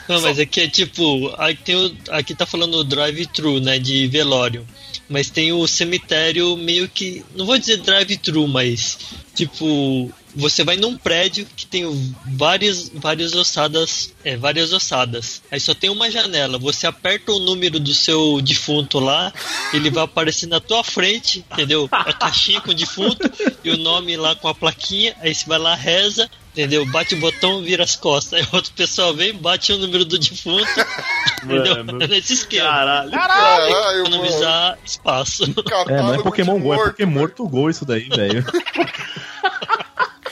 [0.08, 1.28] Não, mas aqui é tipo.
[1.38, 3.78] Aqui, tem o, aqui tá falando o drive-thru, né?
[3.78, 4.66] De velório.
[5.10, 7.24] Mas tem o cemitério meio que.
[7.34, 8.96] Não vou dizer drive-thru, mas.
[9.34, 10.10] Tipo.
[10.32, 11.84] Você vai num prédio que tem
[12.24, 14.14] várias, várias ossadas.
[14.24, 15.42] É, várias ossadas.
[15.50, 16.56] Aí só tem uma janela.
[16.56, 19.32] Você aperta o número do seu defunto lá,
[19.74, 21.88] ele vai aparecer na tua frente, entendeu?
[21.90, 23.28] A caixinha com o defunto
[23.64, 25.16] e o nome lá com a plaquinha.
[25.18, 26.84] Aí você vai lá, reza, entendeu?
[26.86, 28.40] Bate o botão, vira as costas.
[28.40, 30.66] Aí outro pessoal vem, bate o número do defunto,
[31.44, 31.84] entendeu?
[31.84, 32.02] Mano.
[32.02, 32.68] É nesse esquema.
[32.68, 33.10] Caralho.
[33.10, 34.00] Caralho.
[34.00, 35.44] Economizar espaço.
[35.88, 38.44] É, não é Pokémon Go, é Pokémon Morto Go isso daí, velho.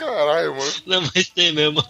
[0.09, 0.73] Caralho, mano.
[0.87, 1.85] Não, mas tem mesmo.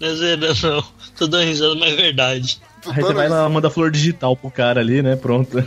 [0.00, 0.84] Não é zoeira, não.
[1.16, 2.60] Tô dando risada, mas é verdade.
[2.86, 5.14] Aí você vai lá, manda flor digital pro cara ali, né?
[5.14, 5.58] Pronto.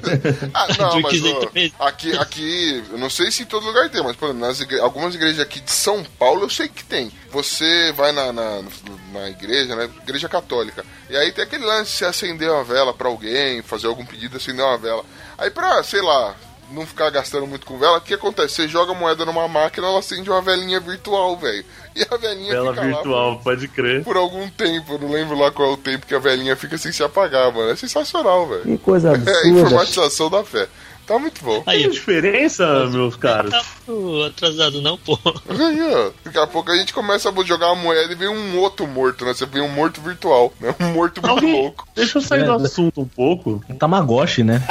[0.51, 4.15] Ah, não, mas ó, aqui, aqui, eu não sei se em todo lugar tem, mas
[4.15, 7.11] por exemplo, nas igre- algumas igrejas aqui de São Paulo eu sei que tem.
[7.31, 8.63] Você vai na, na,
[9.11, 9.87] na igreja, né?
[10.01, 10.83] Igreja católica.
[11.07, 14.37] E aí tem aquele lance de você acender uma vela pra alguém, fazer algum pedido,
[14.37, 15.05] acender uma vela.
[15.37, 16.35] Aí pra, sei lá,
[16.72, 18.56] não ficar gastando muito com vela, o que acontece?
[18.56, 21.64] Você joga a moeda numa máquina, ela acende uma velinha virtual, velho.
[21.95, 24.03] E a velinha Tela fica lá virtual, pode crer.
[24.03, 24.94] por algum tempo.
[24.94, 27.52] Eu não lembro lá qual é o tempo que a velinha fica sem se apagar,
[27.53, 27.69] mano.
[27.72, 28.61] É sensacional, velho.
[28.64, 29.48] Que coisa É absurda.
[29.49, 30.68] informatização da fé.
[31.06, 31.61] Tá muito bom.
[31.68, 33.52] Aí, diferença, meus caras?
[33.52, 35.19] tá muito atrasado, não, pô.
[35.49, 36.11] Aí, ó.
[36.23, 39.26] Daqui a pouco a gente começa a jogar uma moeda e vem um outro morto,
[39.26, 39.34] né?
[39.34, 40.73] Você vem um morto virtual, né?
[40.80, 41.85] Um morto muito Alguém, louco.
[41.94, 43.61] deixa eu sair do É, assunto um pouco.
[43.77, 44.65] Tamagotchi, né?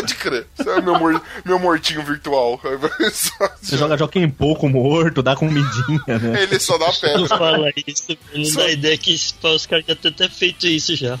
[0.00, 0.46] Pode crer.
[0.58, 2.60] Isso é meu, mor- meu mortinho virtual.
[3.12, 6.42] Só- Você joga Joaquim pouco morto, dá comidinha, né?
[6.44, 7.28] Ele só dá Não pedra.
[7.28, 11.18] fala isso, não dá ideia que os caras já têm até feito isso já.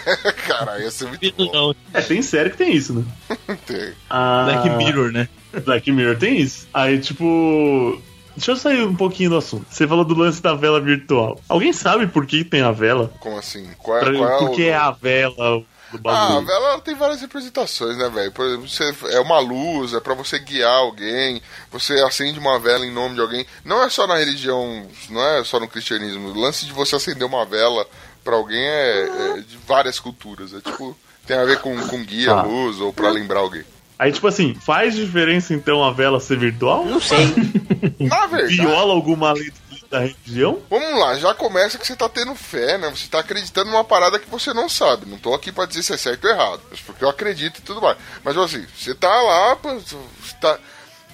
[0.48, 1.52] Caralho, ia ser muito Duvido bom.
[1.52, 1.74] não.
[1.92, 3.04] É, tem série que tem isso, né?
[3.66, 3.92] Tem.
[4.08, 5.28] Ah, Black Mirror, né?
[5.64, 6.66] Black Mirror tem isso.
[6.72, 8.00] Aí, tipo.
[8.36, 9.64] Deixa eu sair um pouquinho do assunto.
[9.70, 11.40] Você falou do lance da vela virtual.
[11.48, 13.12] Alguém sabe por que tem a vela?
[13.20, 13.68] Como assim?
[13.78, 14.52] Qual é, Pra- qual é por o...
[14.56, 15.62] que é a vela
[16.04, 18.32] Ah, vela ela tem várias representações, né, velho?
[18.32, 21.40] Por exemplo, você, é uma luz, é pra você guiar alguém,
[21.70, 23.46] você acende uma vela em nome de alguém.
[23.64, 26.28] Não é só na religião, não é só no cristianismo.
[26.28, 27.86] O lance de você acender uma vela
[28.22, 30.52] pra alguém é, é de várias culturas.
[30.54, 30.96] É tipo,
[31.26, 32.42] tem a ver com, com guia, Ah.
[32.42, 33.64] luz, ou pra lembrar alguém.
[33.96, 36.84] Aí, tipo assim, faz diferença então a vela ser virtual?
[36.84, 37.32] Não sei.
[38.00, 39.52] Na verdade, Viola alguma lei
[39.94, 40.60] da religião?
[40.68, 42.90] vamos lá, já começa que você tá tendo fé, né?
[42.90, 45.06] Você tá acreditando numa parada que você não sabe.
[45.06, 47.80] Não tô aqui pra dizer se é certo ou errado, porque eu acredito e tudo
[47.80, 47.96] mais.
[48.24, 50.58] Mas assim, você tá lá, você tá.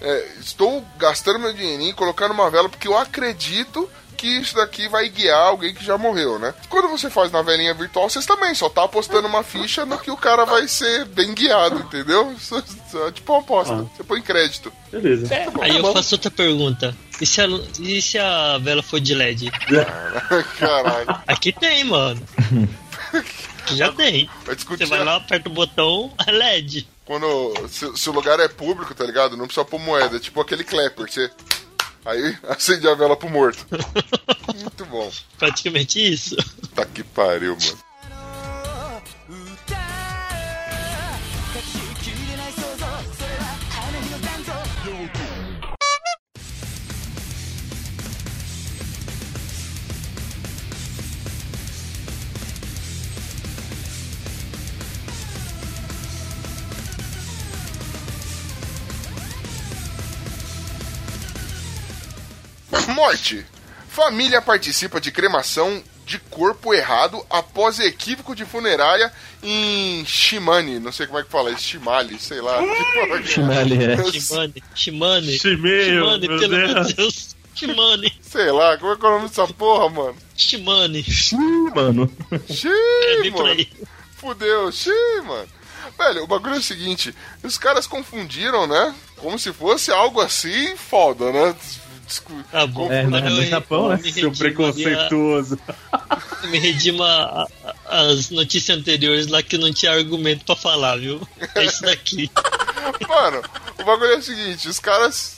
[0.00, 3.88] é, estou gastando meu dinheirinho, colocando uma vela, porque eu acredito
[4.20, 6.52] que isso daqui vai guiar alguém que já morreu, né?
[6.68, 10.10] Quando você faz na velinha virtual, vocês também só tá apostando uma ficha no que
[10.10, 12.30] o cara vai ser bem guiado, entendeu?
[12.32, 12.62] Isso
[13.06, 13.72] É tipo uma aposta.
[13.72, 13.96] Ah.
[13.96, 14.70] Você põe crédito.
[14.92, 15.26] Beleza.
[15.62, 16.94] Aí eu faço outra pergunta.
[17.18, 17.46] E se a,
[17.78, 19.50] e se a vela for de LED?
[20.58, 21.22] Caralho.
[21.26, 22.20] Aqui tem, mano.
[23.62, 24.28] Aqui já tem.
[24.44, 24.86] Vai discutir.
[24.86, 26.86] Você vai lá, aperta o botão, é LED.
[27.06, 27.54] Quando.
[27.68, 29.34] Se, se o lugar é público, tá ligado?
[29.34, 30.16] Não precisa pôr moeda.
[30.16, 31.10] É tipo aquele clapper.
[31.10, 31.30] Você.
[32.04, 33.66] Aí acende a vela pro morto.
[34.54, 35.10] Muito bom.
[35.38, 36.36] Praticamente isso.
[36.74, 37.89] Tá que pariu, mano.
[62.94, 63.44] Morte.
[63.88, 70.78] Família participa de cremação de corpo errado após equívoco de funerária em Shimane.
[70.80, 72.58] Não sei como é que fala, Shimali, sei lá.
[72.58, 73.32] Que porra que é.
[73.32, 73.96] Shimali, é.
[74.12, 75.38] Shimane, Shimane.
[75.38, 76.88] Shimane, meu pelo amor Deus.
[76.88, 77.36] de Deus.
[77.54, 80.16] Shimane, Sei lá, como é que é o nome dessa porra, mano?
[80.36, 81.00] Shimane.
[81.00, 82.10] Ih, mano.
[82.48, 83.46] Xiii, É mano.
[83.46, 83.68] aí.
[84.16, 85.48] Fudeu, xiii, mano.
[85.98, 88.94] Velho, o bagulho é o seguinte: os caras confundiram, né?
[89.16, 91.54] Como se fosse algo assim foda, né?
[92.10, 92.90] Descu- Tá bom.
[92.92, 94.00] É, Mas né, no Japão, né?
[94.02, 95.58] me Seu redima preconceituoso.
[95.92, 96.18] a-
[96.50, 97.46] Me redima
[97.86, 101.20] as notícias anteriores lá que não tinha argumento pra falar, viu?
[101.54, 102.30] É isso daqui.
[103.08, 103.42] Mano,
[103.78, 105.36] o bagulho é o seguinte, os caras.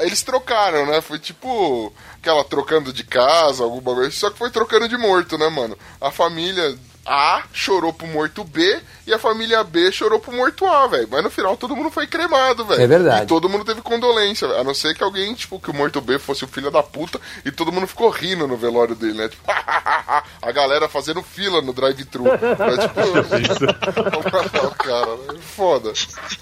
[0.00, 1.00] Eles trocaram, né?
[1.00, 4.10] Foi tipo aquela trocando de casa, algum bagulho.
[4.10, 5.76] Só que foi trocando de morto, né, mano?
[6.00, 10.86] A família A chorou pro morto B e a família B chorou pro morto A,
[10.86, 11.08] velho.
[11.10, 12.82] Mas no final todo mundo foi cremado, velho.
[12.82, 13.24] É verdade.
[13.24, 14.60] E todo mundo teve condolência, velho.
[14.60, 17.20] A não ser que alguém, tipo, que o morto B fosse o filho da puta
[17.44, 19.28] e todo mundo ficou rindo no velório dele, né?
[19.28, 22.24] Tipo, a galera fazendo fila no drive-thru.
[22.24, 23.00] Mas, tipo,
[24.66, 25.40] o cara, né?
[25.40, 25.92] Foda.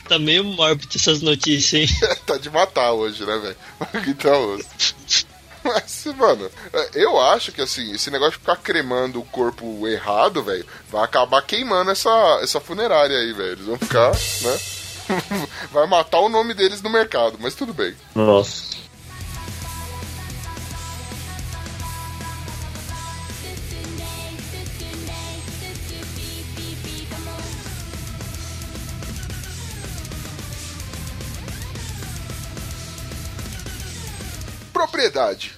[0.09, 2.19] Tá meio mórbido essas notícias, hein?
[2.27, 3.57] tá de matar hoje, né, velho?
[4.09, 4.59] Então,
[5.69, 6.51] mas, mano,
[6.95, 11.43] eu acho que assim, esse negócio de ficar cremando o corpo errado, velho, vai acabar
[11.43, 13.53] queimando essa, essa funerária aí, velho.
[13.53, 14.61] Eles vão ficar, né?
[15.70, 17.95] vai matar o nome deles no mercado, mas tudo bem.
[18.15, 18.78] Nossa.
[34.73, 35.58] Propriedade.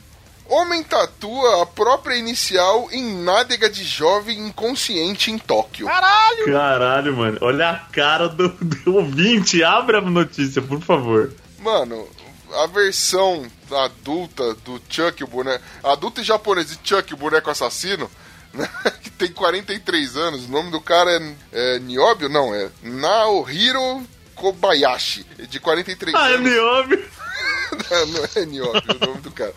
[0.51, 5.87] Homem tatua a própria inicial em nádega de jovem inconsciente em Tóquio.
[5.87, 7.39] Caralho, mano.
[7.41, 9.63] Olha a cara do, do ouvinte.
[9.63, 11.33] Abra a notícia, por favor.
[11.61, 12.09] Mano,
[12.53, 15.63] a versão adulta do Chuck, o boneco.
[15.85, 18.11] Adulta e japonês de Chuck, o boneco assassino,
[18.53, 18.69] né,
[19.03, 20.47] que tem 43 anos.
[20.47, 22.29] O nome do cara é, é Niobio?
[22.29, 24.03] Não, é Naohiro
[24.35, 26.51] Kobayashi, de 43 Ah, é anos.
[26.51, 26.99] Niobio.
[26.99, 27.20] Não,
[28.09, 29.55] não é Niobio o nome do cara.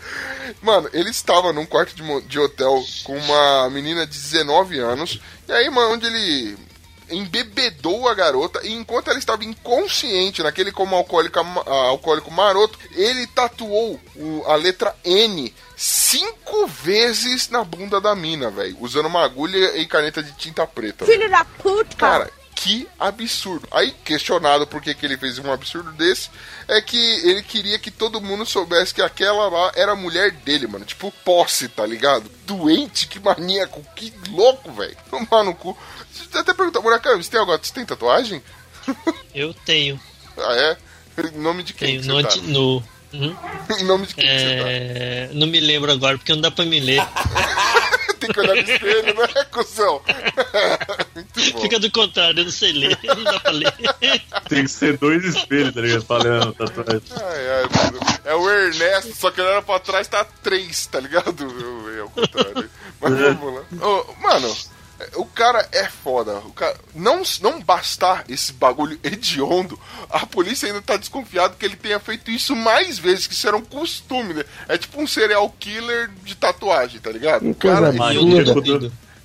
[0.62, 5.20] Mano, ele estava num quarto de, de hotel com uma menina de 19 anos.
[5.48, 6.56] E aí, mano, onde ele
[7.10, 14.00] embebedou a garota e enquanto ela estava inconsciente naquele como alcoólico, alcoólico maroto, ele tatuou
[14.16, 19.86] o- a letra N cinco vezes na bunda da mina, velho, usando uma agulha e
[19.86, 21.04] caneta de tinta preta.
[21.04, 21.94] Filho da puta!
[21.96, 22.30] Cara,
[22.64, 23.68] que absurdo.
[23.70, 26.30] Aí, questionado por que, que ele fez um absurdo desse,
[26.66, 30.66] é que ele queria que todo mundo soubesse que aquela lá era a mulher dele,
[30.66, 30.86] mano.
[30.86, 32.30] Tipo, posse, tá ligado?
[32.46, 34.96] Doente, que maníaco, que louco, velho.
[35.10, 35.76] Tomar no cu.
[36.32, 38.42] Eu até perguntar, Murakami, você tem agora, você tem tatuagem?
[39.34, 40.00] Eu tenho.
[40.38, 40.76] Ah, é?
[41.22, 42.46] Em nome de quem Tenho que no, você tá?
[42.46, 42.82] no
[43.12, 43.36] Uhum.
[43.78, 44.68] em nome de quem que você tá?
[44.68, 47.00] É, não me lembro agora, porque não dá pra me ler.
[48.18, 50.02] Tem que olhar no espelho, né, cuzão?
[51.14, 51.60] Muito bom.
[51.60, 52.98] Fica do contrário, eu não sei ler.
[53.04, 53.72] Não dá pra ler.
[54.48, 56.04] Tem que ser dois espelhos, tá ligado?
[56.04, 57.02] Falando tatuagem.
[57.10, 58.00] Ai, ai, mano.
[58.24, 61.44] É o Ernesto, só que olhando pra trás tá três, tá ligado?
[61.44, 62.70] Eu, é o contrário.
[63.00, 63.86] Mas vamos lá.
[63.86, 64.56] Ô, mano,
[65.16, 66.38] o cara é foda.
[66.38, 69.78] O cara, não, não bastar esse bagulho hediondo,
[70.10, 73.56] a polícia ainda tá desconfiada que ele tenha feito isso mais vezes, que isso era
[73.56, 74.44] um costume, né?
[74.68, 77.48] É tipo um serial killer de tatuagem, tá ligado?
[77.48, 78.24] O cara, E eu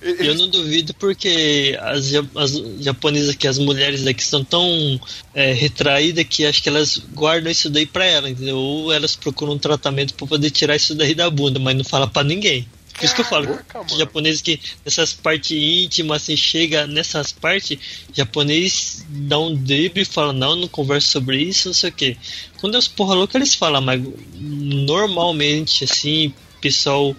[0.02, 5.00] Eu não duvido porque as, as japonesas aqui, as mulheres daqui são tão
[5.34, 8.56] é, retraídas que acho que elas guardam isso daí pra elas, entendeu?
[8.56, 12.08] Ou elas procuram um tratamento pra poder tirar isso daí da bunda, mas não fala
[12.08, 12.66] pra ninguém.
[13.00, 17.32] Por isso que eu falo, Caraca, que japonês que nessas partes íntimas, assim, chega nessas
[17.32, 17.80] partes,
[18.14, 22.18] japonês dá um drible e fala, não, não converso sobre isso, não sei o que.
[22.60, 24.02] Quando é os porra louca, eles falam, mas
[24.36, 27.16] normalmente, assim, pessoal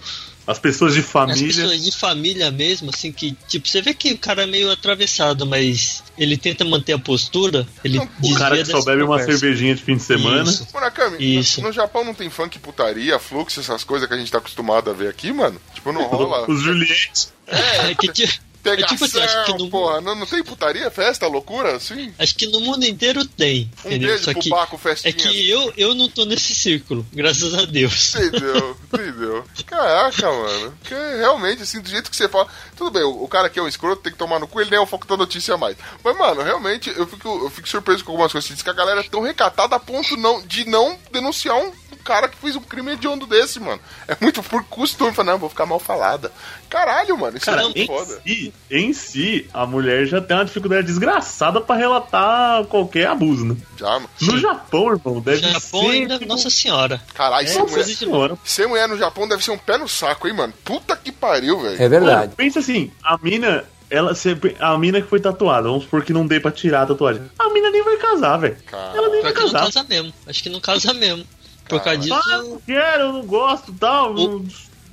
[0.50, 1.46] As pessoas de as família.
[1.46, 5.46] pessoas de família mesmo, assim, que, tipo, você vê que o cara é meio atravessado,
[5.46, 9.38] mas ele tenta manter a postura, ele Não, o cara que só bebe uma conversa.
[9.38, 10.42] cervejinha de fim de semana.
[10.50, 10.66] Isso.
[10.72, 11.62] Murakami, no- Isso.
[11.62, 14.92] No, Japão não tem funk, putaria, fluxo, essas coisas que a gente tá acostumado a
[14.92, 15.60] ver aqui, mano?
[15.74, 16.50] Tipo, não rola.
[16.50, 17.28] Os Juliette.
[17.46, 20.00] É que, ti- Pegação, é tipo assim, acho que no- porra.
[20.00, 22.12] Não, não tem putaria, festa, loucura, assim?
[22.18, 24.08] acho que no mundo inteiro tem, Um entendeu?
[24.10, 25.12] beijo Só pro que Baco, é festinha.
[25.14, 28.14] que eu, eu não tô nesse círculo, graças a Deus.
[28.14, 29.44] Entendeu, entendeu.
[29.66, 30.74] Caraca, mano.
[30.84, 32.46] Que realmente, assim, do jeito que você fala.
[32.76, 34.70] Tudo bem, o, o cara que é um escroto tem que tomar no cu, ele
[34.70, 35.76] nem é o foco da notícia mais.
[36.04, 38.46] Mas, mano, realmente, eu fico, eu fico surpreso com algumas coisas.
[38.48, 41.72] Você diz que a galera é tão recatada a ponto não, de não denunciar um
[42.04, 43.80] cara que fez um crime hediondo desse, mano.
[44.08, 45.12] É muito por costume.
[45.12, 46.32] Falar, não, vou ficar mal falada.
[46.70, 48.22] Caralho, mano, isso Cara, é muito em foda.
[48.24, 53.56] si, em si, a mulher já tem uma dificuldade desgraçada pra relatar qualquer abuso, né?
[53.76, 54.08] Já, mano.
[54.22, 55.90] No Japão, irmão, deve Japão ser.
[55.90, 57.02] ainda, tipo, Nossa Senhora.
[57.12, 58.38] Caralho, ser, Nossa mulher, senhora.
[58.44, 60.54] ser mulher no Japão deve ser um pé no saco, hein, mano.
[60.64, 61.82] Puta que pariu, velho.
[61.82, 62.20] É verdade.
[62.20, 66.12] Mano, pensa assim, a mina, ela sempre, a mina que foi tatuada, vamos supor que
[66.12, 67.22] não dê pra tirar a tatuagem.
[67.36, 68.56] A mina nem vai casar, velho.
[68.72, 69.64] Ela nem vai que não casar.
[69.64, 70.12] casa mesmo.
[70.24, 71.26] Acho que não casa mesmo.
[71.68, 72.14] Por causa Caralho.
[72.14, 74.44] Ah, disso, não quero, eu não gosto, tal, não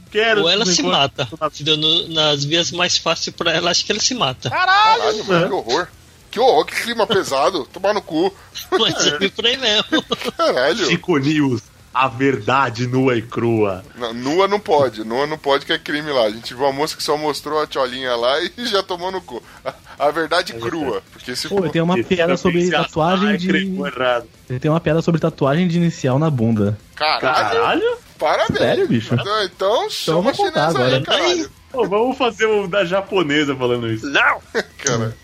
[0.08, 0.42] quero.
[0.42, 1.28] ou ela se mata.
[1.78, 4.50] No- nas vias mais fáceis pra ela, acho que ela se mata.
[4.50, 5.88] Caralho, mano, que horror.
[6.30, 7.66] Que horror, que clima pesado.
[7.72, 8.34] Tomar no cu.
[8.80, 10.04] Mas é por aí mesmo.
[10.38, 10.86] Caralho.
[10.86, 11.62] Chico News,
[11.94, 13.84] a verdade nua e crua.
[13.96, 16.26] Não, nua não pode, nua não pode que é crime lá.
[16.26, 19.22] A gente viu uma moça que só mostrou a tiolinha lá e já tomou no
[19.22, 19.42] cu.
[19.66, 21.02] A, a verdade crua.
[21.12, 23.48] Porque se Pô, tem uma piada sobre se tatuagem de.
[24.60, 26.78] Tem uma piada sobre tatuagem de inicial na bunda.
[26.96, 27.98] Caralho, Caralho?
[28.18, 28.58] Parabéns.
[28.58, 29.14] Sério, bicho?
[29.14, 31.48] Então, então, chama a chinesa aí.
[31.72, 34.10] Pô, vamos fazer o da japonesa falando isso.
[34.10, 34.40] Não!
[34.78, 35.16] Cara.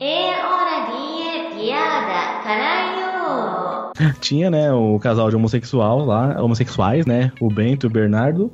[0.00, 3.92] É hora de piada, caralho!
[4.20, 7.30] Tinha, né, o casal de homossexual lá, homossexuais, né?
[7.40, 8.50] O Bento e o Bernardo.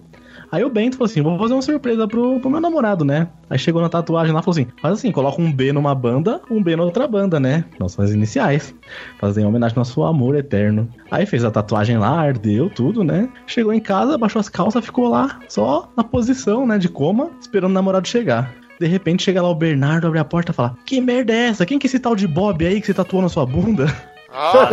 [0.52, 3.28] Aí o Bento falou assim: vou fazer uma surpresa pro, pro meu namorado, né?
[3.48, 6.40] Aí chegou na tatuagem lá e falou assim: faz assim, coloca um B numa banda,
[6.50, 7.64] um B na outra banda, né?
[7.78, 8.74] Nossas iniciais.
[9.18, 10.88] Fazer em homenagem ao nosso amor eterno.
[11.10, 13.28] Aí fez a tatuagem lá, ardeu tudo, né?
[13.46, 17.70] Chegou em casa, baixou as calças, ficou lá, só na posição, né, de coma, esperando
[17.70, 18.52] o namorado chegar.
[18.80, 21.66] De repente chega lá o Bernardo, abre a porta e fala: Que merda é essa?
[21.66, 23.86] Quem que é esse tal de Bob aí que você tatuou na sua bunda?
[24.32, 24.68] ah,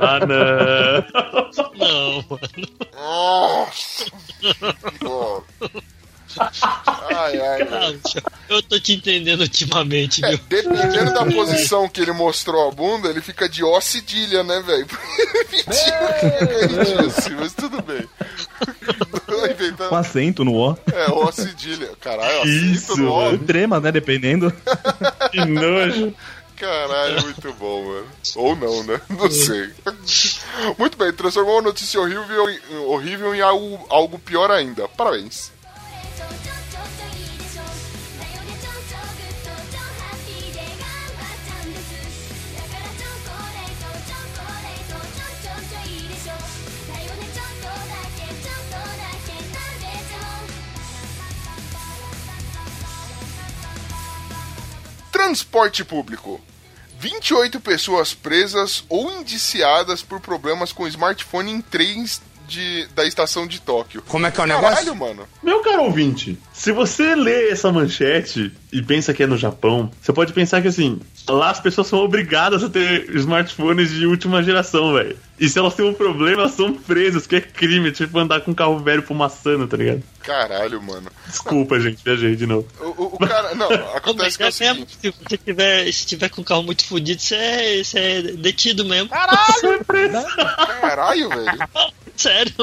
[0.00, 1.04] Ah, não.
[1.76, 2.40] Não, mano.
[2.94, 4.04] nossa.
[7.16, 7.64] Ai, ai.
[7.64, 7.94] Calma,
[8.50, 10.40] eu tô te entendendo ultimamente, É, viu?
[10.48, 14.86] dependendo da posição que ele mostrou a bunda, ele fica de ó cedilha, né, velho?
[15.50, 18.06] Mentira, assim, mas tudo bem.
[19.50, 19.88] Inventando.
[19.88, 20.76] Com acento no O.
[20.92, 21.90] É, ó cedilha.
[22.00, 23.36] Caralho, acento Isso, no ó.
[23.38, 23.90] Trema, né?
[23.90, 24.52] Dependendo.
[25.30, 26.14] Que nojo.
[26.56, 28.06] Caralho, muito bom, mano.
[28.34, 29.00] Ou não, né?
[29.10, 29.72] Não sei.
[30.78, 34.88] Muito bem, transformou uma notícia horrível em, horrível em algo, algo pior ainda.
[34.88, 35.52] Parabéns.
[55.26, 56.40] Transporte público.
[57.00, 63.60] 28 pessoas presas ou indiciadas por problemas com smartphone em trens de, da estação de
[63.60, 64.02] Tóquio.
[64.02, 64.68] Como é que é o negócio?
[64.70, 65.28] Caralho, mano.
[65.42, 70.12] Meu caro ouvinte, se você lê essa manchete e pensa que é no Japão, você
[70.12, 74.92] pode pensar que assim, lá as pessoas são obrigadas a ter smartphones de última geração,
[74.94, 75.16] velho.
[75.38, 78.52] E se elas têm um problema, elas são presas, que é crime, tipo andar com
[78.52, 80.02] um carro velho fumaçando, tá ligado?
[80.22, 81.10] Caralho, mano.
[81.26, 82.66] Desculpa, gente, viajei de novo.
[82.80, 83.54] O, o- o cara.
[83.54, 86.62] Não, acontece que é o é mesmo, se você tiver, se tiver com o carro
[86.62, 89.10] muito fodido, você é, você é detido mesmo.
[90.80, 91.68] Caralho, velho.
[92.20, 92.54] Sério.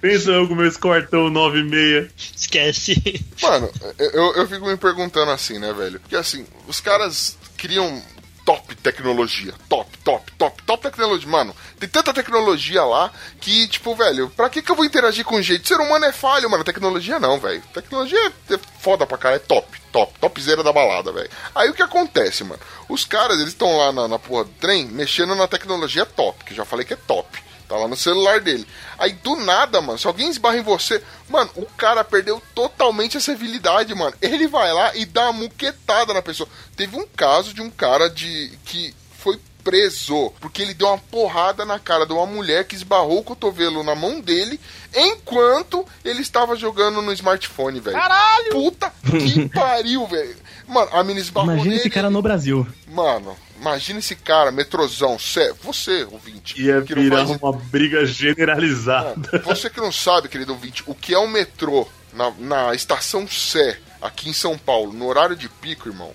[0.00, 2.10] Pensa eu com meu escortão 96.
[2.36, 3.24] Esquece.
[3.42, 6.00] Mano, eu, eu fico me perguntando assim, né, velho?
[6.00, 8.02] Porque assim, os caras criam
[8.46, 9.52] top tecnologia.
[9.68, 11.28] Top, top, top, top tecnologia.
[11.28, 13.10] Mano, tem tanta tecnologia lá
[13.40, 15.66] que, tipo, velho, pra que, que eu vou interagir com gente?
[15.66, 16.62] Ser humano é falho, mano.
[16.62, 17.60] Tecnologia não, velho.
[17.74, 21.28] Tecnologia é foda pra cara, é top, top, topzera da balada, velho.
[21.54, 22.60] Aí o que acontece, mano?
[22.88, 26.52] Os caras, eles estão lá na, na porra do trem mexendo na tecnologia top, que
[26.52, 27.45] eu já falei que é top.
[27.68, 28.66] Tá lá no celular dele.
[28.98, 33.20] Aí do nada, mano, se alguém esbarra em você, mano, o cara perdeu totalmente a
[33.20, 34.14] civilidade, mano.
[34.22, 36.48] Ele vai lá e dá uma muquetada na pessoa.
[36.76, 41.64] Teve um caso de um cara de que foi preso porque ele deu uma porrada
[41.64, 44.60] na cara de uma mulher que esbarrou o cotovelo na mão dele
[44.94, 47.96] enquanto ele estava jogando no smartphone, velho.
[47.96, 48.50] Caralho!
[48.52, 50.36] Puta que pariu, velho.
[50.68, 52.64] Mano, a menina esbarrou Imagina esse nele, cara no Brasil.
[52.86, 56.60] Mano, imagina esse cara, metrozão, cê, você, ouvinte.
[56.60, 59.28] Ia que não virar faz- uma briga generalizada.
[59.32, 63.26] Mano, você que não sabe, querido ouvinte, o que é um metrô na, na estação
[63.28, 66.12] Sé, aqui em São Paulo, no horário de pico, irmão.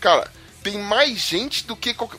[0.00, 0.30] Cara,
[0.62, 2.18] tem mais gente do que qualquer.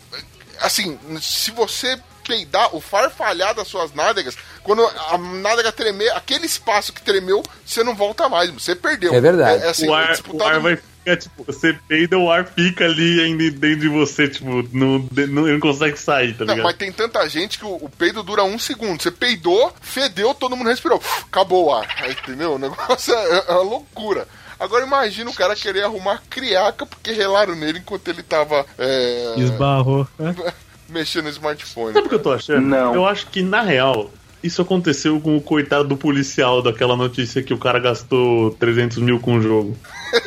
[0.59, 6.93] Assim, se você peidar, o farfalhar das suas nádegas, quando a nádega tremer, aquele espaço
[6.93, 9.13] que tremeu, você não volta mais, você perdeu.
[9.13, 9.63] É verdade.
[9.63, 10.79] É, assim, o, ar, o disputado- ar vai
[11.15, 15.53] tipo, você peida, o ar fica ali ainda dentro de você, tipo, não, não, ele
[15.53, 16.67] não consegue sair, tá Não, ligado?
[16.67, 19.01] mas tem tanta gente que o, o peido dura um segundo.
[19.01, 21.01] Você peidou, fedeu, todo mundo respirou.
[21.27, 21.87] Acabou o ar.
[21.97, 22.53] Aí, entendeu?
[22.53, 24.27] O negócio é, é uma loucura.
[24.59, 30.07] Agora imagina o cara querer arrumar criaca porque relaram nele enquanto ele tava é, Esbarrou.
[30.87, 31.93] mexendo no smartphone.
[31.93, 32.61] Sabe o que eu tô achando?
[32.61, 32.93] Não.
[32.93, 34.11] Eu acho que, na real,
[34.43, 39.19] isso aconteceu com o coitado do policial daquela notícia que o cara gastou 300 mil
[39.19, 39.75] com o jogo.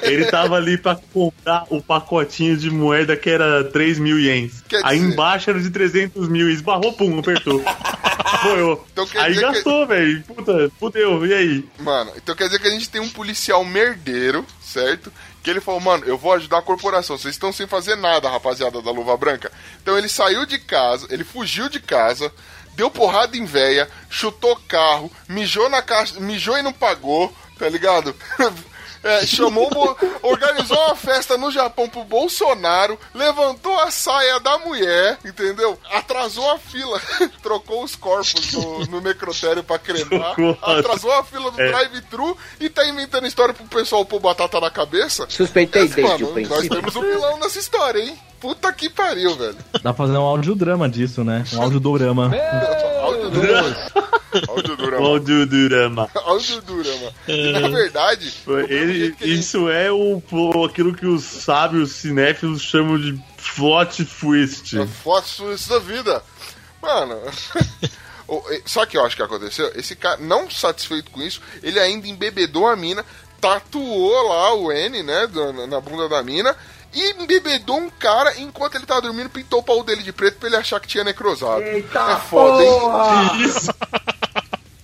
[0.02, 4.62] Ele tava ali pra comprar o pacotinho de moeda que era 3 mil ienes.
[4.69, 7.62] Quer Aí dizer- embaixo era de 300 mil, esbarrou, pum, apertou.
[8.43, 8.86] Boiou.
[8.93, 10.23] Então aí dizer que- gastou, velho.
[10.24, 11.69] Puta, fudeu, e aí?
[11.78, 15.12] Mano, então quer dizer que a gente tem um policial merdeiro, certo?
[15.43, 17.16] Que ele falou, mano, eu vou ajudar a corporação.
[17.19, 19.51] Vocês estão sem fazer nada, rapaziada da Luva Branca.
[19.82, 22.32] Então ele saiu de casa, ele fugiu de casa,
[22.74, 28.15] deu porrada em véia, chutou carro, mijou na caixa, mijou e não pagou, tá ligado?
[29.05, 29.71] É, chamou,
[30.23, 35.79] organizou uma festa no Japão pro Bolsonaro, levantou a saia da mulher, entendeu?
[35.93, 37.01] Atrasou a fila,
[37.43, 41.69] trocou os corpos no, no necrotério pra cremar, atrasou a fila do É.
[41.69, 45.27] drive-thru e tá inventando história pro pessoal pôr batata na cabeça.
[45.29, 46.77] Suspeitei Esse, desde mano, o nós princípio.
[46.77, 48.19] temos um vilão nessa história, hein?
[48.45, 49.57] Puta que pariu, velho.
[49.73, 51.45] Dá pra fazer um audiodrama disso, né?
[51.55, 52.31] Um do- Audiodurama.
[54.49, 56.11] Audiodurama.
[56.15, 57.12] Audiodurama.
[57.27, 58.35] E, na verdade,
[58.69, 60.21] Ele, gente- isso é o,
[60.69, 63.19] aquilo que os sábios cinéfilos chamam de
[63.57, 64.79] plot twist.
[64.79, 66.23] É foto isso da vida.
[66.83, 67.19] Mano.
[68.29, 69.73] o- Só que eu acho que aconteceu.
[69.75, 73.03] Esse cara, não satisfeito com isso, ele ainda embebedou a mina,
[73.41, 75.29] tatuou lá o N, né,
[75.69, 76.55] na bunda da mina.
[76.95, 80.49] E embebedou um cara enquanto ele tava dormindo, pintou o pau dele de preto pra
[80.49, 81.62] ele achar que tinha necrosado.
[81.62, 81.83] é
[82.29, 83.45] foda, hein?
[83.45, 83.75] Isso.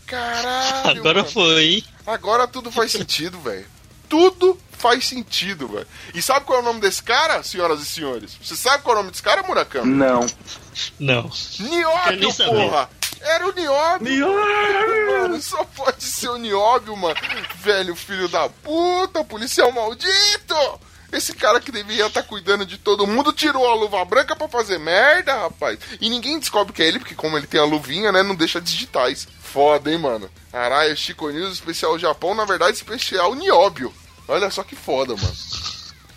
[0.07, 1.01] Caralho.
[1.01, 1.33] Agora mano.
[1.33, 1.85] foi, hein?
[2.07, 3.67] Agora tudo faz sentido, velho.
[4.09, 5.87] Tudo faz sentido, velho.
[6.13, 8.37] E sabe qual é o nome desse cara, senhoras e senhores?
[8.43, 9.95] Você sabe qual é o nome desse cara, Murakami?
[9.95, 10.27] Não.
[10.99, 11.31] Não.
[11.61, 12.91] Nióbio, porra!
[13.21, 14.29] Era o Nióbio!
[15.13, 17.15] Mano, só pode ser o Nióbio, mano.
[17.57, 20.81] Velho filho da puta, policial maldito!
[21.13, 24.79] Esse cara que devia estar cuidando de todo mundo tirou a luva branca pra fazer
[24.79, 25.79] merda, rapaz.
[26.01, 28.61] E ninguém descobre que é ele, porque como ele tem a luvinha, né, não deixa
[28.61, 29.27] digitais.
[29.41, 30.31] Foda, hein, mano.
[30.53, 33.93] Araia, Chico News, especial Japão, na verdade, especial Nióbio.
[34.29, 35.37] Olha só que foda, mano.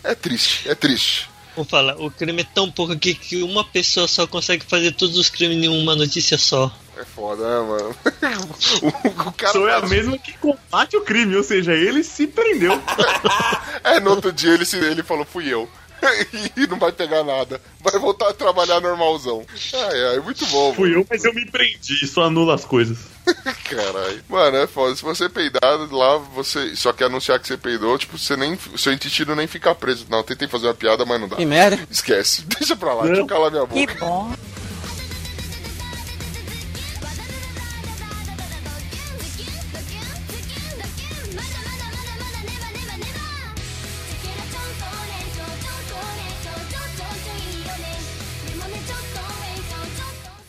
[0.04, 1.28] É triste, é triste.
[1.56, 5.16] Vou falar, o crime é tão pouco aqui que uma pessoa só consegue fazer todos
[5.16, 6.72] os crimes em uma notícia só.
[6.96, 7.96] É foda, né, mano?
[8.82, 12.26] o, o cara Sou é a mesma que combate o crime, ou seja, ele se
[12.26, 12.72] prendeu.
[13.82, 15.68] É, no outro dia ele, se, ele falou, fui eu.
[16.56, 17.60] e não vai pegar nada.
[17.80, 19.44] Vai voltar a trabalhar normalzão.
[19.74, 20.64] Ai, ai, muito bom.
[20.64, 20.74] mano.
[20.74, 22.98] Fui eu, mas eu me prendi, isso anula as coisas.
[23.64, 24.22] Caralho.
[24.28, 24.94] Mano, é foda.
[24.94, 25.60] Se você peidar
[25.90, 28.58] lá, você só quer anunciar que você peidou, tipo, você nem.
[28.72, 30.06] O seu intestino nem fica preso.
[30.08, 31.36] Não, tentei fazer uma piada, mas não dá.
[31.36, 31.78] Que merda.
[31.90, 32.42] Esquece.
[32.58, 33.94] Deixa pra lá, deixa eu calar minha boca.
[33.98, 34.53] bom.「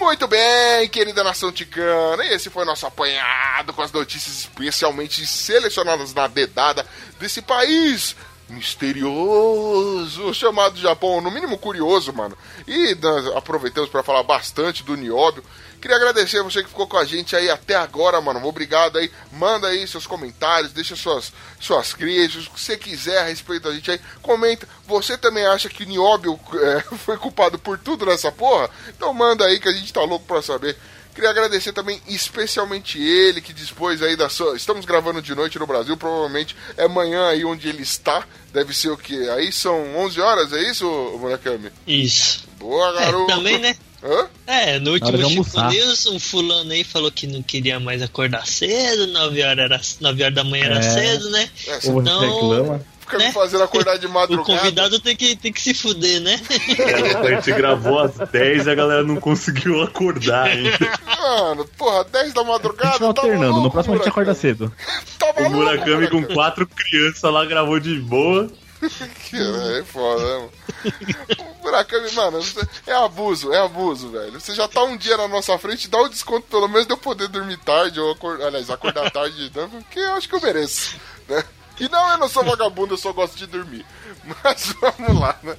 [0.06, 2.24] Muito bem, querida nação ticana.
[2.28, 6.86] Esse foi nosso apanhado com as notícias especialmente selecionadas na dedada
[7.20, 8.16] desse país
[8.48, 12.38] misterioso chamado Japão, no mínimo curioso, mano.
[12.68, 12.96] E
[13.36, 15.44] aproveitamos para falar bastante do Nióbio.
[15.86, 18.44] Queria agradecer a você que ficou com a gente aí até agora, mano.
[18.44, 19.12] Obrigado aí.
[19.32, 23.72] Manda aí seus comentários, deixa suas, suas críticas, o que você quiser a respeito da
[23.72, 24.02] gente aí.
[24.20, 24.68] Comenta.
[24.88, 28.68] Você também acha que o Nióbio é, foi culpado por tudo nessa porra?
[28.90, 30.76] Então manda aí que a gente tá louco pra saber.
[31.14, 34.58] Queria agradecer também especialmente ele que dispôs aí da sua.
[34.58, 38.26] Estamos gravando de noite no Brasil, provavelmente é amanhã aí onde ele está.
[38.52, 39.30] Deve ser o quê?
[39.36, 40.88] Aí são 11 horas, é isso,
[41.20, 41.72] Murakami?
[41.86, 42.44] Isso.
[42.58, 43.28] Boa, É, garoto.
[43.28, 43.78] também, né?
[44.06, 44.28] Hã?
[44.46, 45.62] É, no último Chico.
[45.70, 50.24] News, um fulano aí falou que não queria mais acordar cedo, 9 horas, era, 9
[50.24, 50.82] horas da manhã era É.
[50.82, 51.50] cedo, né?
[51.68, 52.86] É, O povo Então, reclama.
[53.00, 53.32] Fica me né?
[53.32, 54.60] fazendo acordar de O madrugada.
[54.60, 56.40] convidado tem que, tem que se fuder, né?
[57.24, 60.78] A gente gravou às 10 e a galera não conseguiu acordar ainda.
[61.20, 62.98] Mano, porra, 10 da A madrugada.
[63.00, 63.62] tá alternando.
[63.62, 64.72] No próximo a gente acorda cedo.
[65.20, 68.50] Tá O maluco, Murakami com quatro crianças lá gravou de boa.
[69.80, 70.52] É foda, né, mano?
[71.40, 72.40] O Murakami, mano,
[72.86, 74.40] é abuso, é abuso, velho.
[74.40, 76.98] Você já tá um dia na nossa frente, dá o desconto pelo menos de eu
[76.98, 79.68] poder dormir tarde, ou acordar, aliás, acordar tarde, né?
[79.72, 80.96] porque eu acho que eu mereço,
[81.28, 81.44] né?
[81.80, 83.86] E não, eu não sou vagabundo, eu só gosto de dormir.
[84.44, 85.56] Mas vamos lá, né?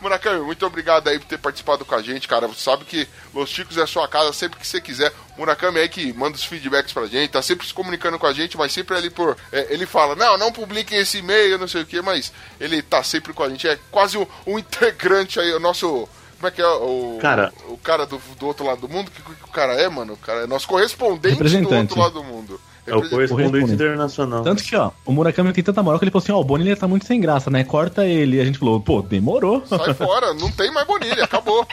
[0.00, 2.46] Murakami, muito obrigado aí por ter participado com a gente, cara.
[2.46, 5.12] Você sabe que Los Chicos é a sua casa sempre que você quiser.
[5.36, 8.56] Murakami aí que manda os feedbacks pra gente, tá sempre se comunicando com a gente,
[8.56, 9.36] mas sempre ali por.
[9.50, 13.02] é, ele fala, não, não publiquem esse e-mail, não sei o que, mas ele tá
[13.02, 13.66] sempre com a gente.
[13.66, 16.08] É quase um, um integrante aí, o nosso.
[16.36, 17.18] Como é que é o.
[17.20, 17.52] Cara.
[17.68, 19.08] O cara do, do outro lado do mundo?
[19.08, 20.12] O que, que o cara é, mano?
[20.12, 22.60] O cara é nosso correspondente do outro lado do mundo.
[22.86, 24.42] É o correspondente internacional.
[24.42, 26.76] Tanto que, ó, o Murakami tem tanta moral que ele falou assim, ó, o Bonilha
[26.76, 27.64] tá muito sem graça, né?
[27.64, 28.36] Corta ele.
[28.36, 29.64] E a gente falou, pô, demorou.
[29.66, 31.66] Sai fora, não tem mais Bonilha, acabou.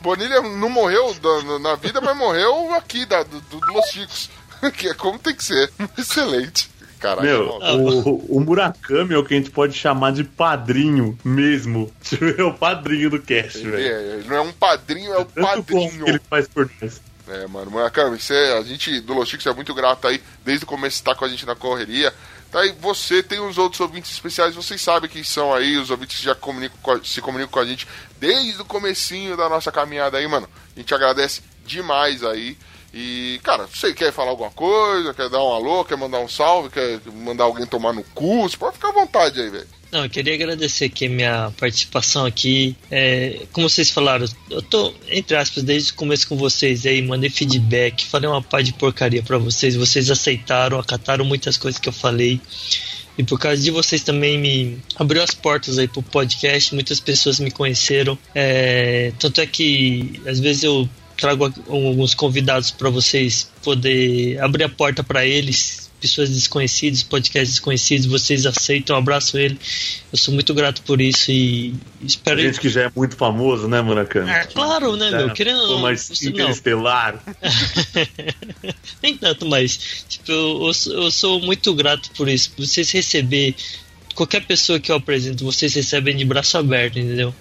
[0.00, 4.30] Bonilha não morreu da- na vida, mas morreu aqui, da, do, do Los Chicos.
[4.78, 5.70] Que é como tem que ser.
[5.98, 6.70] Excelente.
[6.98, 8.08] Caralho, Meu, mano.
[8.08, 11.90] o, o Murakami é o que a gente pode chamar de padrinho mesmo.
[12.38, 13.76] É o padrinho do cast, velho.
[13.76, 16.04] é- ele não é um padrinho, é o Tanto padrinho.
[16.04, 17.02] que ele faz por nós.
[17.26, 21.02] É, mano, Murakami, você, a gente do Los é muito grato aí, desde o começo
[21.02, 22.12] tá com a gente na correria.
[22.50, 26.18] Tá aí, você tem os outros ouvintes especiais, vocês sabem quem são aí, os ouvintes
[26.18, 27.88] que já comunicam com a- se comunicam com a gente
[28.20, 30.48] desde o comecinho da nossa caminhada aí, mano.
[30.76, 32.58] A gente agradece demais aí.
[32.96, 36.70] E, cara, você quer falar alguma coisa, quer dar um alô, quer mandar um salve,
[36.70, 39.66] quer mandar alguém tomar no cu, você pode ficar à vontade aí, velho.
[39.90, 42.76] Não, eu queria agradecer aqui a minha participação aqui.
[42.88, 47.30] É, como vocês falaram, eu tô, entre aspas, desde o começo com vocês aí, mandei
[47.30, 51.92] feedback, falei uma pá de porcaria pra vocês, vocês aceitaram, acataram muitas coisas que eu
[51.92, 52.40] falei.
[53.16, 57.38] E por causa de vocês também me abriu as portas aí pro podcast, muitas pessoas
[57.38, 58.18] me conheceram.
[58.34, 64.68] É, tanto é que às vezes eu trago alguns convidados para vocês poder abrir a
[64.68, 69.58] porta para eles, pessoas desconhecidas, podcasts desconhecidos, vocês aceitam, abraço ele.
[70.12, 72.40] Eu sou muito grato por isso e espero.
[72.42, 74.30] Gente que já é muito famoso, né, Murakami?
[74.30, 75.32] É, claro, né, meu?
[75.32, 76.30] Querendo Pô, mas não.
[76.30, 77.22] interestelar.
[79.02, 82.52] Nem tanto, mas tipo, eu, eu sou- eu sou muito grato por isso.
[82.58, 83.54] Vocês receber
[84.14, 87.34] qualquer pessoa que eu apresento, vocês recebem de braço aberto, entendeu?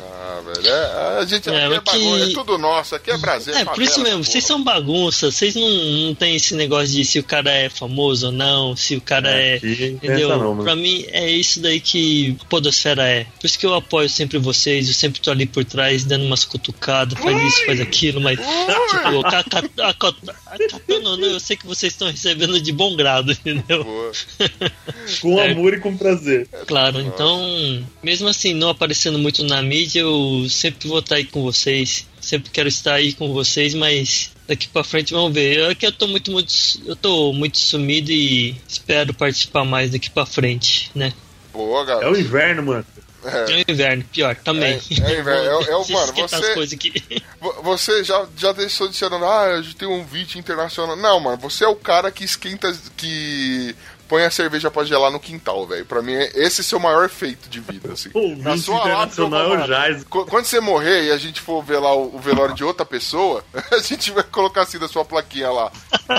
[0.00, 0.66] Ah, velho.
[0.68, 3.54] É, a gente É, aqui é, mas que- bagunça, é tudo nosso, aqui é Brasil.
[3.54, 4.24] É, por isso mesmo, porra.
[4.30, 8.26] vocês são bagunça, vocês não, não tem esse negócio de se o cara é famoso
[8.26, 9.56] ou não, se o cara é.
[9.56, 10.28] Aqui, Entendeu?
[10.38, 13.24] não, pra mim é isso daí que a Podosfera é.
[13.40, 16.44] Por isso que eu apoio sempre vocês, eu sempre tô ali por trás, dando umas
[16.44, 18.38] cutucadas, faz isso, faz aquilo, mas.
[18.38, 23.84] Tipo, ca- aca- acatando, né, eu sei que vocês estão recebendo de bom grado, entendeu?
[23.84, 24.12] Boa.
[25.20, 25.50] Com É.
[25.52, 26.19] amor e com prazer.
[26.66, 31.42] Claro, então, mesmo assim, não aparecendo muito na mídia, eu sempre vou estar aí com
[31.42, 32.06] vocês.
[32.20, 35.58] Sempre quero estar aí com vocês, mas daqui pra frente vamos ver.
[35.70, 36.52] É que eu tô muito, muito
[36.86, 41.12] eu tô muito sumido e espero participar mais daqui pra frente, né?
[41.52, 42.12] Boa, É galera.
[42.12, 42.86] o inverno, mano.
[43.22, 44.80] É o inverno, pior, também.
[45.02, 45.44] É, é inverno.
[45.44, 46.92] É o- é o- eu mano, você- aqui.
[47.62, 50.94] Você já, já deixou de ser, ah, gente tem um VIT internacional.
[50.96, 53.74] Não, mano, você é o cara que esquenta, que
[54.10, 55.86] põe a cerveja pra gelar no quintal, velho.
[55.86, 58.10] Pra mim, esse é seu maior feito de vida, assim.
[58.12, 60.04] O Na sua internacional é o Jais.
[60.04, 63.44] Qu- Quando você morrer e a gente for ver lá o, velório de outra pessoa,
[63.72, 65.70] a gente vai colocar assim na sua plaquinha lá.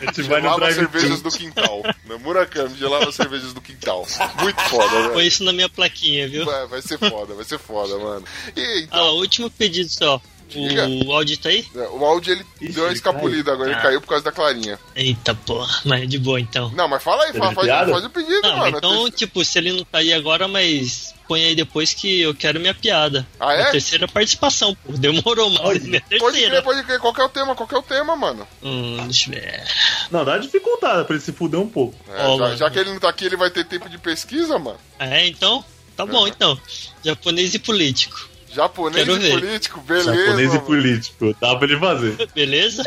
[0.00, 1.82] A gente vai no Gelava cervejas do quintal.
[2.06, 4.06] Na Murakami, gelava cervejas do quintal.
[4.40, 5.22] Muito foda, Põe velho.
[5.22, 6.44] isso na minha plaquinha, viu?
[6.44, 8.24] Vai, vai ser foda, vai ser foda, mano.
[8.56, 10.20] E então, Ah, último pedido só.
[10.48, 10.86] Diga.
[11.06, 11.66] O áudio tá aí?
[11.74, 13.82] o áudio ele Ixi, deu uma ele escapulida agora, ele Ah.
[13.82, 14.78] caiu por causa da Clarinha.
[14.94, 16.70] Eita porra, mas de boa então.
[16.70, 18.78] Não, mas fala aí, Teve fala, faz, faz o pedido, Não, mano.
[18.78, 22.60] então, tipo, se ele não tá aí agora, mas põe aí depois que eu quero
[22.60, 23.26] minha piada.
[23.40, 23.56] Ah, é?
[23.58, 24.92] Minha terceira participação, pô.
[24.92, 26.50] Demorou, mas Olha, minha Pode terceira.
[26.50, 27.00] crer, pode crer.
[27.00, 27.54] Qual que é o tema?
[27.56, 28.46] Qual que é o tema, mano?
[28.62, 29.64] Hum, deixa eu ver.
[30.10, 31.96] Não, dá uma dificultada pra ele se fuder um pouco.
[32.12, 34.58] É, Ó, já, já que ele não tá aqui, ele vai ter tempo de pesquisa,
[34.58, 34.78] mano.
[34.98, 35.64] É, então?
[35.96, 36.58] Tá bom, então.
[37.04, 38.28] Japonês e político.
[38.54, 40.14] Japonês e político, beleza.
[40.14, 40.66] Japonês e mano.
[40.66, 41.36] político.
[41.40, 42.28] Dá pra ele fazer.
[42.34, 42.82] Beleza?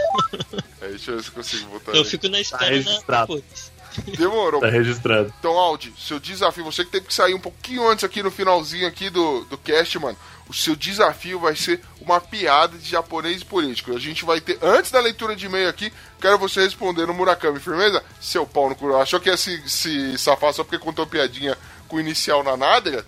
[0.81, 2.05] É, deixa eu ver se eu consigo botar Eu aí.
[2.05, 3.35] fico na espera Tá né, registrado.
[3.35, 3.71] depois.
[4.17, 4.61] Demorou.
[4.61, 5.33] Tá registrado.
[5.39, 8.87] Então, Aldi, seu desafio, você que teve que sair um pouquinho antes aqui no finalzinho
[8.87, 10.17] aqui do, do cast, mano.
[10.47, 13.93] O seu desafio vai ser uma piada de japonês e político.
[13.93, 15.91] A gente vai ter, antes da leitura de e-mail aqui,
[16.21, 18.01] quero você responder no Murakami, firmeza?
[18.21, 18.95] Seu pau no cu.
[18.95, 21.57] Achou que ia se, se safar só porque contou piadinha
[21.89, 23.03] com inicial na nádega?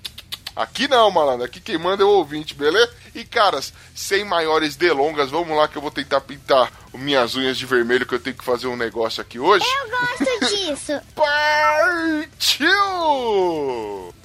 [0.60, 1.45] Aqui não, malandro.
[1.45, 2.91] Aqui quem manda é o ouvinte, beleza?
[3.15, 7.65] E, caras, sem maiores delongas, vamos lá que eu vou tentar pintar minhas unhas de
[7.65, 9.65] vermelho, que eu tenho que fazer um negócio aqui hoje.
[9.65, 10.99] Eu gosto disso.
[11.15, 12.69] Partiu!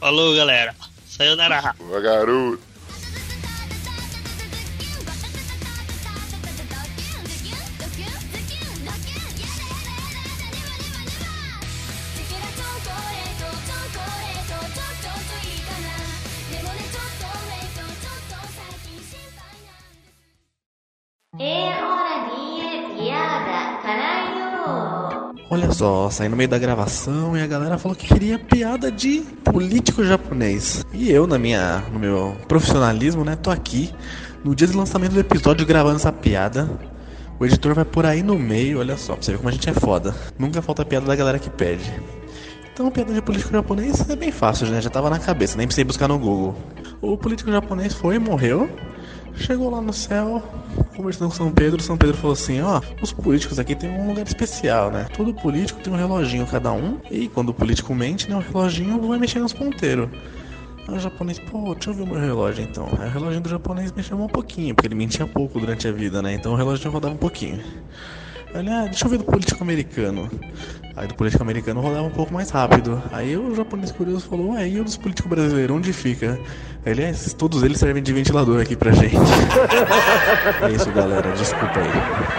[0.00, 0.74] Falou, galera.
[1.06, 1.72] Sayonara.
[1.78, 2.73] Boa, garoto.
[25.50, 29.22] Olha só, saí no meio da gravação e a galera falou que queria piada de
[29.42, 30.86] político japonês.
[30.92, 33.92] E eu, na minha, no meu profissionalismo, né, tô aqui
[34.44, 36.70] no dia do lançamento do episódio gravando essa piada.
[37.40, 39.68] O editor vai por aí no meio, olha só, pra você ver como a gente
[39.68, 40.14] é foda.
[40.38, 41.92] Nunca falta piada da galera que pede.
[42.72, 44.80] Então, piada de político japonês é bem fácil, né?
[44.80, 46.54] Já tava na cabeça, nem precisei buscar no Google.
[47.00, 48.70] O político japonês foi, morreu,
[49.36, 50.42] chegou lá no céu,
[50.96, 51.82] conversando com São Pedro.
[51.82, 55.06] São Pedro falou assim: Ó, os políticos aqui tem um lugar especial, né?
[55.16, 58.36] Todo político tem um reloginho cada um, e quando o político mente, né?
[58.36, 60.08] O reloginho vai mexer nos ponteiros.
[60.86, 62.88] Aí o japonês, pô, deixa eu ver o meu relógio então.
[62.98, 66.20] Aí o reloginho do japonês mexeu um pouquinho, porque ele mentia pouco durante a vida,
[66.20, 66.34] né?
[66.34, 67.62] Então o reloginho rodava um pouquinho.
[68.54, 70.30] Ele, ah, deixa eu ver do político americano.
[70.94, 73.02] Aí do político americano rodava um pouco mais rápido.
[73.10, 76.38] Aí o japonês curioso falou, ué, e o dos políticos brasileiros, onde fica?
[76.86, 79.16] Ele, é, todos eles servem de ventilador aqui pra gente.
[80.62, 82.34] é isso, galera, desculpa aí.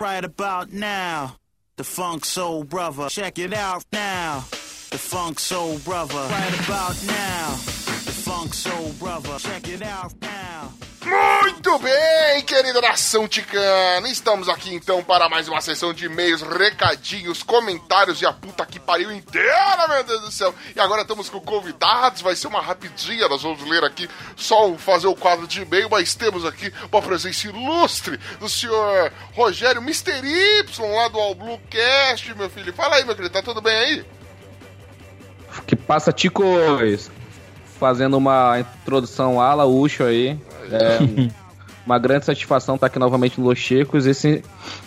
[0.00, 1.32] Right about now,
[1.76, 3.08] the Funk Soul Brother.
[3.08, 4.44] Check it out now,
[4.90, 6.28] the Funk Soul Brother.
[6.28, 7.56] Right about now,
[8.04, 9.38] the Funk Soul Brother.
[9.38, 10.79] Check it out now.
[11.02, 14.06] Muito bem, querida nação ticana.
[14.08, 18.78] Estamos aqui então para mais uma sessão de e-mails, recadinhos, comentários e a puta que
[18.78, 20.54] pariu inteira, meu Deus do céu.
[20.76, 25.06] E agora estamos com convidados, vai ser uma rapidinha, nós vamos ler aqui, só fazer
[25.06, 30.20] o quadro de e-mail, mas temos aqui uma presença ilustre do senhor Rogério Mr.
[30.22, 32.74] Y, lá do All Blue Cast, meu filho.
[32.74, 34.04] Fala aí, meu querido, tá tudo bem aí?
[35.66, 37.10] Que passa, ticos?
[37.80, 40.38] Fazendo uma introdução ala Ucho aí.
[40.70, 40.98] É,
[41.84, 44.44] uma grande satisfação estar aqui novamente no Los Chicos e, se-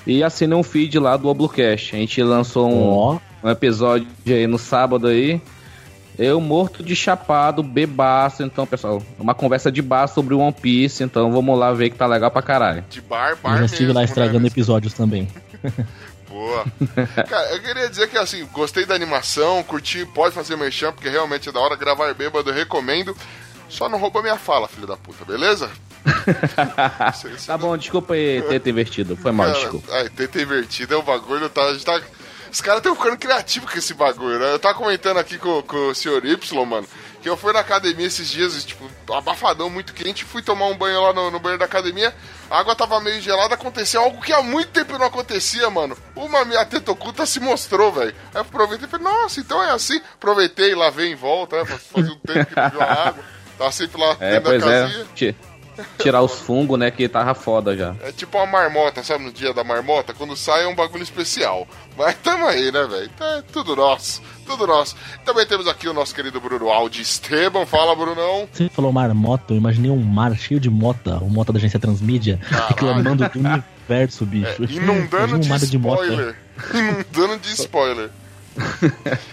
[0.08, 1.96] e assine um feed lá do Oblocast.
[1.96, 3.18] A gente lançou um, Ó.
[3.44, 5.42] um episódio aí no sábado aí.
[6.18, 8.44] Eu morto de chapado, bebaço.
[8.44, 11.04] Então, pessoal, uma conversa de bar sobre One Piece.
[11.04, 12.86] Então vamos lá ver que tá legal pra caralho.
[12.88, 15.28] De bar, bar Eu já mesmo, estive lá né, estragando episódios também.
[16.34, 16.66] Boa.
[17.30, 21.48] Cara, eu queria dizer que assim, gostei da animação, curti, pode fazer merchan, porque realmente
[21.48, 23.16] é da hora gravar bêbado, eu recomendo.
[23.70, 25.70] Só não rouba minha fala, filho da puta, beleza?
[27.46, 29.16] Tá bom, desculpa aí ter te invertido.
[29.16, 30.10] Foi mal, Cara, desculpa.
[30.16, 31.64] Tenta invertido é o bagulho, tá?
[31.64, 32.02] A gente tá
[32.54, 34.54] os caras estão ficando criativos com esse bagulho, né?
[34.54, 36.88] Eu tava comentando aqui com, com o senhor Y, mano,
[37.20, 41.02] que eu fui na academia esses dias, tipo, abafadão, muito quente, fui tomar um banho
[41.02, 42.14] lá no, no banheiro da academia,
[42.54, 45.98] a água tava meio gelada, aconteceu algo que há muito tempo não acontecia, mano.
[46.16, 48.14] Uma minha teta oculta se mostrou, velho.
[48.32, 50.00] Aí eu aproveitei e falei, nossa, então é assim.
[50.14, 51.66] Aproveitei, lavei em volta, né?
[51.66, 53.24] Fazia um tempo que não viu a água.
[53.58, 55.06] Tava sempre lá É, dentro da pois é.
[55.98, 56.92] Tirar os fungos, né?
[56.92, 57.96] Que tava foda já.
[58.02, 59.24] É tipo uma marmota, sabe?
[59.24, 61.68] No dia da marmota, quando sai é um bagulho especial.
[61.98, 63.10] Mas tamo aí, né, velho?
[63.10, 64.96] Tá tudo nosso, tudo nosso.
[65.26, 67.66] Também temos aqui o nosso querido Bruno Aldi Esteban.
[67.66, 68.48] Fala, Brunão.
[68.52, 72.40] Você falou marmota, eu imaginei um mar cheio de mota, o mota da agência Transmídia,
[72.68, 74.64] reclamando do universo, bicho.
[74.64, 76.04] É, inundando um de mar de mota.
[76.04, 76.36] spoiler.
[76.74, 78.10] Inundando de spoiler.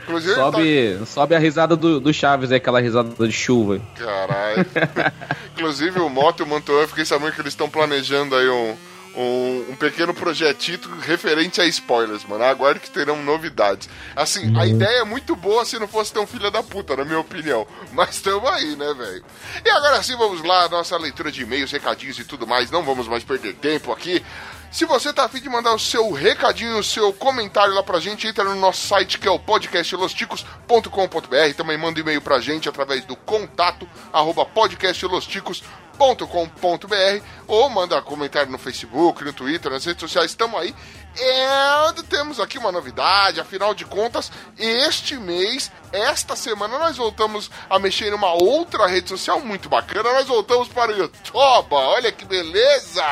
[0.02, 3.78] Inclusive, Sobe, sobe a risada do, do Chaves, é aquela risada de chuva.
[3.78, 4.04] tá...
[4.04, 4.66] Caralho.
[5.54, 8.76] Inclusive, o Moto e o Mantuan, fiquei sabendo que eles estão planejando aí um,
[9.14, 12.44] um, um pequeno projetito referente a spoilers, mano.
[12.44, 13.88] Aguarde que terão novidades.
[14.14, 17.18] Assim, a ideia é muito boa se não fosse tão filha da puta, na minha
[17.18, 17.66] opinião.
[17.92, 19.24] Mas tamo aí, né, velho?
[19.64, 22.70] E agora sim, vamos lá, nossa leitura de e-mails, recadinhos e tudo mais.
[22.70, 24.22] Não vamos mais perder tempo aqui.
[24.70, 28.28] Se você tá afim de mandar o seu recadinho, o seu comentário lá pra gente,
[28.28, 31.54] entra no nosso site que é o podcastlosticos.com.br.
[31.56, 38.58] Também manda um e-mail pra gente através do contato arroba podcastlosticos.com.br ou manda comentário no
[38.58, 40.72] Facebook, no Twitter, nas redes sociais, estamos aí.
[41.16, 47.76] E temos aqui uma novidade, afinal de contas, este mês, esta semana, nós voltamos a
[47.78, 50.12] mexer em uma outra rede social muito bacana.
[50.12, 51.36] Nós voltamos para o YouTube.
[51.72, 53.02] Olha que beleza!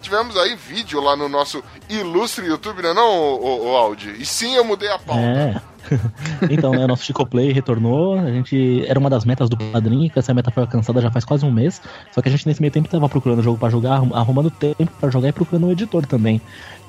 [0.00, 4.10] Tivemos aí vídeo lá no nosso ilustre YouTube, não é não, ô, ô, Audi?
[4.18, 5.20] E sim, eu mudei a pauta.
[5.22, 5.60] É.
[6.50, 8.18] então, né, o nosso Chico Play retornou.
[8.18, 11.24] A gente era uma das metas do padrinho, que essa meta foi alcançada já faz
[11.24, 11.80] quase um mês.
[12.12, 14.90] Só que a gente nesse meio tempo tava procurando jogo pra jogar, arrum- arrumando tempo
[15.00, 16.40] pra jogar e procurando um editor também.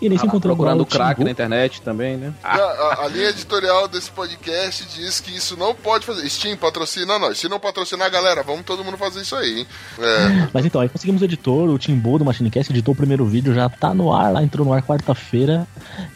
[0.02, 2.34] E nesse Ah, encontrou procurando o crack na internet também, né?
[2.44, 6.28] A, a- a linha editorial desse podcast diz que isso não pode fazer.
[6.28, 7.38] Steam patrocina nós.
[7.38, 9.68] Se não patrocinar, galera, vamos todo mundo fazer isso aí, hein?
[10.00, 13.54] É, Mas então, aí conseguimos o editor, o Timbu do MachineCast, editou o primeiro vídeo,
[13.54, 15.68] já tá no ar, lá entrou no ar quarta-feira.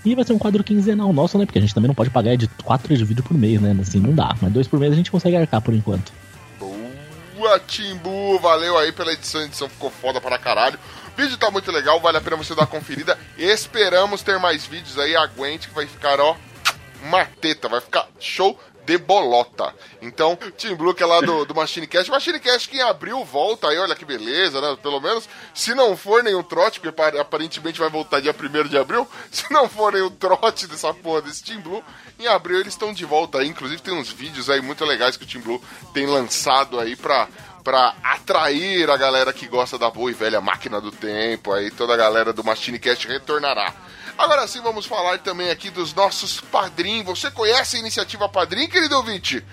[0.04, 1.46] E vai ser um quadro quinzenal nosso, né?
[1.46, 3.76] Porque a gente também não pode pagar de quatro de vídeo por mês, né?
[3.80, 4.36] Assim, não dá.
[4.42, 6.12] Mas dois por mês a gente consegue arcar por enquanto.
[7.38, 8.40] Boa, Timbu!
[8.40, 9.42] Valeu aí pela edição.
[9.42, 10.80] A edição ficou foda para caralho.
[11.16, 13.18] Vídeo tá muito legal, vale a pena você dar uma conferida.
[13.38, 15.16] Esperamos ter mais vídeos aí.
[15.16, 16.36] Aguente que vai ficar, ó,
[17.04, 17.70] uma teta.
[17.70, 19.74] Vai ficar show de bolota.
[20.00, 22.12] Então, Team Blue, que é lá do, do Machine Cast.
[22.12, 24.78] Machine Cast que em abril volta aí, olha que beleza, né?
[24.84, 28.78] Pelo menos, se não for nenhum trote, porque pa- aparentemente vai voltar dia 1 de
[28.78, 29.08] abril.
[29.32, 31.84] Se não for nenhum trote dessa porra desse Team Blue,
[32.20, 33.48] em abril eles estão de volta aí.
[33.48, 35.60] Inclusive, tem uns vídeos aí muito legais que o Team Blue
[35.92, 37.28] tem lançado aí pra
[37.66, 41.96] pra atrair a galera que gosta da boa e velha máquina do tempo, aí toda
[41.96, 43.74] a galera do MachineCast retornará.
[44.16, 47.20] Agora sim, vamos falar também aqui dos nossos padrinhos.
[47.20, 49.44] Você conhece a iniciativa Padrim, querido ouvinte?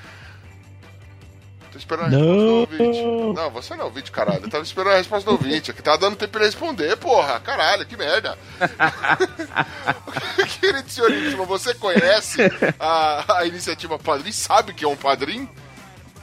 [1.72, 2.60] Tô esperando a resposta do Não.
[2.60, 3.02] ouvinte.
[3.34, 4.44] Não, você não é ouvinte, caralho.
[4.44, 5.72] Eu tava esperando a resposta do ouvinte.
[5.72, 7.40] Que tá dando tempo pra responder, porra.
[7.40, 8.38] Caralho, que merda.
[10.60, 12.42] Querido senhor Y, você conhece
[12.78, 14.32] a, a iniciativa Padrim?
[14.32, 15.48] Sabe que é um padrim?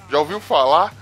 [0.09, 0.93] Já ouviu falar?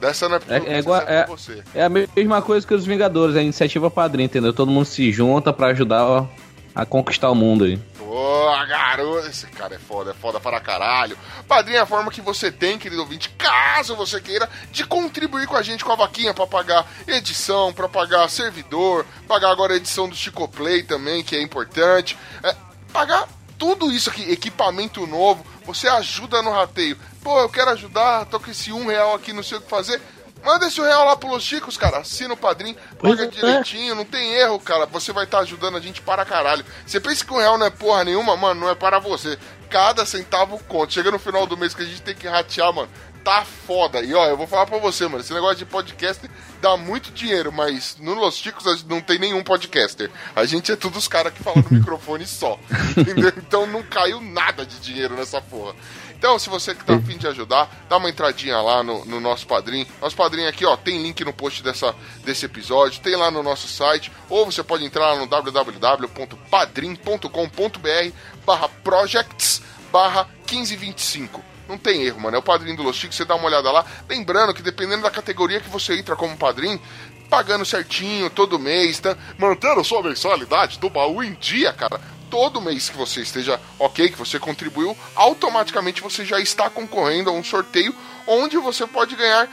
[0.00, 1.62] Dessa não é É, é igual, é, você.
[1.74, 4.52] é a mesma coisa que os Vingadores, é a iniciativa padrinho, entendeu?
[4.52, 6.26] Todo mundo se junta pra ajudar ó,
[6.74, 7.78] a conquistar o mundo aí.
[7.98, 9.28] Boa, garoto.
[9.28, 11.16] Esse cara é foda, é foda para caralho.
[11.46, 15.54] Padrinho é a forma que você tem, querido ouvinte, caso você queira, de contribuir com
[15.56, 20.08] a gente com a vaquinha pra pagar edição, pra pagar servidor, pagar agora a edição
[20.08, 22.18] do Chico Play também, que é importante.
[22.42, 22.56] É,
[22.92, 25.44] pagar tudo isso aqui, equipamento novo,
[25.74, 26.98] você ajuda no rateio.
[27.22, 30.00] Pô, eu quero ajudar, tô com esse um real aqui, não sei o que fazer.
[30.44, 31.98] Manda esse real lá pros Chicos, cara.
[31.98, 33.26] Assina o padrinho, paga é.
[33.26, 34.86] direitinho, não tem erro, cara.
[34.86, 36.64] Você vai estar ajudando a gente para caralho.
[36.86, 39.38] Você pensa que um real não é porra nenhuma, mano, não é para você.
[39.68, 40.92] Cada centavo conta.
[40.92, 42.88] Chega no final do mês que a gente tem que ratear, mano.
[43.24, 44.02] Tá foda.
[44.02, 46.28] E ó, eu vou falar pra você, mano, esse negócio de podcast
[46.60, 50.10] dá muito dinheiro, mas no Los gente não tem nenhum podcaster.
[50.34, 52.58] A gente é todos os caras que falam no microfone só.
[52.96, 53.32] Entendeu?
[53.36, 55.74] Então não caiu nada de dinheiro nessa porra.
[56.20, 59.46] Então, se você que tá afim de ajudar, dá uma entradinha lá no, no nosso
[59.46, 59.86] padrinho.
[60.02, 63.66] Nosso padrinho aqui, ó, tem link no post dessa, desse episódio, tem lá no nosso
[63.66, 68.14] site, ou você pode entrar lá no www.padrim.com.br
[68.44, 71.49] barra projects barra 1525.
[71.70, 72.36] Não tem erro, mano.
[72.36, 73.86] É o padrinho do Los Chicos, você dá uma olhada lá.
[74.08, 76.80] Lembrando que dependendo da categoria que você entra como padrinho,
[77.28, 79.16] pagando certinho todo mês, tá?
[79.38, 82.00] mantendo sua mensalidade do baú em dia, cara.
[82.28, 87.32] Todo mês que você esteja ok, que você contribuiu, automaticamente você já está concorrendo a
[87.32, 87.94] um sorteio
[88.26, 89.48] onde você pode ganhar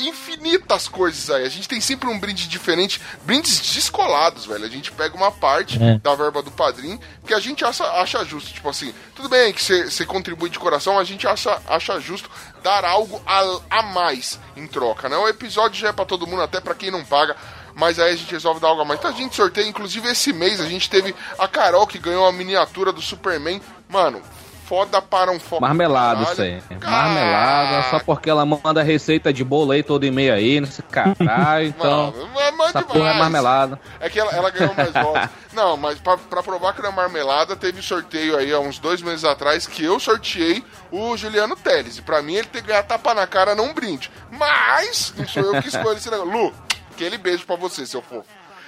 [0.00, 1.44] infinitas coisas aí.
[1.44, 4.64] A gente tem sempre um brinde diferente, brindes descolados, velho.
[4.64, 5.98] A gente pega uma parte É.
[5.98, 8.52] da verba do padrinho que a gente acha, acha justo.
[8.52, 12.30] Tipo assim, tudo bem que você contribui de coração, a gente acha, acha justo
[12.62, 15.16] dar algo a, a mais em troca, né?
[15.16, 17.36] O episódio já é pra todo mundo, até pra quem não paga.
[17.76, 19.00] Mas aí a gente resolve dar algo a mais.
[19.00, 22.32] Então a gente sorteia, inclusive esse mês a gente teve a Carol que ganhou a
[22.32, 23.60] miniatura do Superman.
[23.88, 24.22] Mano,
[24.66, 25.60] foda para um foco.
[25.62, 26.62] Marmelada isso aí.
[26.82, 32.12] Marmelada, só porque ela manda receita de bolo aí todo e-mail aí, nesse caralho, então.
[32.34, 33.80] Mano, é essa porra é marmelada.
[34.00, 35.28] É que ela, ela ganhou mais votos.
[35.52, 39.02] Não, mas pra, pra provar que não é marmelada, teve sorteio aí há uns dois
[39.02, 41.98] meses atrás que eu sorteei o Juliano Teles.
[41.98, 44.10] E pra mim ele ter ganhado tapa na cara não brinde.
[44.30, 46.32] Mas, não sou eu que escolho esse negócio.
[46.32, 46.52] Lu,
[46.92, 48.24] aquele beijo pra você, seu fofo.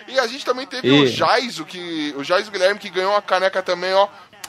[0.09, 3.21] E a gente também teve E- o Jaiso, que, o Jaiso Guilherme, que ganhou uma
[3.21, 4.07] caneca também, ó,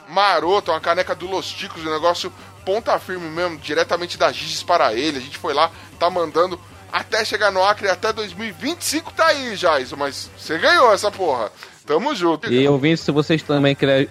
[0.10, 2.32] maroto, uma caneca do Los Ticos, um negócio
[2.66, 5.18] ponta firme mesmo, diretamente da Giges para ele.
[5.18, 6.60] A gente foi lá, tá mandando
[6.92, 11.52] até chegar no Acre, até 2025 tá aí, Jaiso, mas você ganhou essa porra.
[11.86, 12.52] Tamo junto.
[12.52, 14.10] E ouvindo, se vocês também querem.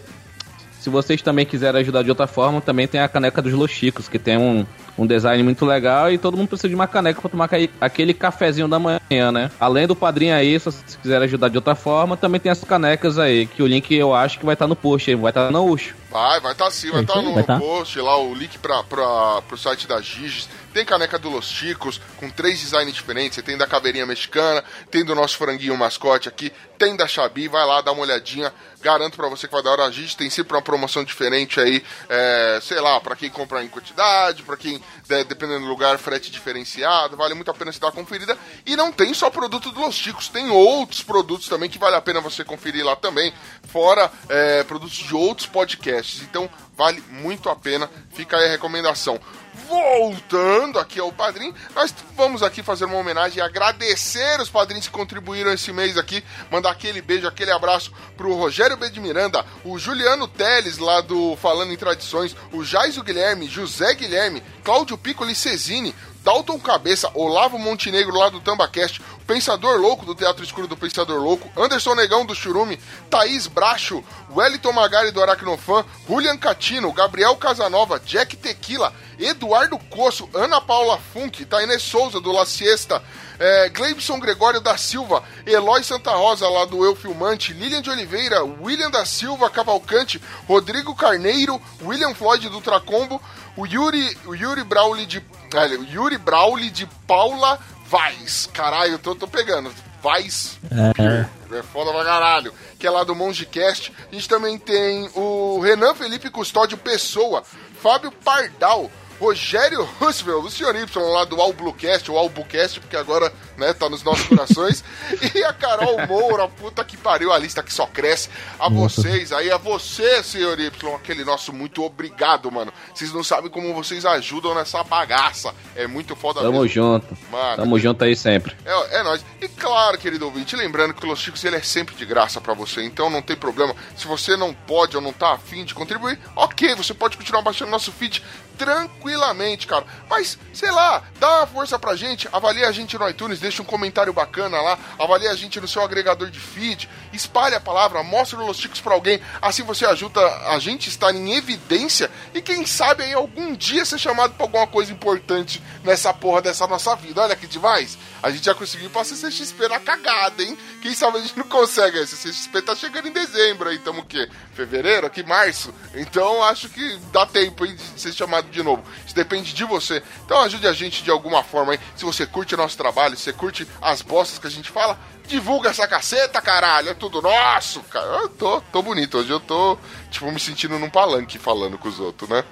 [0.81, 4.09] Se vocês também quiserem ajudar de outra forma, também tem a caneca dos Los Chicos,
[4.09, 4.65] que tem um,
[4.99, 7.51] um design muito legal e todo mundo precisa de uma caneca pra tomar
[7.81, 9.51] aquele cafezinho da manhã, né?
[9.61, 13.19] Além do padrinho aí, se vocês quiserem ajudar de outra forma, também tem as canecas
[13.19, 15.65] aí, que o link eu acho que vai estar no post aí, vai estar no
[15.67, 15.95] Ucho.
[16.11, 17.59] Vai, vai tá sim, vai estar isso aí, no vai tá.
[17.59, 20.49] post lá, o link pra, pra, pro site da Giges.
[20.73, 23.35] Tem caneca do Los Chicos, com três designs diferentes.
[23.35, 27.65] Você tem da caveirinha mexicana, tem do nosso franguinho mascote aqui, tem da Xabi, vai
[27.67, 28.53] lá, dá uma olhadinha.
[28.87, 30.15] Garanto pra você que vai dar hora a Giges.
[30.15, 34.57] Tem sempre uma promoção diferente aí, é, sei lá, pra quem comprar em quantidade, pra
[34.57, 37.17] quem, de- dependendo do lugar, frete diferenciado.
[37.17, 38.39] Vale muito a pena você dar uma conferida.
[38.65, 42.01] E não tem só produto do Los Chicos, tem outros produtos também que vale a
[42.01, 43.35] pena você conferir lá também.
[43.65, 46.23] Fora é, produtos de outros podcasts.
[46.23, 47.91] Então, vale muito a pena.
[48.15, 49.19] Fica aí a recomendação.
[49.69, 54.93] Voltando aqui ao padrinho, nós vamos aqui fazer uma homenagem e agradecer os padrinhos que
[54.93, 56.23] contribuíram esse mês aqui.
[56.51, 58.89] Mandar aquele beijo, aquele abraço pro Rogério B.
[58.91, 64.43] de Miranda, o Juliano Teles, lá do Falando em Tradições, o Jaiso Guilherme, José Guilherme,
[64.63, 70.69] Cláudio Piccoli Cesini, Dalton Cabeça, Olavo Montenegro lá do Tambacast, Pensador Louco do Teatro Escuro
[70.69, 72.79] do Pensador Louco, Anderson Negão do Churume,
[73.11, 74.05] Thaís Bracho,
[74.35, 81.45] Wellington Magari do Aracnofan, Julian Catino, Gabriel Casanova, Jack Tequila, Eduardo Coço, Ana Paula Funk,
[81.45, 83.03] Tainê Souza do La Siesta,
[83.39, 88.45] é, Gleibson Gregório da Silva, Eloy Santa Rosa lá do Eu Filmante, Lilian de Oliveira,
[88.45, 93.21] William da Silva Cavalcante, Rodrigo Carneiro, William Floyd do Tracombo,
[93.57, 95.25] o Yuri, o Yuri Brauli de.
[95.55, 97.59] olha, Yuri Brauli de Paula
[97.89, 98.49] Vaz.
[98.53, 99.73] Caralho, eu tô, tô pegando.
[100.03, 100.59] Vaz.
[100.71, 101.63] É.
[101.63, 102.53] foda pra caralho.
[102.79, 103.93] Que é lá do Mongecast.
[104.11, 107.43] A gente também tem o Renan Felipe Custódio Pessoa,
[107.81, 108.91] Fábio Pardal.
[109.21, 114.03] Rogério Roosevelt, o senhor Y lá do Albucast, ou Albucast, porque agora, né, tá nos
[114.03, 114.85] nossos corações.
[115.35, 118.29] e a Carol Moura, puta que pariu, a lista que só cresce.
[118.59, 119.03] A Nossa.
[119.03, 122.73] vocês aí, a você, senhor Y, aquele nosso muito obrigado, mano.
[122.95, 125.55] Vocês não sabem como vocês ajudam nessa bagaça.
[125.75, 126.69] É muito foda Tamo mesmo.
[126.69, 127.17] junto.
[127.31, 128.55] Mano, Tamo junto aí sempre.
[128.65, 129.25] é, é nóis.
[129.41, 132.55] E claro, querido ouvinte, lembrando que o Los Chicos ele é sempre de graça pra
[132.55, 133.75] você, então não tem problema.
[133.97, 137.71] Se você não pode ou não tá afim de contribuir, ok, você pode continuar baixando
[137.71, 138.23] nosso feed
[138.57, 139.85] tranquilamente, cara.
[140.09, 143.67] Mas, sei lá, dá uma força pra gente, avalia a gente no iTunes, deixa um
[143.67, 148.37] comentário bacana lá, avalia a gente no seu agregador de feed, espalhe a palavra, mostre
[148.37, 152.41] o Los Chicos pra alguém, assim você ajuda a gente a estar em evidência e
[152.41, 156.95] quem sabe aí algum dia ser chamado pra alguma coisa importante nessa porra dessa nossa
[156.97, 157.23] vida.
[157.23, 157.99] Olha que demais.
[158.23, 160.57] A gente já conseguiu pra CCXP na cagada, hein?
[160.83, 161.99] Quem sabe a gente não consegue.
[161.99, 164.29] A CCXP tá chegando em dezembro aí, tamo o quê?
[164.55, 165.07] Fevereiro?
[165.07, 165.73] Aqui, março.
[165.95, 168.83] Então acho que dá tempo aí de ser chamado de novo.
[169.05, 170.03] Isso depende de você.
[170.25, 171.81] Então ajude a gente de alguma forma aí.
[171.95, 174.99] Se você curte o nosso trabalho, se você curte as bostas que a gente fala,
[175.27, 176.91] divulga essa caceta, caralho.
[176.91, 178.07] É tudo nosso, cara.
[178.07, 179.19] Eu tô, tô bonito.
[179.19, 179.77] Hoje eu tô,
[180.11, 182.45] tipo, me sentindo num palanque falando com os outros, né?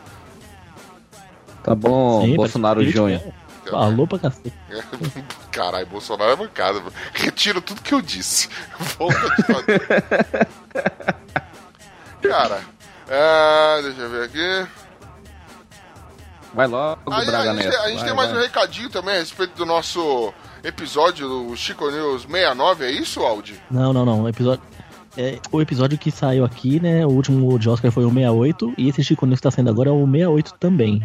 [1.63, 3.21] Tá bom, Sim, Bolsonaro Júnior.
[3.27, 3.45] é.
[3.71, 4.53] Falou pra cacete.
[5.51, 6.81] Caralho, Bolsonaro é bancada.
[6.81, 6.93] mano.
[7.15, 8.51] Retiro tudo que eu disse.
[8.99, 10.49] Volta de fazer.
[12.23, 12.61] Cara,
[13.09, 14.71] é, deixa eu ver aqui.
[16.55, 17.71] Vai logo, Aí, Braga a gente, Neto.
[17.71, 18.39] tem, a gente vai, tem mais vai.
[18.39, 20.33] um recadinho também a respeito do nosso
[20.63, 23.61] episódio do Chico News 69, é isso, Aldi?
[23.71, 24.23] Não, não, não.
[24.23, 24.63] O episódio.
[25.17, 27.07] É, o episódio que saiu aqui, né?
[27.07, 29.89] O último de Oscar foi o 68 e esse Chico News que tá saindo agora
[29.91, 31.03] é o 68 também.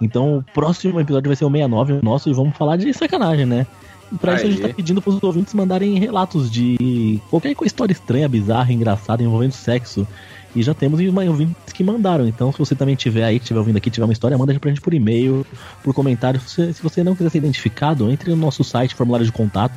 [0.00, 3.46] Então o próximo episódio vai ser o 69 o nosso e vamos falar de sacanagem,
[3.46, 3.66] né?
[4.12, 8.28] E pra isso a gente tá pedindo pros ouvintes mandarem relatos de qualquer história estranha,
[8.28, 10.06] bizarra, engraçada envolvendo sexo.
[10.54, 12.26] E já temos mais ouvintes que mandaram.
[12.26, 14.70] Então, se você também tiver aí, que estiver ouvindo aqui, tiver uma história, manda pra
[14.70, 15.46] gente por e-mail,
[15.82, 16.40] por comentário.
[16.40, 19.74] Se você, se você não quiser ser identificado, entre no nosso site, formulário de contato,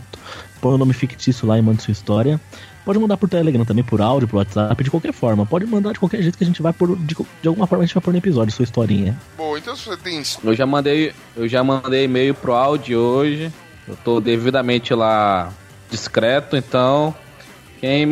[0.59, 2.39] põe o nome fictício lá e manda sua história.
[2.83, 5.43] Pode mandar por Telegram também, por áudio, por WhatsApp, de qualquer forma.
[5.43, 6.95] Pode mandar de qualquer jeito que a gente vai por.
[6.95, 9.17] De, de alguma forma a gente vai pôr no episódio, sua historinha.
[9.35, 13.51] Bom, então se você tem Eu já mandei, eu já mandei e-mail pro áudio hoje.
[13.87, 15.51] Eu tô devidamente lá
[15.89, 17.15] discreto, então
[17.79, 18.11] quem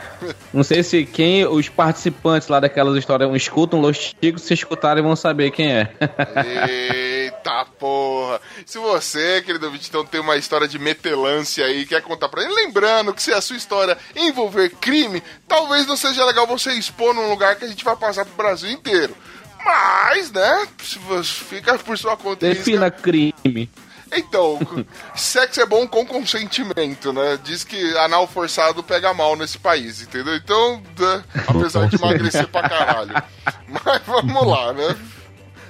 [0.52, 5.16] não sei se quem os participantes lá daquelas histórias escutam Los Chicos, se escutarem vão
[5.16, 5.92] saber quem é.
[6.68, 8.40] Eita porra!
[8.64, 12.54] Se você, querido ouvinte, então tem uma história de metelância aí, quer contar pra ele,
[12.54, 17.28] lembrando que se a sua história envolver crime, talvez não seja legal você expor num
[17.28, 19.16] lugar que a gente vai passar pro Brasil inteiro.
[19.64, 23.70] Mas, né, se você fica por sua conta Defina crime.
[24.12, 24.58] Então,
[25.14, 27.38] sexo é bom com consentimento, né?
[27.42, 30.36] Diz que anal forçado pega mal nesse país, entendeu?
[30.36, 30.82] Então,
[31.48, 33.14] apesar de emagrecer pra caralho.
[33.68, 34.96] Mas vamos lá, né?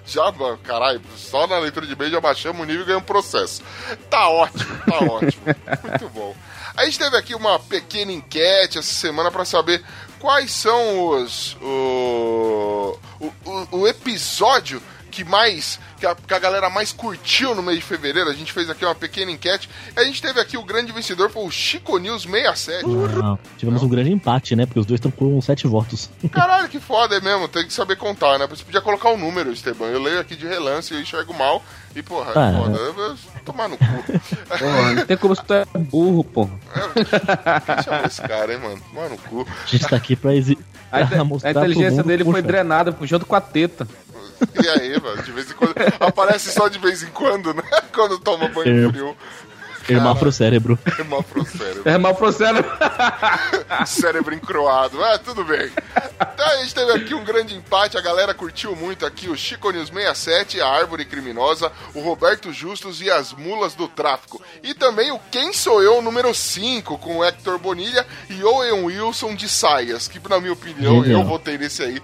[0.05, 0.33] Já,
[0.65, 3.63] caralho, só na leitura de bem já baixamos o nível e ganhamos processo.
[4.11, 5.45] Tá ótimo, tá ótimo.
[5.89, 6.35] Muito bom.
[6.77, 9.85] A gente teve aqui uma pequena enquete essa semana pra saber
[10.19, 11.57] quais são os.
[11.63, 14.83] O, o- o episódio
[15.13, 15.79] que mais.
[16.01, 18.29] Que a, que a galera mais curtiu no mês de fevereiro.
[18.29, 19.69] A gente fez aqui uma pequena enquete.
[19.95, 22.85] E a gente teve aqui o grande vencedor, foi o Chico News 67.
[23.23, 24.67] Ah, tivemos um grande empate, né?
[24.67, 26.11] Porque os dois estão com sete votos.
[26.33, 28.47] Caralho, que foda é mesmo, tem que saber contar, né?
[28.49, 29.87] Você podia colocar o número, Esteban.
[29.87, 31.63] Eu leio aqui de relance e eu enxergo mal.
[31.95, 32.79] E, porra, Ah, é foda.
[32.79, 33.85] Eu vou tomar no cu.
[34.59, 36.49] Porra, não tem como se tu é burro, pô.
[36.95, 38.81] Quem chamou esse cara, hein, mano?
[38.89, 39.47] Tomar no cu.
[39.65, 40.59] A gente tá aqui pra, exi...
[40.91, 43.87] A, pra a mostrar pro inteligência mundo dele foi drenada junto com a teta.
[44.63, 45.75] E aí, mano, de vez em quando.
[46.01, 47.63] Aparece só de vez em quando, né?
[47.93, 48.91] Quando toma banho É.
[48.91, 49.17] frio.
[49.89, 50.79] Irmar pro cérebro.
[50.97, 51.83] Irmão pro cérebro.
[51.85, 52.71] É mal pro cérebro.
[53.85, 54.97] Cérebro encroado.
[54.99, 55.71] Mas tudo bem.
[56.35, 57.99] Então a gente teve aqui um grande empate.
[57.99, 63.01] A galera curtiu muito aqui o Chico News 67, a Árvore Criminosa, o Roberto Justus
[63.01, 64.41] e as Mulas do Tráfico.
[64.63, 69.35] E também o Quem Sou Eu número 5, com o Hector Bonilha e Owen Wilson
[69.35, 70.07] de Saias.
[70.07, 71.23] Que, na minha opinião, Genial.
[71.23, 72.01] eu votei nesse aí.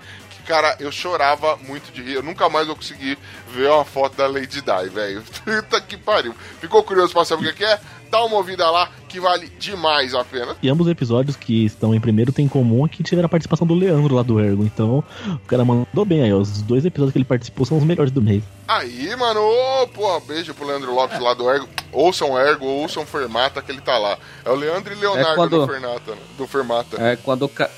[0.49, 2.15] Cara, eu chorava muito de rir.
[2.15, 3.19] Eu nunca mais vou conseguir
[3.53, 5.23] ver uma foto da Lady Di, velho.
[5.45, 6.35] Puta que pariu.
[6.59, 7.79] Ficou curioso pra saber o que que é?
[8.11, 10.57] Dá uma ouvida lá, que vale demais a pena.
[10.63, 13.67] E ambos os episódios que estão em primeiro tem em comum que tiveram a participação
[13.67, 14.65] do Leandro lá do Ergo.
[14.65, 16.33] Então, o cara mandou bem aí.
[16.33, 16.39] ó.
[16.39, 18.43] Os dois episódios que ele participou são os melhores do mês.
[18.67, 21.69] Aí, mano, ô, porra, beijo pro Leandro Lopes lá do Ergo.
[21.93, 24.17] Ouçam Ergo, ouçam Fermata, que ele tá lá.
[24.43, 27.03] É o Leandro e Leonardo É quando- do, Fermata, do Fermata.
[27.03, 27.69] É quando o, ca...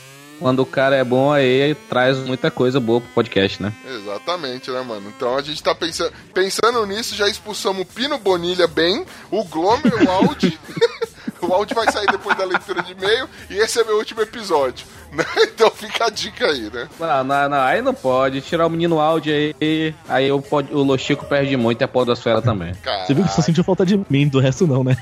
[0.40, 3.72] quando o cara é bom aí traz muita coisa boa pro podcast, né?
[3.86, 5.12] Exatamente, né, mano?
[5.14, 9.92] Então a gente tá pensando, pensando nisso, já expulsamos o Pino Bonilha bem, o Glomer,
[10.02, 10.58] o Audi.
[11.42, 14.86] o Audi vai sair depois da leitura de e-mail e esse é meu último episódio.
[15.12, 15.24] né?
[15.60, 16.88] Então fica a dica aí, né?
[16.98, 18.40] Não, não, não, aí não pode.
[18.40, 20.72] Tirar o menino áudio aí, aí o, pod...
[20.72, 22.74] o Lochico perde muito e a podosfera também.
[22.76, 24.96] Cara, Você viu que só sentiu falta de mim, do resto não, né?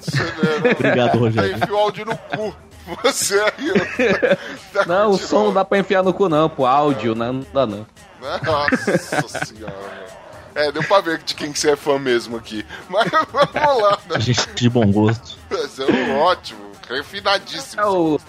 [0.00, 0.72] você né?
[0.78, 1.54] Obrigado, Rogério.
[1.54, 2.56] Aí enfia o áudio no cu.
[3.02, 4.36] Você aí, ó.
[4.72, 7.30] Tá Não, o curtindo som não dá pra enfiar no cu não, pô, áudio, né?
[7.32, 7.86] Não dá não.
[8.20, 10.08] Nossa senhora.
[10.54, 12.66] É, deu pra ver de quem que você é fã mesmo aqui.
[12.88, 14.16] Mas vamos lá, né?
[14.16, 15.36] A gente de bom gosto.
[15.50, 17.80] Você é um ótimo, refinadíssimo.
[17.80, 18.20] É o,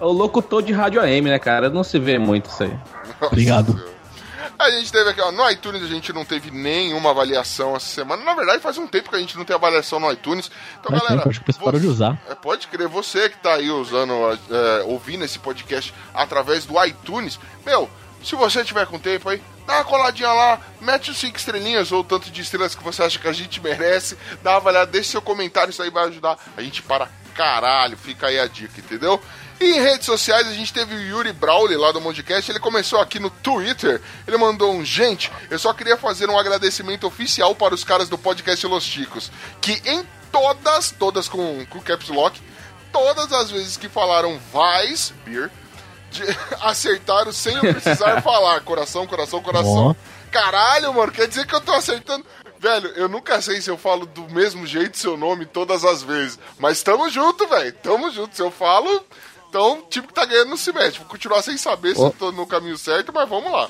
[0.00, 1.68] é o locutor de rádio AM, né, cara?
[1.68, 2.70] Não se vê muito isso aí.
[2.70, 3.72] Nossa Obrigado.
[3.72, 3.93] Senhora.
[4.58, 8.22] A gente teve aqui, ó, no iTunes a gente não teve nenhuma avaliação essa semana.
[8.22, 10.50] Na verdade, faz um tempo que a gente não tem avaliação no iTunes.
[10.78, 11.18] Então, Mas galera.
[11.18, 12.18] tempo, acho que pessoal parou de usar.
[12.28, 14.12] É, pode crer, você que tá aí usando,
[14.50, 17.90] é, ouvindo esse podcast através do iTunes, meu,
[18.22, 22.02] se você tiver com tempo aí, dá uma coladinha lá, mete os cinco estrelinhas ou
[22.02, 25.22] tanto de estrelas que você acha que a gente merece, dá uma avaliada, deixa seu
[25.22, 29.20] comentário, isso aí vai ajudar a gente para caralho, fica aí a dica, entendeu?
[29.60, 33.00] E em redes sociais a gente teve o Yuri Brawley lá do Mondcast, ele começou
[33.00, 37.74] aqui no Twitter, ele mandou um, gente, eu só queria fazer um agradecimento oficial para
[37.74, 42.40] os caras do podcast Los Chicos, que em todas, todas com, com caps lock,
[42.92, 45.50] todas as vezes que falaram Vais, beer,
[46.10, 46.24] de-
[46.60, 48.60] acertaram sem eu precisar falar.
[48.62, 49.90] Coração, coração, coração.
[49.90, 49.94] Ó.
[50.30, 52.24] Caralho, mano, quer dizer que eu tô acertando.
[52.58, 56.38] Velho, eu nunca sei se eu falo do mesmo jeito seu nome todas as vezes.
[56.58, 57.72] Mas tamo junto, velho.
[57.74, 58.34] Tamo junto.
[58.34, 59.04] Se eu falo,
[59.54, 60.98] então o time que tá ganhando não se mete.
[60.98, 62.06] Vou continuar sem saber se Ó.
[62.06, 63.68] eu tô no caminho certo, mas vamos lá.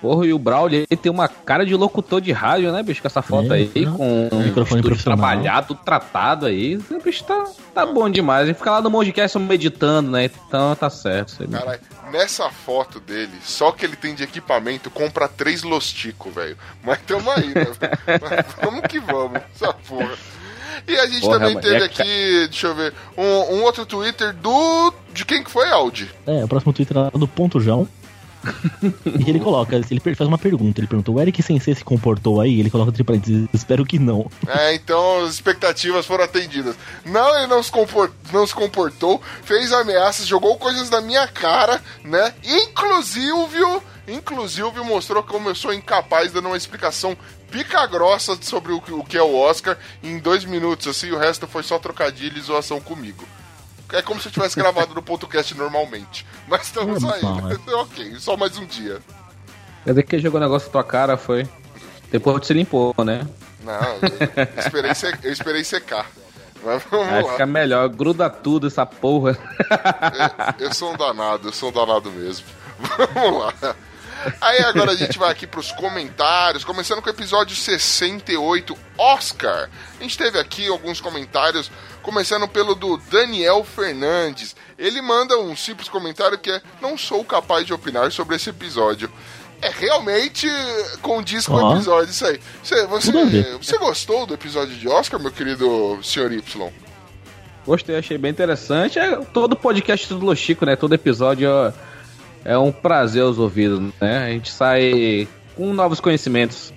[0.00, 3.02] Porra, e o Braulio, ele tem uma cara de locutor de rádio, né, bicho?
[3.02, 3.92] Com essa foto É, aí, né?
[3.94, 5.18] com um Microfone estúdio profissional.
[5.18, 6.76] trabalhado, tratado aí.
[6.76, 7.44] O bicho tá,
[7.74, 8.46] tá bom demais.
[8.48, 10.24] Ele fica lá no Mongecast meditando, né?
[10.24, 11.46] Então tá certo.
[11.46, 11.80] Caralho,
[12.10, 16.56] nessa foto dele, só que ele tem de equipamento, compra três Lostico, velho.
[16.82, 17.66] Mas tamo aí, né?
[18.22, 20.16] Mas vamos que vamos, essa porra.
[20.86, 23.86] E a gente Porra, também mas teve é aqui, deixa eu ver, um, um outro
[23.86, 24.92] Twitter do.
[25.12, 26.10] De quem que foi, Audi?
[26.26, 27.88] É, o próximo Twitter é do Ponto João.
[28.82, 32.58] e ele coloca, ele faz uma pergunta, ele perguntou, o Eric Sensei se comportou aí?
[32.58, 34.30] Ele coloca entre parênteses, espero que não.
[34.46, 36.74] É, então as expectativas foram atendidas.
[37.04, 41.82] Não, ele não se, compor- não se comportou, fez ameaças, jogou coisas na minha cara,
[42.02, 42.32] né?
[42.42, 47.16] Inclusive, inclusive mostrou como eu sou incapaz dando uma explicação
[47.50, 51.18] pica grossa sobre o, que- o que é o Oscar em dois minutos, assim, o
[51.18, 53.24] resto foi só trocadilho e zoação comigo.
[53.92, 56.24] É como se eu tivesse gravado no podcast normalmente.
[56.46, 57.56] Mas estamos É, aí, bom, né?
[57.74, 59.00] Ok, só mais um dia.
[59.84, 61.48] Quer dizer que ele jogou um negócio na tua cara, foi.
[62.10, 63.26] Depois você limpou, né?
[63.64, 66.06] Não, eu esperei, se- eu esperei secar.
[66.62, 67.32] Mas vamos Vai lá.
[67.32, 69.36] ficar melhor, gruda tudo essa porra.
[70.58, 72.46] Eu, eu sou um danado, eu sou um danado mesmo.
[73.14, 73.74] Vamos lá.
[74.40, 79.70] Aí agora a gente vai aqui pros comentários, começando com o episódio 68, Oscar.
[79.98, 81.70] A gente teve aqui alguns comentários,
[82.02, 84.54] começando pelo do Daniel Fernandes.
[84.78, 89.10] Ele manda um simples comentário que é: Não sou capaz de opinar sobre esse episódio.
[89.62, 90.48] É realmente
[91.02, 92.40] condiz com o episódio, isso aí.
[92.62, 93.12] Você, você,
[93.60, 96.72] você gostou do episódio de Oscar, meu querido senhor Y?
[97.66, 98.98] Gostei, achei bem interessante.
[98.98, 100.76] É todo podcast do Los Chico, né?
[100.76, 101.70] Todo episódio ó,
[102.44, 104.24] é um prazer aos ouvidos, né?
[104.26, 106.72] A gente sai com novos conhecimentos.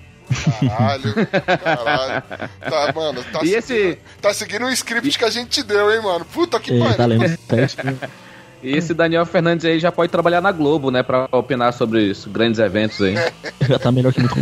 [0.68, 1.14] Caralho,
[1.62, 2.22] caralho.
[2.60, 6.00] Tá, mano, tá, E seguindo, esse- tá seguindo o script que a gente deu, hein,
[6.02, 6.24] mano?
[6.24, 6.96] Puta que É, pariu.
[6.96, 7.24] tá lendo.
[8.64, 11.02] E esse Daniel Fernandes aí já pode trabalhar na Globo, né?
[11.02, 13.14] Pra opinar sobre os grandes eventos aí.
[13.68, 14.38] Já tá melhor que muito.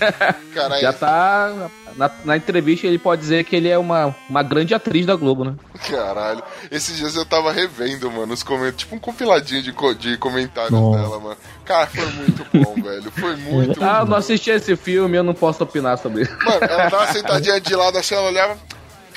[0.54, 1.70] Caralho, Já tá.
[1.96, 5.44] Na, na entrevista ele pode dizer que ele é uma, uma grande atriz da Globo,
[5.44, 5.54] né?
[5.90, 6.42] caralho.
[6.70, 10.70] Esses dias eu tava revendo, mano, os comentários, tipo um compiladinho de, co- de comentários
[10.72, 10.98] Nossa.
[11.02, 11.36] dela, mano.
[11.66, 13.10] Cara, foi muito bom, velho.
[13.10, 16.36] Foi muito, Ah, eu não assisti esse filme, eu não posso opinar sobre isso.
[16.44, 18.56] Mano, ela tava sentadinha de lado assim, ela olhava.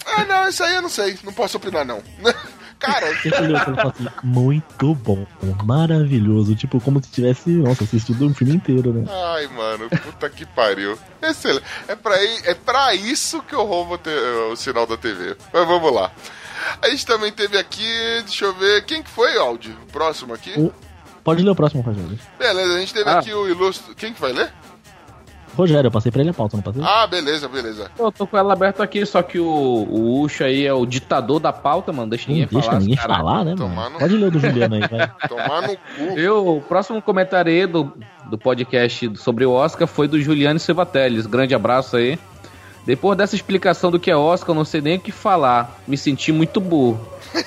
[0.06, 2.02] Ah, não, isso aí eu não sei, não posso opinar, não.
[2.80, 5.26] Cara, falou assim, muito bom,
[5.64, 6.56] maravilhoso.
[6.56, 9.06] Tipo, como se tivesse, nossa, assistido um filme inteiro, né?
[9.34, 10.98] Ai, mano, puta que pariu.
[11.22, 11.64] Excelente.
[11.88, 14.10] É pra, é pra isso que eu roubo te-
[14.52, 15.36] o sinal da TV.
[15.54, 16.12] Mas vamos lá.
[16.82, 17.88] A gente também teve aqui,
[18.24, 19.72] deixa eu ver, quem que foi, Aldi?
[19.88, 20.54] O próximo aqui?
[20.60, 20.74] O-
[21.24, 22.20] Pode ler o próximo, Rogério.
[22.38, 23.18] Beleza, a gente teve Ah.
[23.18, 23.96] aqui o ilustre...
[23.96, 24.54] Quem que vai ler?
[25.56, 26.82] Rogério, eu passei pra ele a pauta, não passei?
[26.84, 27.90] Ah, beleza, beleza.
[27.98, 31.40] Eu tô com ela aberta aqui, só que o, o Ucho aí é o ditador
[31.40, 32.10] da pauta, mano.
[32.10, 32.80] Deixa Não ninguém deixa falar.
[32.80, 33.16] ninguém cara.
[33.16, 33.90] falar, né, Tomar mano?
[33.92, 35.12] no- Pode ler o do Juliano aí, vai.
[35.30, 36.20] Tomar no cu.
[36.20, 37.94] Eu, o próximo comentário aí do,
[38.30, 41.26] do podcast sobre o Oscar foi do Juliano Silva Teles.
[41.26, 42.20] Grande abraço aí.
[42.86, 45.80] Depois dessa explicação do que é Oscar, eu não sei nem o que falar.
[45.88, 47.00] Me senti muito burro.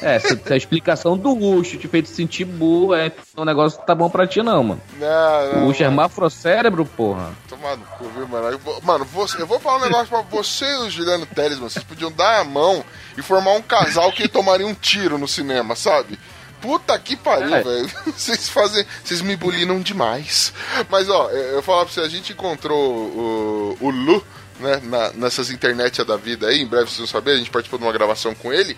[0.02, 4.08] É, essa, essa explicação do Ucho te fez sentir burro, é, o negócio tá bom
[4.10, 4.80] pra ti não, mano.
[4.98, 7.32] Não, não, O Ucho é mafrocérebro, porra.
[7.48, 8.48] Tomar no cu, viu, mano?
[8.48, 11.58] Eu vou- Mano, você, eu vou falar um negócio pra você e o Juliano Teles,
[11.58, 11.70] mano.
[11.70, 12.84] Vocês podiam dar a mão
[13.16, 16.18] e formar um casal que tomaria um tiro no cinema, sabe?
[16.60, 17.62] Puta que pariu, É.
[17.62, 17.88] velho.
[18.16, 18.84] Vocês fazem.
[19.04, 20.52] Vocês me bulinam demais.
[20.90, 24.24] Mas, ó, eu eu falar pra você, a gente encontrou o, o Lu,
[24.58, 27.78] né, na- nessas internet da vida aí, em breve vocês vão saber, a gente participou
[27.78, 28.76] de uma gravação com ele.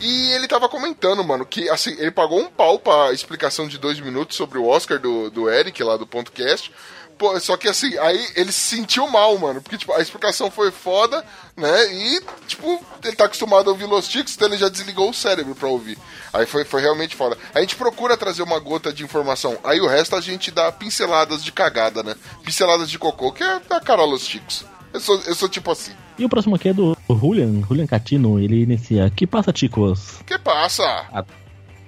[0.00, 3.98] E ele tava comentando, mano, que assim, ele pagou um pau pra explicação de dois
[4.00, 6.72] minutos sobre o Oscar do, do Eric lá do ponto cast.
[7.18, 9.60] Pô, só que assim, aí ele se sentiu mal, mano.
[9.60, 11.24] Porque, tipo, a explicação foi foda,
[11.56, 11.92] né?
[11.92, 15.54] E, tipo, ele tá acostumado a ouvir Los Ticos, então ele já desligou o cérebro
[15.56, 15.98] pra ouvir.
[16.32, 17.36] Aí foi, foi realmente foda.
[17.52, 19.58] A gente procura trazer uma gota de informação.
[19.64, 22.14] Aí o resto a gente dá pinceladas de cagada, né?
[22.44, 24.64] Pinceladas de cocô, que é a cara Los Ticos.
[24.92, 25.92] Eu sou, eu sou tipo assim.
[26.18, 28.38] E o próximo aqui é do Julian, Julian Catino.
[28.40, 29.10] Ele inicia.
[29.10, 30.20] Que passa, chicos?
[30.26, 31.06] Que passa?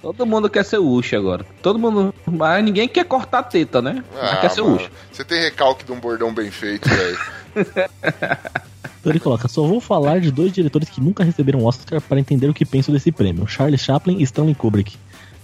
[0.00, 1.44] Todo mundo quer ser Ucho agora.
[1.62, 2.14] Todo mundo.
[2.26, 4.04] Mas ninguém quer cortar a teta, né?
[4.14, 4.90] Mas Ah, quer ser Ucho.
[5.12, 7.18] Você tem recalque de um bordão bem feito, velho.
[9.00, 12.48] Então ele coloca: Só vou falar de dois diretores que nunca receberam Oscar para entender
[12.48, 14.96] o que penso desse prêmio: Charlie Chaplin e Stanley Kubrick.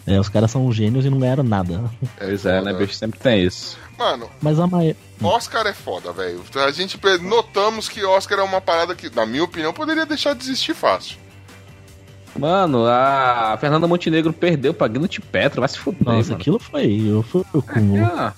[0.06, 1.82] É, os caras são gênios e não ganharam nada.
[2.16, 2.94] Pois é, né, bicho?
[2.94, 3.76] Sempre tem isso.
[3.98, 4.96] Mano, Mas a maioria.
[5.22, 6.42] Oscar é foda, velho.
[6.56, 10.44] A gente notamos que Oscar é uma parada que, na minha opinião, poderia deixar de
[10.44, 11.16] existir fácil.
[12.38, 16.40] Mano, a Fernanda Montenegro perdeu pra Gwyneth Petro, vai se fuder, Nossa, mano.
[16.40, 17.02] aquilo foi.
[17.08, 18.04] Eu fui o cúmulo.
[18.04, 18.34] Ah,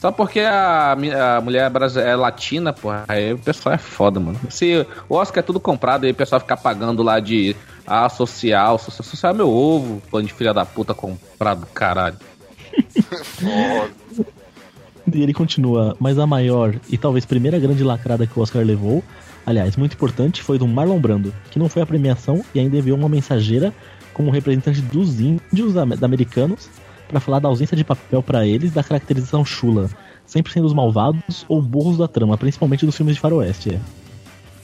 [0.00, 4.38] Só porque a, a mulher brasileira é latina, porra, aí o pessoal é foda, mano.
[4.48, 8.78] Se o Oscar é tudo comprado, aí o pessoal fica pagando lá de a social,
[8.78, 12.18] social, social é meu ovo, pano de filha da puta comprado, caralho.
[13.24, 14.41] Foda.
[15.10, 19.02] E ele continua, mas a maior e talvez primeira grande lacrada que o Oscar levou,
[19.44, 22.96] aliás, muito importante, foi do Marlon Brando, que não foi a premiação e ainda enviou
[22.96, 23.72] uma mensageira
[24.14, 26.68] como representante dos índios americanos
[27.08, 29.90] pra falar da ausência de papel pra eles da caracterização chula,
[30.24, 33.78] sempre sendo os malvados ou burros da trama, principalmente dos filmes de faroeste.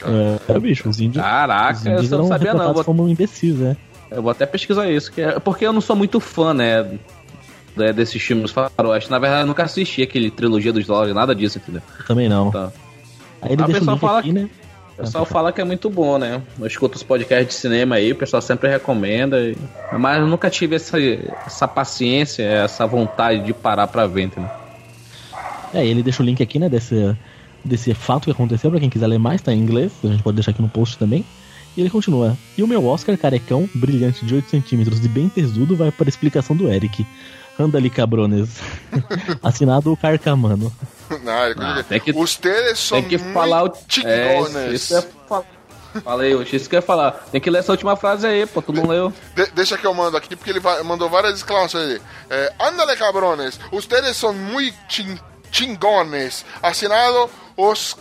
[0.04, 2.72] É, é, bicho, os índios, os Caraca, eu índios não sabia não.
[2.72, 3.76] Vou, como imbecis, né?
[4.10, 6.98] eu vou até pesquisar isso, que é, porque eu não sou muito fã, né,
[7.78, 9.10] né, desses filmes faroeste.
[9.10, 11.82] Na verdade, eu nunca assisti aquele trilogia dos dólares, nada disso, entendeu?
[11.98, 12.50] Eu também não.
[12.50, 12.70] Tá.
[13.40, 14.48] Aí ele A deixa o link fala aqui, né?
[14.98, 16.42] O pessoal fala que é muito bom, né?
[16.58, 19.38] Eu escuto os podcasts de cinema aí, o pessoal sempre recomenda.
[19.40, 19.56] e-
[19.92, 20.98] Mas eu nunca tive essa,
[21.46, 24.50] essa paciência, essa vontade de parar pra ver, entendeu?
[25.72, 27.14] É, ele deixa o link aqui, né, desse,
[27.64, 30.34] desse fato que aconteceu, pra quem quiser ler mais, tá em inglês, a gente pode
[30.36, 31.24] deixar aqui no post também.
[31.76, 32.36] E ele continua.
[32.56, 36.08] E o meu Oscar carecão, brilhante de 8 centímetros e bem tesudo, vai para a
[36.08, 37.06] explicação do Eric.
[37.58, 38.50] Anda ali, cabrones.
[39.42, 40.72] Assinado o Carcamano.
[41.22, 43.72] Não, ele- Ah, tem que- Os teles são Tem que falar o.
[44.04, 45.42] É, isso é fa-
[46.04, 47.12] Falei, Oxi, isso que eu ia falar.
[47.32, 49.12] Tem que ler essa última frase aí, pô, tu não leu.
[49.34, 52.00] De- deixa que eu mando aqui, porque ele vai- mandou várias exclamações aí.
[52.30, 53.58] É, Ándale, cabrones.
[53.72, 55.18] Ustedes son muy chin-
[55.50, 56.44] chingones.
[56.62, 57.96] Assinado os,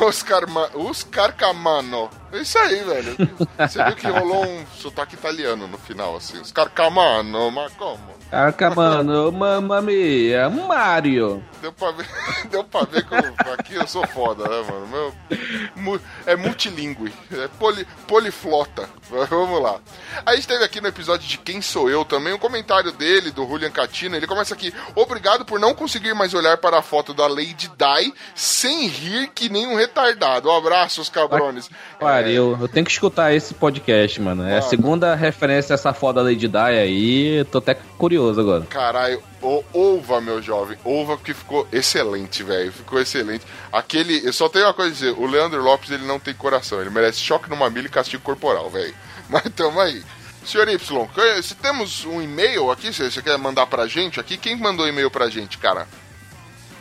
[0.00, 2.08] Oscar, Ma- Oscar Camano.
[2.32, 3.14] É isso aí, velho.
[3.58, 6.40] Você viu que rolou um sotaque italiano no final, assim.
[6.40, 8.15] Oscar Camano, mas como?
[8.30, 11.40] Caraca, mano, mamma mia, Mario.
[11.66, 12.06] Deu pra ver,
[12.48, 15.12] deu pra ver que eu- aqui eu sou foda, né, mano?
[15.76, 18.88] Meu, é multilingüe, é poli, poliflota.
[19.28, 19.80] Vamos lá.
[20.24, 23.44] A gente teve aqui no episódio de Quem Sou Eu também um comentário dele, do
[23.48, 24.14] Julian Catino.
[24.16, 28.14] Ele começa aqui: Obrigado por não conseguir mais olhar para a foto da Lady Di
[28.34, 30.48] sem rir que nem um retardado.
[30.48, 31.68] Um abraço, os cabrones.
[31.98, 34.46] Pariu, eu tenho que escutar esse podcast, mano.
[34.46, 38.64] É a segunda referência a essa foda Lady Di aí, tô até curioso agora.
[38.66, 40.78] Caralho, o Ova, meu jovem.
[40.84, 42.72] Ova que ficou excelente, velho.
[42.72, 43.44] Ficou excelente.
[43.72, 44.26] Aquele.
[44.26, 46.80] Eu só tenho uma coisa a dizer: o Leandro Lopes ele não tem coração.
[46.80, 48.94] Ele merece choque no mamilo e castigo corporal, velho.
[49.28, 50.02] Mas tamo aí.
[50.44, 50.78] Senhor Y,
[51.42, 55.10] se temos um e-mail aqui, se você quer mandar pra gente aqui, quem mandou e-mail
[55.10, 55.88] pra gente, cara?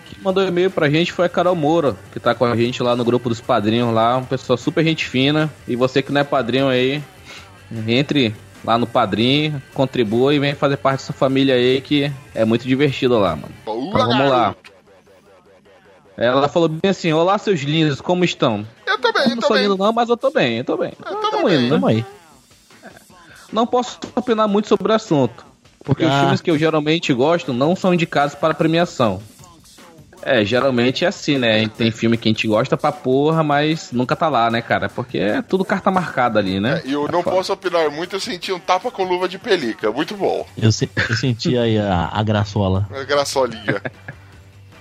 [0.07, 2.95] Quem mandou e-mail pra gente foi a Carol Moura, que tá com a gente lá
[2.95, 5.51] no grupo dos padrinhos lá, uma pessoa super gente fina.
[5.67, 7.03] E você que não é padrinho aí,
[7.87, 12.67] entre lá no padrinho, contribua e vem fazer parte dessa família aí que é muito
[12.67, 13.53] divertido lá, mano.
[13.65, 14.55] Boa, Então vamos lá.
[16.17, 18.65] Ela falou bem assim: Olá, seus lindos, como estão?
[18.87, 19.63] Eu tô bem, Eu eu não tô sou bem.
[19.65, 20.93] lindo, não, mas eu tô bem, eu tô bem.
[21.05, 21.59] Eu tô Tamo bem.
[21.65, 21.69] indo?
[21.75, 22.05] Tamo aí.
[23.51, 25.45] Não posso opinar muito sobre o assunto,
[25.83, 26.21] porque os Ah.
[26.21, 29.21] filmes que eu geralmente gosto não são indicados para premiação.
[30.25, 31.67] É, geralmente é assim, né?
[31.67, 34.89] Tem filme que a gente gosta pra porra, mas nunca tá lá, né, cara?
[34.89, 36.81] Porque é tudo carta marcada ali, né?
[36.83, 37.35] E eu não foda.
[37.37, 39.91] posso opinar muito, eu senti um tapa com luva de pelica.
[39.91, 40.43] Muito bom.
[40.57, 42.87] Eu, se- eu senti aí a, a graçola.
[42.91, 43.79] É Graçolinha.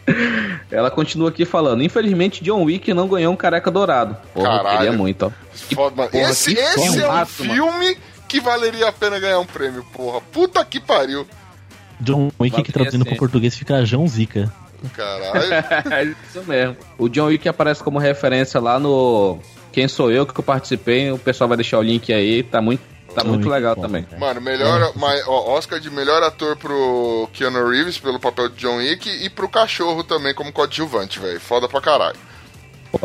[0.70, 4.16] Ela continua aqui falando: Infelizmente, John Wick não ganhou um careca dourado.
[4.34, 4.76] Porra, eu Caralho.
[4.78, 5.30] queria muito, ó.
[5.74, 6.10] Foda, mano.
[6.10, 7.26] porra, esse que esse é um mano.
[7.26, 7.96] filme
[8.28, 10.20] que valeria a pena ganhar um prêmio, porra.
[10.20, 11.26] Puta que pariu.
[12.00, 13.10] John Wick, que traduzindo assim.
[13.10, 14.52] pro português, fica João Zica.
[14.92, 15.52] Caralho.
[15.92, 16.76] É Isso mesmo.
[16.98, 19.38] O John Wick aparece como referência lá no
[19.72, 21.10] Quem Sou Eu, que eu participei.
[21.10, 22.42] O pessoal vai deixar o link aí.
[22.42, 22.82] Tá muito,
[23.14, 24.02] tá John muito Wick, legal bom, também.
[24.04, 24.18] cara.
[24.18, 28.76] Mano, melhor mai- ó, Oscar de melhor ator pro Keanu Reeves pelo papel de John
[28.76, 31.40] Wick e pro cachorro também como coadjuvante, velho.
[31.40, 32.16] Foda pra caralho.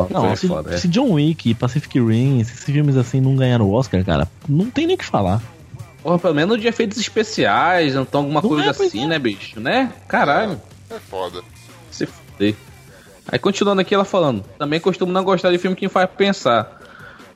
[0.08, 0.78] Não, se, foda, é.
[0.78, 4.70] se John Wick, Pacific Rim, se esses filmes assim não ganharam o Oscar, cara, não
[4.70, 5.42] tem nem o que falar.
[6.00, 9.06] Porra, pelo menos de efeitos especiais, então alguma Não coisa é, assim, é.
[9.08, 9.58] né, bicho?
[9.58, 9.92] Né?
[10.06, 10.60] Caralho.
[10.88, 11.42] É foda.
[13.30, 16.78] Aí continuando aqui, ela falando: Também costumo não gostar de filme que me faz pensar.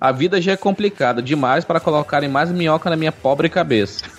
[0.00, 4.04] A vida já é complicada demais para colocarem mais minhoca na minha pobre cabeça.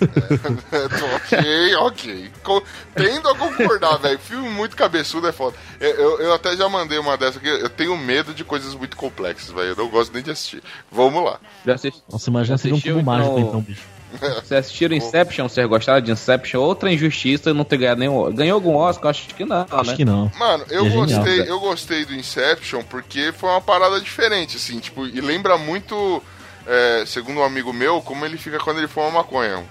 [1.16, 2.30] ok, ok.
[2.42, 2.62] Co-
[2.94, 4.18] Tendo a concordar, velho.
[4.18, 5.54] Filme muito cabeçudo é foda.
[5.78, 7.48] Eu, eu, eu até já mandei uma dessa aqui.
[7.48, 9.68] Eu tenho medo de coisas muito complexas, velho.
[9.70, 10.62] Eu não gosto nem de assistir.
[10.90, 11.38] Vamos lá.
[11.64, 13.48] Já assisti- Nossa, imagina Já seria um cubo mágico então?
[13.48, 13.82] então, bicho.
[14.12, 15.48] Vocês assistiram Inception?
[15.48, 16.60] Vocês gostaram de Inception?
[16.60, 18.32] Outra injustiça não ter ganhado nenhum.
[18.32, 19.10] Ganhou algum Oscar?
[19.10, 19.96] Acho que não, Acho né?
[19.96, 20.30] que não.
[20.38, 21.48] Mano, eu É genial, gostei, velho.
[21.48, 26.22] eu gostei do Inception porque foi uma parada diferente, assim, tipo, e lembra muito,
[26.66, 29.64] é, segundo um amigo meu, como ele fica quando ele fuma maconha.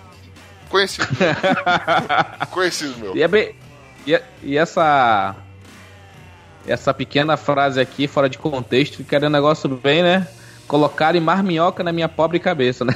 [0.70, 1.07] Conhecido.
[2.52, 3.16] Conhecido meu.
[3.16, 3.56] E, é bem-
[4.06, 5.36] e, e essa.
[6.68, 10.28] Essa pequena frase aqui, fora de contexto, ficaria um negócio bem, né?
[10.68, 12.94] Colocarem marminhoca na minha pobre cabeça, né?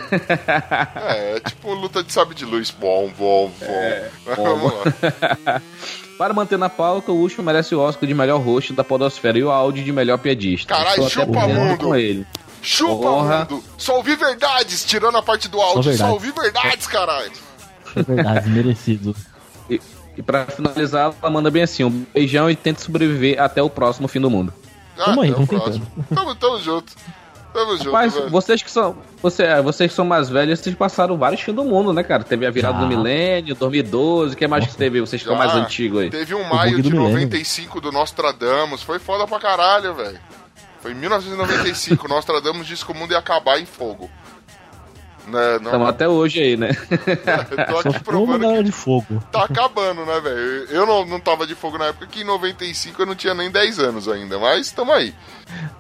[0.96, 2.72] É, é tipo luta de sabre de luz.
[2.72, 4.36] Bom, bom, bom.
[4.36, 5.62] Vamos lá.
[6.18, 9.44] Para manter na pauta, o Ucho merece o Oscar de melhor host da podosfera e
[9.44, 10.76] o áudio de melhor piadista.
[10.76, 11.78] Caralho, chupa mundo.
[11.78, 12.28] com ele.
[12.62, 13.48] Chupa, Porra.
[13.50, 13.64] mundo!
[13.78, 15.84] Só ouvi verdades, tirando a parte do áudio.
[15.84, 16.14] Só, verdades.
[16.14, 17.32] ouvi verdades, caralho.
[17.96, 19.16] É verdade, merecido.
[19.70, 19.80] E,
[20.18, 24.10] e pra finalizar, ela manda bem assim: um beijão e tente sobreviver até o próximo
[24.10, 24.54] fim do mundo.
[24.98, 25.88] Ah, Tamo aí, até o tamo próximo.
[26.14, 26.94] Tamo, tamo junto.
[27.54, 28.30] Tamo junto, Mas velho.
[28.30, 28.98] vocês que são.
[29.22, 32.24] Você, é, vocês que são mais velhos, vocês passaram vários fins do mundo, né, cara?
[32.24, 32.82] Teve a virada Já.
[32.82, 35.00] do milênio, 2012, o que mais que teve?
[35.02, 36.10] Vocês que são mais antigos aí.
[36.10, 37.14] Teve um maio de do milênio.
[37.22, 38.84] 95 do Nostradamus.
[38.84, 40.20] Foi foda pra caralho, velho.
[40.82, 42.08] Foi em 1995.
[42.08, 44.10] Nostradamus disse que o mundo ia acabar em fogo.
[45.30, 46.70] Né, não, Estamos até hoje aí, né?
[46.90, 49.24] eu tô aqui provando que de fogo.
[49.32, 50.66] tá acabando, né, velho?
[50.70, 53.52] Eu não, não tava de fogo na época que em 95 eu não tinha nem
[53.52, 55.14] 10 anos ainda, mas tamo aí.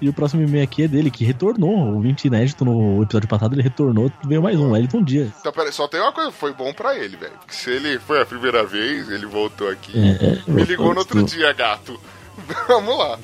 [0.01, 1.95] E o próximo e-mail aqui é dele, que retornou.
[1.95, 5.29] O 20 inédito no episódio passado, ele retornou, veio mais um, Elton Dias.
[5.39, 7.33] Então, peraí, só tem uma coisa, foi bom pra ele, velho.
[7.47, 9.91] Se ele foi a primeira vez, ele voltou aqui.
[9.97, 11.99] É, é, Me ligou no outro dia, gato.
[12.67, 13.19] Vamos lá.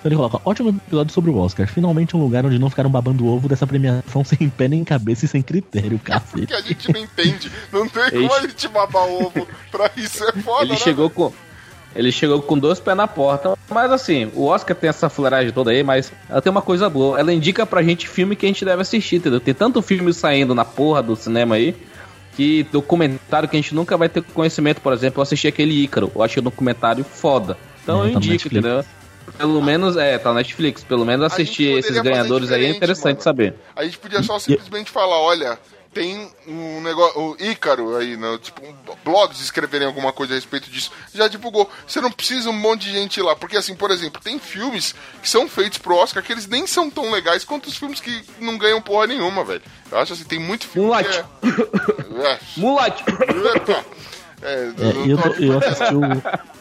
[0.00, 1.66] Então ele coloca, ótimo episódio sobre o Oscar.
[1.68, 5.26] Finalmente um lugar onde não ficaram babando o ovo dessa premiação sem pé nem cabeça
[5.26, 6.46] e sem critério, cacete.
[6.46, 7.50] Que a gente não entende.
[7.72, 10.24] Não tem como a gente babar ovo pra isso.
[10.24, 10.78] É foda, Ele né?
[10.78, 11.32] chegou com.
[11.94, 13.58] Ele chegou com dois pés na porta.
[13.68, 17.18] Mas assim, o Oscar tem essa fuleiragem toda aí, mas ela tem uma coisa boa.
[17.20, 19.40] Ela indica pra gente filme que a gente deve assistir, entendeu?
[19.40, 21.76] Tem tanto filme saindo na porra do cinema aí.
[22.36, 26.10] Que documentário que a gente nunca vai ter conhecimento, por exemplo, eu assisti aquele Ícaro,
[26.14, 27.58] eu achei o documentário foda.
[27.82, 28.64] Então É, eu tá indico, Netflix.
[28.64, 28.84] entendeu?
[29.36, 30.84] Pelo menos, é, tá na Netflix.
[30.84, 33.22] Pelo menos assistir esses ganhadores aí é interessante mano.
[33.22, 33.54] saber.
[33.74, 35.58] A gente podia só simplesmente falar, olha,
[35.92, 38.62] tem um negócio, o Ícaro aí, né, tipo,
[39.04, 41.68] blogs escreverem alguma coisa a respeito disso, já divulgou.
[41.86, 44.94] Você não precisa um monte de gente ir lá, porque assim, por exemplo, tem filmes
[45.20, 48.24] que são feitos pro Oscar que eles nem são tão legais quanto os filmes que
[48.38, 49.62] não ganham porra nenhuma, velho.
[49.90, 51.24] Eu acho assim, tem muito filme que é...
[52.34, 52.38] é...
[52.56, 53.02] Mulate!
[54.42, 56.02] É, É, não eu, tô eu assisti o.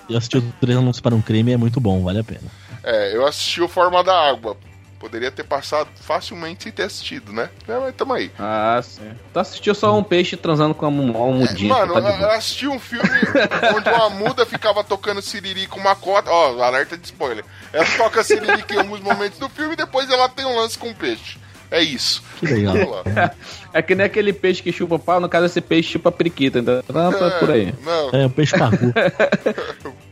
[0.10, 2.42] Eu assisti o Três Anúncios para um Crime, é muito bom, vale a pena.
[2.84, 4.58] É, eu assisti o Forma da Água.
[5.00, 7.50] Poderia ter passado facilmente sem ter assistido, né?
[7.66, 8.30] É, mas tamo aí.
[8.38, 9.10] Ah, sim.
[9.32, 11.74] Tu assistiu só um peixe transando com uma uma mudinha.
[11.74, 13.08] Mano, tá eu assisti um filme
[13.74, 16.30] onde uma muda ficava tocando siriri com uma cota.
[16.30, 17.46] Ó, alerta de spoiler.
[17.72, 20.94] Ela toca siriri em alguns momentos do filme e depois ela tem um lance com
[20.94, 21.38] peixe.
[21.72, 22.24] É isso.
[22.40, 22.76] Que legal.
[22.76, 23.32] Vamos lá.
[23.74, 26.82] É que nem aquele peixe que chupa pau, no caso esse peixe chupa periquita, então
[26.82, 27.74] tá tá por aí.
[27.86, 28.92] Não, É, o peixe pagu.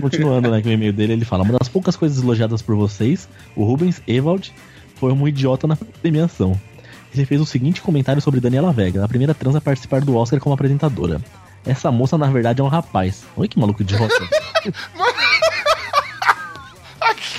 [0.00, 3.28] Continuando, né, com o e-mail dele, ele fala: Uma das poucas coisas elogiadas por vocês,
[3.54, 4.52] o Rubens Evald
[4.96, 6.58] foi um idiota na premiação.
[7.14, 10.38] Ele fez o seguinte comentário sobre Daniela Vega, a primeira trans a participar do Oscar
[10.40, 11.20] como apresentadora.
[11.64, 13.24] Essa moça, na verdade, é um rapaz.
[13.36, 14.14] Olha que maluco idiota.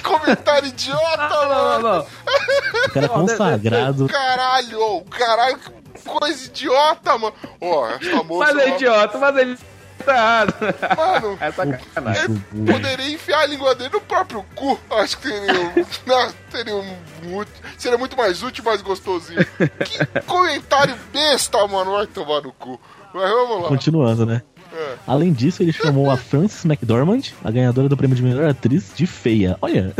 [0.07, 1.89] ah, que comentário idiota, Não, não, mano.
[1.89, 2.85] não.
[2.85, 4.07] O cara é consagrado.
[4.07, 7.33] Caralho, ô, caralho, que coisa idiota, mano.
[7.61, 8.53] Ó, essa moça.
[8.53, 9.57] Mas é idiota, mas ele
[10.05, 10.53] tá errado.
[10.97, 12.43] Mano, É sacanagem.
[12.55, 14.79] Eu poderia enfiar a língua dele no próprio cu.
[14.91, 19.45] Acho que seria, um- não, seria um muito, seria muito mais útil e mais gostosinho.
[19.83, 21.91] Que comentário besta, mano.
[21.93, 22.79] Vai tomar no cu.
[23.13, 23.67] Mas vamos lá.
[23.69, 24.41] Continuando, né?
[24.77, 24.95] É.
[25.07, 29.07] Além disso, ele chamou a Frances McDormand, a ganhadora do prêmio de melhor atriz, de
[29.07, 29.57] feia.
[29.59, 29.91] Olha,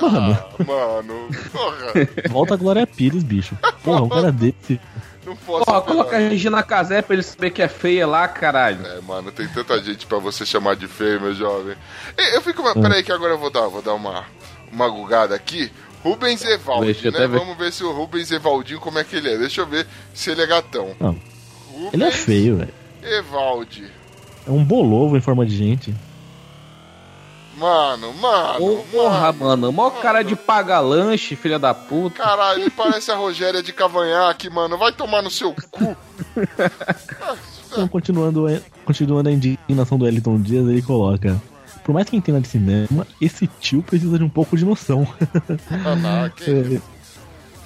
[0.00, 3.56] mano, Ah, mano, porra, volta a Glória Pires, bicho.
[3.82, 4.80] Porra, um cara desse.
[5.26, 8.86] não posso Porra, coloca a Regina Casé pra ele saber que é feia lá, caralho.
[8.86, 11.74] É, mano, tem tanta gente pra você chamar de feio, meu jovem.
[12.32, 12.62] Eu fico.
[12.80, 14.24] Peraí, que agora eu vou dar, vou dar uma,
[14.70, 15.72] uma gugada aqui.
[16.04, 17.26] Rubens Evaldi, né?
[17.26, 17.38] ver.
[17.38, 19.38] Vamos ver se o Rubens Evaldinho, como é que ele é.
[19.38, 20.94] Deixa eu ver se ele é gatão.
[21.00, 21.16] Não,
[21.72, 22.74] Rubens ele é feio, velho.
[23.02, 23.90] Evaldi.
[24.46, 25.94] É um bolovo em forma de gente.
[27.56, 32.16] Mano, mano, Ô, Porra, mano, mó cara de paga lanche, filha da puta.
[32.16, 34.78] Caralho, ele parece a Rogéria de Cavanhaque, mano.
[34.78, 35.96] Vai tomar no seu cu.
[37.72, 38.44] Então, continuando,
[38.84, 41.40] continuando a indignação do Elton Dias, ele coloca.
[41.82, 45.08] Por mais que entenda de cinema, esse tio precisa de um pouco de noção.
[45.84, 46.82] Ah, não, que...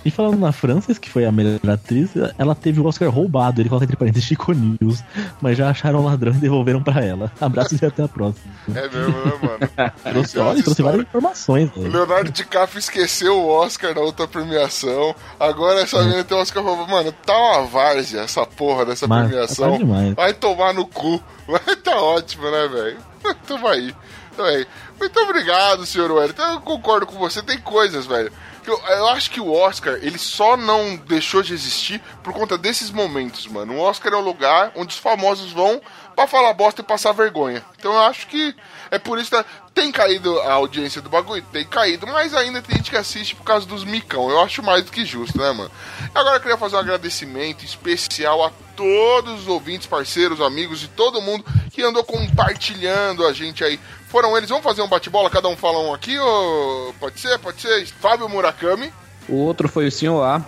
[0.07, 3.61] E falando na Frances, que foi a melhor atriz, ela teve o Oscar roubado.
[3.61, 5.03] Ele coloca entre parênteses Chico News,
[5.41, 7.33] mas já acharam o ladrão e devolveram pra ela.
[7.41, 8.45] Abraços e até a próxima.
[8.69, 9.93] É mesmo, né, mano?
[10.05, 11.71] Trouxe, olha, trouxe várias informações.
[11.75, 11.93] O velho.
[11.93, 15.13] Leonardo DiCaprio esqueceu o Oscar na outra premiação.
[15.41, 16.89] Agora essa menina tem o Oscar roubado.
[16.89, 19.77] Mano, tá uma várzea essa porra dessa Mas, premiação.
[19.77, 20.15] tá.
[20.15, 21.21] Vai tomar no cu.
[21.49, 22.99] Vai tá ótimo, né, velho?
[23.45, 23.93] Tamo aí.
[24.37, 24.65] Tamo aí.
[25.01, 26.43] Muito obrigado, senhor Wellington.
[26.43, 27.43] Eu concordo com você.
[27.43, 28.31] Tem coisas, velho.
[28.71, 32.91] Eu, eu acho que o Oscar, ele só não deixou de existir por conta desses
[32.91, 33.75] momentos, mano.
[33.75, 35.81] O Oscar é um lugar onde os famosos vão
[36.15, 37.63] pra falar bosta e passar vergonha.
[37.79, 38.55] Então eu acho que
[38.91, 39.45] é por isso que tá-
[39.75, 43.45] tem caído a audiência do bagulho, tem caído, mas ainda tem gente que assiste por
[43.45, 44.31] causa dos micão.
[44.31, 45.71] Eu acho mais do que justo, né, mano?
[46.15, 51.21] Agora eu queria fazer um agradecimento especial a todos os ouvintes, parceiros, amigos e todo
[51.21, 53.79] mundo que andou compartilhando a gente aí.
[54.07, 57.61] Foram eles, vamos fazer um bate-bola, cada um fala um aqui, ou pode ser, pode
[57.61, 57.87] ser.
[57.87, 58.93] Fábio Murakami,
[59.29, 60.45] O outro foi o senhor A.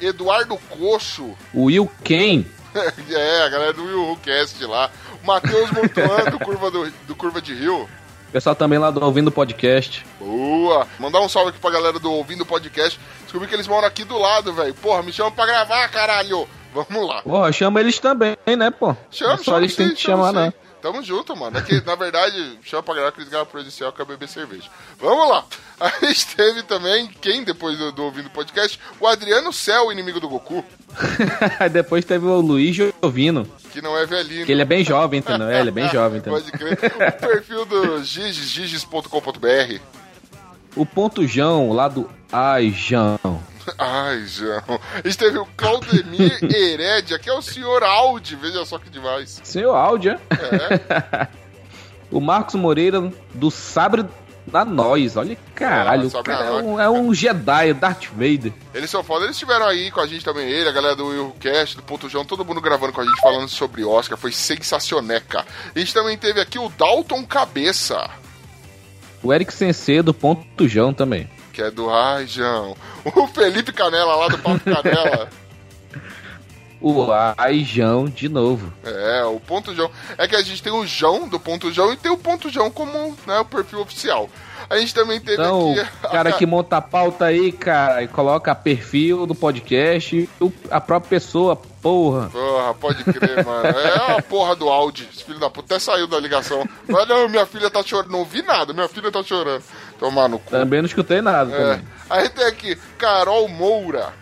[0.00, 2.44] Eduardo Coxo, O Will Ken.
[3.10, 4.90] é, a galera do Will Cast lá,
[5.24, 7.88] Matheus Montoan do Curva, do, do Curva de Rio.
[8.32, 10.06] Pessoal também lá do Ouvindo Podcast.
[10.20, 10.86] Boa!
[11.00, 12.98] Mandar um salve aqui pra galera do Ouvindo Podcast.
[13.24, 14.72] Descobri que eles moram aqui do lado, velho.
[14.74, 16.48] Porra, me chama pra gravar, caralho!
[16.72, 17.22] Vamos lá.
[17.22, 18.94] Porra, chama eles também, né, pô?
[19.10, 20.54] Chama, é só chama eles sim, que chama chamar, né?
[20.80, 21.58] Tamo junto, mano.
[21.58, 24.68] É que, na verdade, chama pra gravar que eles ganham prejudicial que é beber cerveja.
[24.98, 25.44] Vamos lá.
[25.80, 28.78] A gente teve também, quem depois do, do Ouvindo Podcast?
[28.98, 30.64] O Adriano Céu, inimigo do Goku.
[31.72, 34.44] Depois teve o Luiz Jovino, Que não é velhinho.
[34.44, 35.48] que ele é bem jovem, entendeu?
[35.48, 36.40] É, ele é bem jovem, entendeu?
[36.40, 36.76] Pode crer.
[36.76, 39.80] O perfil do giges, giges.com.br.
[40.76, 43.18] O Ponto Jão, lá do Ai, Jão.
[43.78, 44.80] Ai, João.
[44.94, 49.40] A gente teve o Claudemir Herédia, que é o senhor Audi, veja só que demais.
[49.44, 50.18] Seu áudio, é?
[50.34, 51.28] É,
[52.10, 54.04] O Marcos Moreira, do Sabre
[54.46, 55.16] da Nós.
[55.16, 58.52] Olha, caralho, Ah, o cara é um, é um Jedi, Darth Vader.
[58.74, 61.36] eles são foda, eles estiveram aí com a gente também, ele, a galera do Will
[61.38, 65.44] Cast, do Ponto João, todo mundo gravando com a gente, falando sobre Oscar, foi sensacioneca.
[65.72, 68.10] A gente também teve aqui o Dalton Cabeça,
[69.22, 71.30] O Eric Sensei, do Ponto Jão também.
[71.60, 72.26] Que é do Ai.
[73.04, 75.28] O Felipe Canela, lá do Papo Canela.
[76.80, 78.72] O Ai, Jão, de novo.
[78.84, 79.90] É, o Ponto João.
[80.16, 82.70] É que a gente tem o João do Ponto João e tem o Ponto João
[82.70, 84.28] como né, o perfil oficial.
[84.68, 85.80] A gente também teve Então, aqui.
[86.04, 90.28] o cara que monta a pauta aí, cara, e coloca perfil do podcast,
[90.70, 92.30] a própria pessoa, porra.
[92.30, 93.66] Porra, pode crer, mano.
[93.68, 95.08] É a porra do Audi.
[95.12, 96.64] Esse filho da puta até saiu da ligação.
[96.88, 98.10] Mas não, minha filha tá chorando.
[98.12, 99.62] Não ouvi nada, minha filha tá chorando.
[99.98, 100.50] Tomar no cu.
[100.50, 101.58] Também não escutei nada É.
[101.58, 101.88] também.
[102.08, 104.12] Aí tem aqui, Carol Moura.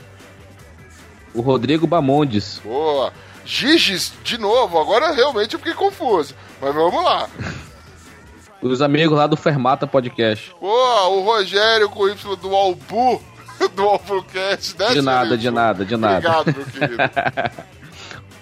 [1.35, 2.61] O Rodrigo Bamondes.
[2.65, 3.13] Boa.
[3.45, 4.79] Giges, de novo.
[4.79, 6.35] Agora realmente eu fiquei confuso.
[6.61, 7.29] Mas vamos lá.
[8.61, 10.53] Os amigos lá do Fermata Podcast.
[10.61, 13.23] Boa, o Rogério com o Y do Albu.
[13.75, 14.79] Do Albucast.
[14.79, 16.41] né, De nada, de nada, de nada.
[16.41, 16.97] Obrigado, meu querido.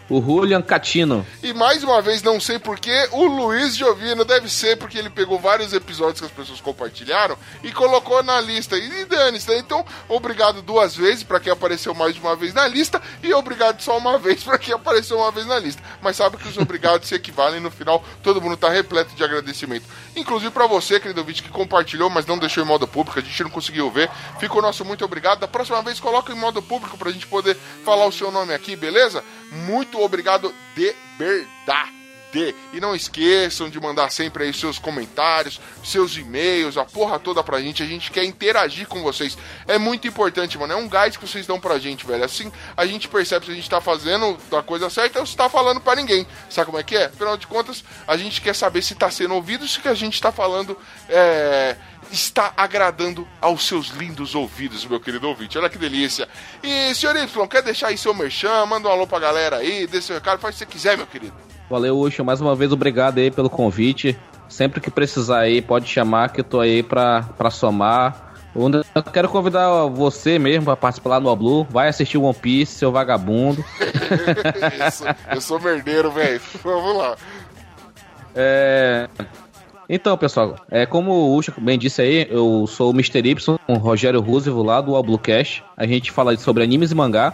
[0.09, 1.27] O Julian Catino.
[1.43, 5.37] E mais uma vez, não sei porquê, o Luiz Giovino deve ser porque ele pegou
[5.37, 8.77] vários episódios que as pessoas compartilharam e colocou na lista.
[8.77, 9.59] E dane-se, né?
[9.59, 13.81] Então, obrigado duas vezes pra quem apareceu mais de uma vez na lista e obrigado
[13.83, 15.83] só uma vez pra quem apareceu uma vez na lista.
[16.01, 19.87] Mas sabe que os obrigados se equivalem no final, todo mundo tá repleto de agradecimento.
[20.15, 23.43] Inclusive pra você, querido ouvinte, que compartilhou, mas não deixou em modo público, a gente
[23.43, 24.09] não conseguiu ver.
[24.39, 25.41] Fica o nosso muito obrigado.
[25.41, 28.77] Da próxima vez, coloca em modo público pra gente poder falar o seu nome aqui,
[28.77, 29.25] beleza?
[29.51, 31.97] Muito obrigado de verdade.
[32.73, 37.61] E não esqueçam de mandar sempre aí seus comentários, seus e-mails, a porra toda pra
[37.63, 37.83] gente.
[37.83, 39.39] A gente quer interagir com vocês.
[39.67, 40.75] É muito importante, mano.
[40.75, 42.23] É um gás que vocês dão pra gente, velho.
[42.23, 45.49] Assim a gente percebe se a gente tá fazendo a coisa certa ou se tá
[45.49, 46.27] falando pra ninguém.
[46.51, 47.07] Sabe como é que é?
[47.07, 50.21] Afinal de contas, a gente quer saber se tá sendo ouvido, se que a gente
[50.21, 50.77] tá falando
[51.09, 51.77] é,
[52.11, 55.59] está agradando aos seus lindos ouvidos, meu querido ouvinte.
[55.59, 56.29] Olha que delícia.
[56.63, 58.67] E, senhor Y, quer deixar aí seu merchan?
[58.67, 61.07] Manda um alô pra galera aí, dê seu recado, faz o que você quiser, meu
[61.07, 61.35] querido.
[61.69, 62.25] Valeu, Ucho.
[62.25, 64.17] Mais uma vez, obrigado aí pelo convite.
[64.49, 68.35] Sempre que precisar aí, pode chamar que eu tô aí pra, pra somar.
[68.95, 71.65] Eu quero convidar você mesmo pra participar lá no Oblu.
[71.65, 73.63] Vai assistir One Piece, seu vagabundo.
[74.89, 76.41] Isso, eu sou merdeiro, velho.
[76.63, 77.17] Vamos lá.
[78.35, 79.09] É...
[79.89, 83.21] Então, pessoal, é, como o Ucha bem disse aí, eu sou o Mr.
[83.21, 85.63] Y, Rogério Roosevelt lá do Oblucast.
[85.77, 87.33] A gente fala sobre animes e mangá.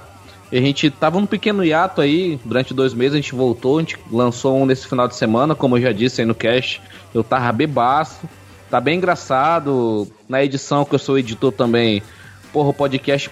[0.53, 3.97] A gente tava num pequeno hiato aí, durante dois meses a gente voltou, a gente
[4.11, 6.83] lançou um nesse final de semana, como eu já disse aí no cast.
[7.15, 8.21] Eu tava bebaço,
[8.71, 10.07] tá bem engraçado.
[10.29, 12.03] Na edição que eu sou editor também,
[12.53, 13.31] porra, o podcast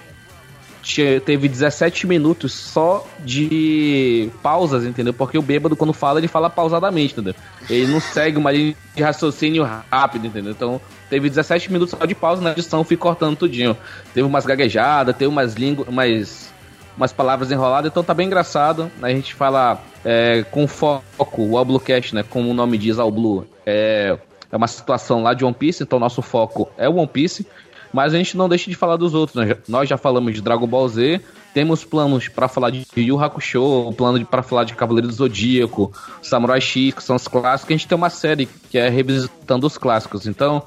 [0.83, 5.13] tinha- teve 17 minutos só de pausas, entendeu?
[5.13, 7.35] Porque o bêbado, quando fala, ele fala pausadamente, entendeu?
[7.69, 10.53] Ele não segue uma linha de raciocínio rápido, entendeu?
[10.53, 13.77] Então, teve 17 minutos só de pausa na edição, fui cortando tudinho.
[14.15, 16.53] Teve umas gaguejadas, teve umas línguas, umas,
[16.97, 18.91] umas palavras enroladas, então tá bem engraçado.
[19.03, 22.23] A gente fala é, com foco, o Alblucast, né?
[22.29, 24.17] Como o nome diz, Alblu, é,
[24.51, 27.47] é uma situação lá de One Piece, então nosso foco é o One Piece.
[27.93, 29.35] Mas a gente não deixa de falar dos outros.
[29.37, 31.21] Nós já, nós já falamos de Dragon Ball Z,
[31.53, 35.93] temos planos pra falar de Yu Hakusho, plano pra falar de Cavaleiro do Zodíaco,
[36.23, 37.71] Samurai X, que são os clássicos.
[37.71, 40.27] A gente tem uma série que é revisitando os clássicos.
[40.27, 40.63] Então,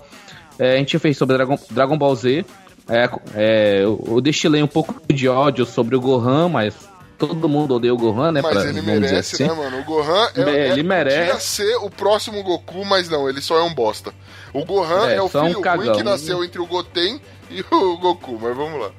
[0.60, 2.46] é, a gente fez sobre Dragon, Dragon Ball Z.
[2.90, 6.74] É, é, eu destilei um pouco de ódio sobre o Gohan, mas
[7.18, 8.42] todo mundo odeia o Gohan, né?
[8.42, 9.48] Mas pra- ele merece, assim.
[9.48, 9.80] né, mano?
[9.80, 11.18] O Gohan é, É, ele é, merece.
[11.20, 14.14] podia ser o próximo Goku, mas não, ele só é um bosta.
[14.54, 15.96] O Gohan é, É, o um filho ruim cagão.
[15.96, 17.20] que nasceu entre o Goten
[17.50, 18.92] e o Goku, mas vamos lá.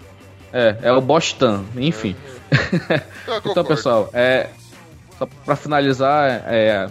[0.52, 2.14] É, é o Bostan, enfim.
[3.26, 4.48] Eu então, pessoal, é.
[5.18, 6.88] Só pra finalizar, é,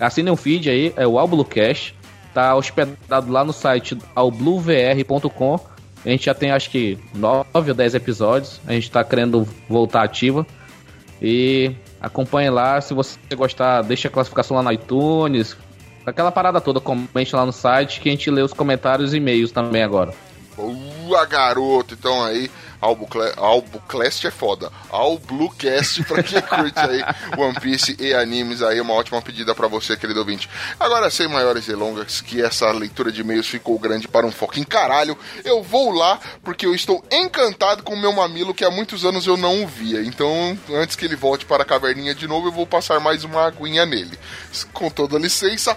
[0.00, 1.94] assinem o feed aí, é o Alblucast.
[2.32, 5.60] Tá hospedado lá no site albluevr.com.
[6.04, 8.60] A gente já tem acho que 9 ou 10 episódios.
[8.66, 10.46] A gente tá querendo voltar ativa.
[11.22, 12.80] E acompanhe lá.
[12.80, 15.56] Se você gostar, deixa a classificação lá no iTunes.
[16.06, 19.50] Aquela parada toda, comente lá no site que a gente lê os comentários e e-mails
[19.50, 20.12] também agora.
[20.56, 21.94] Boa, garoto!
[21.94, 22.48] Então aí,
[22.80, 23.32] Albucle...
[23.36, 24.70] Albuclast é foda.
[24.88, 27.02] Albluecast, pra quem curte aí
[27.36, 30.48] One Piece e animes aí, uma ótima pedida pra você, querido ouvinte.
[30.78, 34.64] Agora, sem maiores delongas, que essa leitura de e-mails ficou grande para um foco em
[34.64, 39.04] caralho, eu vou lá porque eu estou encantado com o meu mamilo que há muitos
[39.04, 40.04] anos eu não o via.
[40.04, 43.46] Então, antes que ele volte para a caverninha de novo, eu vou passar mais uma
[43.46, 44.16] aguinha nele.
[44.72, 45.76] Com toda licença,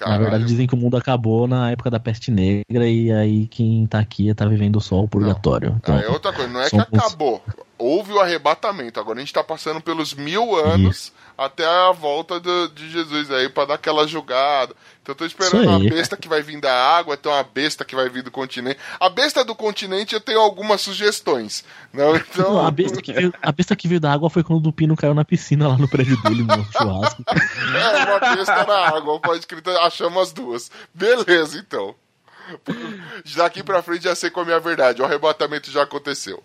[0.00, 3.86] Na verdade, dizem que o mundo acabou na época da peste negra e aí quem
[3.86, 5.76] tá aqui tá vivendo só o purgatório.
[5.78, 7.42] Então, é outra coisa, não é que acabou.
[7.76, 8.98] Houve o arrebatamento.
[8.98, 11.12] Agora a gente tá passando pelos mil anos
[11.44, 14.74] até a volta do- de Jesus aí pra dar aquela jogada.
[15.02, 17.96] Então eu tô esperando uma besta que vai vir da água, tem uma besta que
[17.96, 18.78] vai vir do continente.
[19.00, 21.64] A besta do continente eu tenho algumas sugestões.
[21.92, 22.54] Não, então.
[22.54, 24.94] Não, a, besta que veio, a besta que veio da água foi quando o Dupino
[24.96, 27.24] caiu na piscina lá no prédio dele, no churrasco.
[27.26, 30.70] É, uma besta na água, pode escrito, achamos as duas.
[30.92, 31.94] Beleza, então.
[33.36, 35.00] Daqui pra frente já sei qual é a minha verdade.
[35.00, 36.42] O arrebatamento já aconteceu.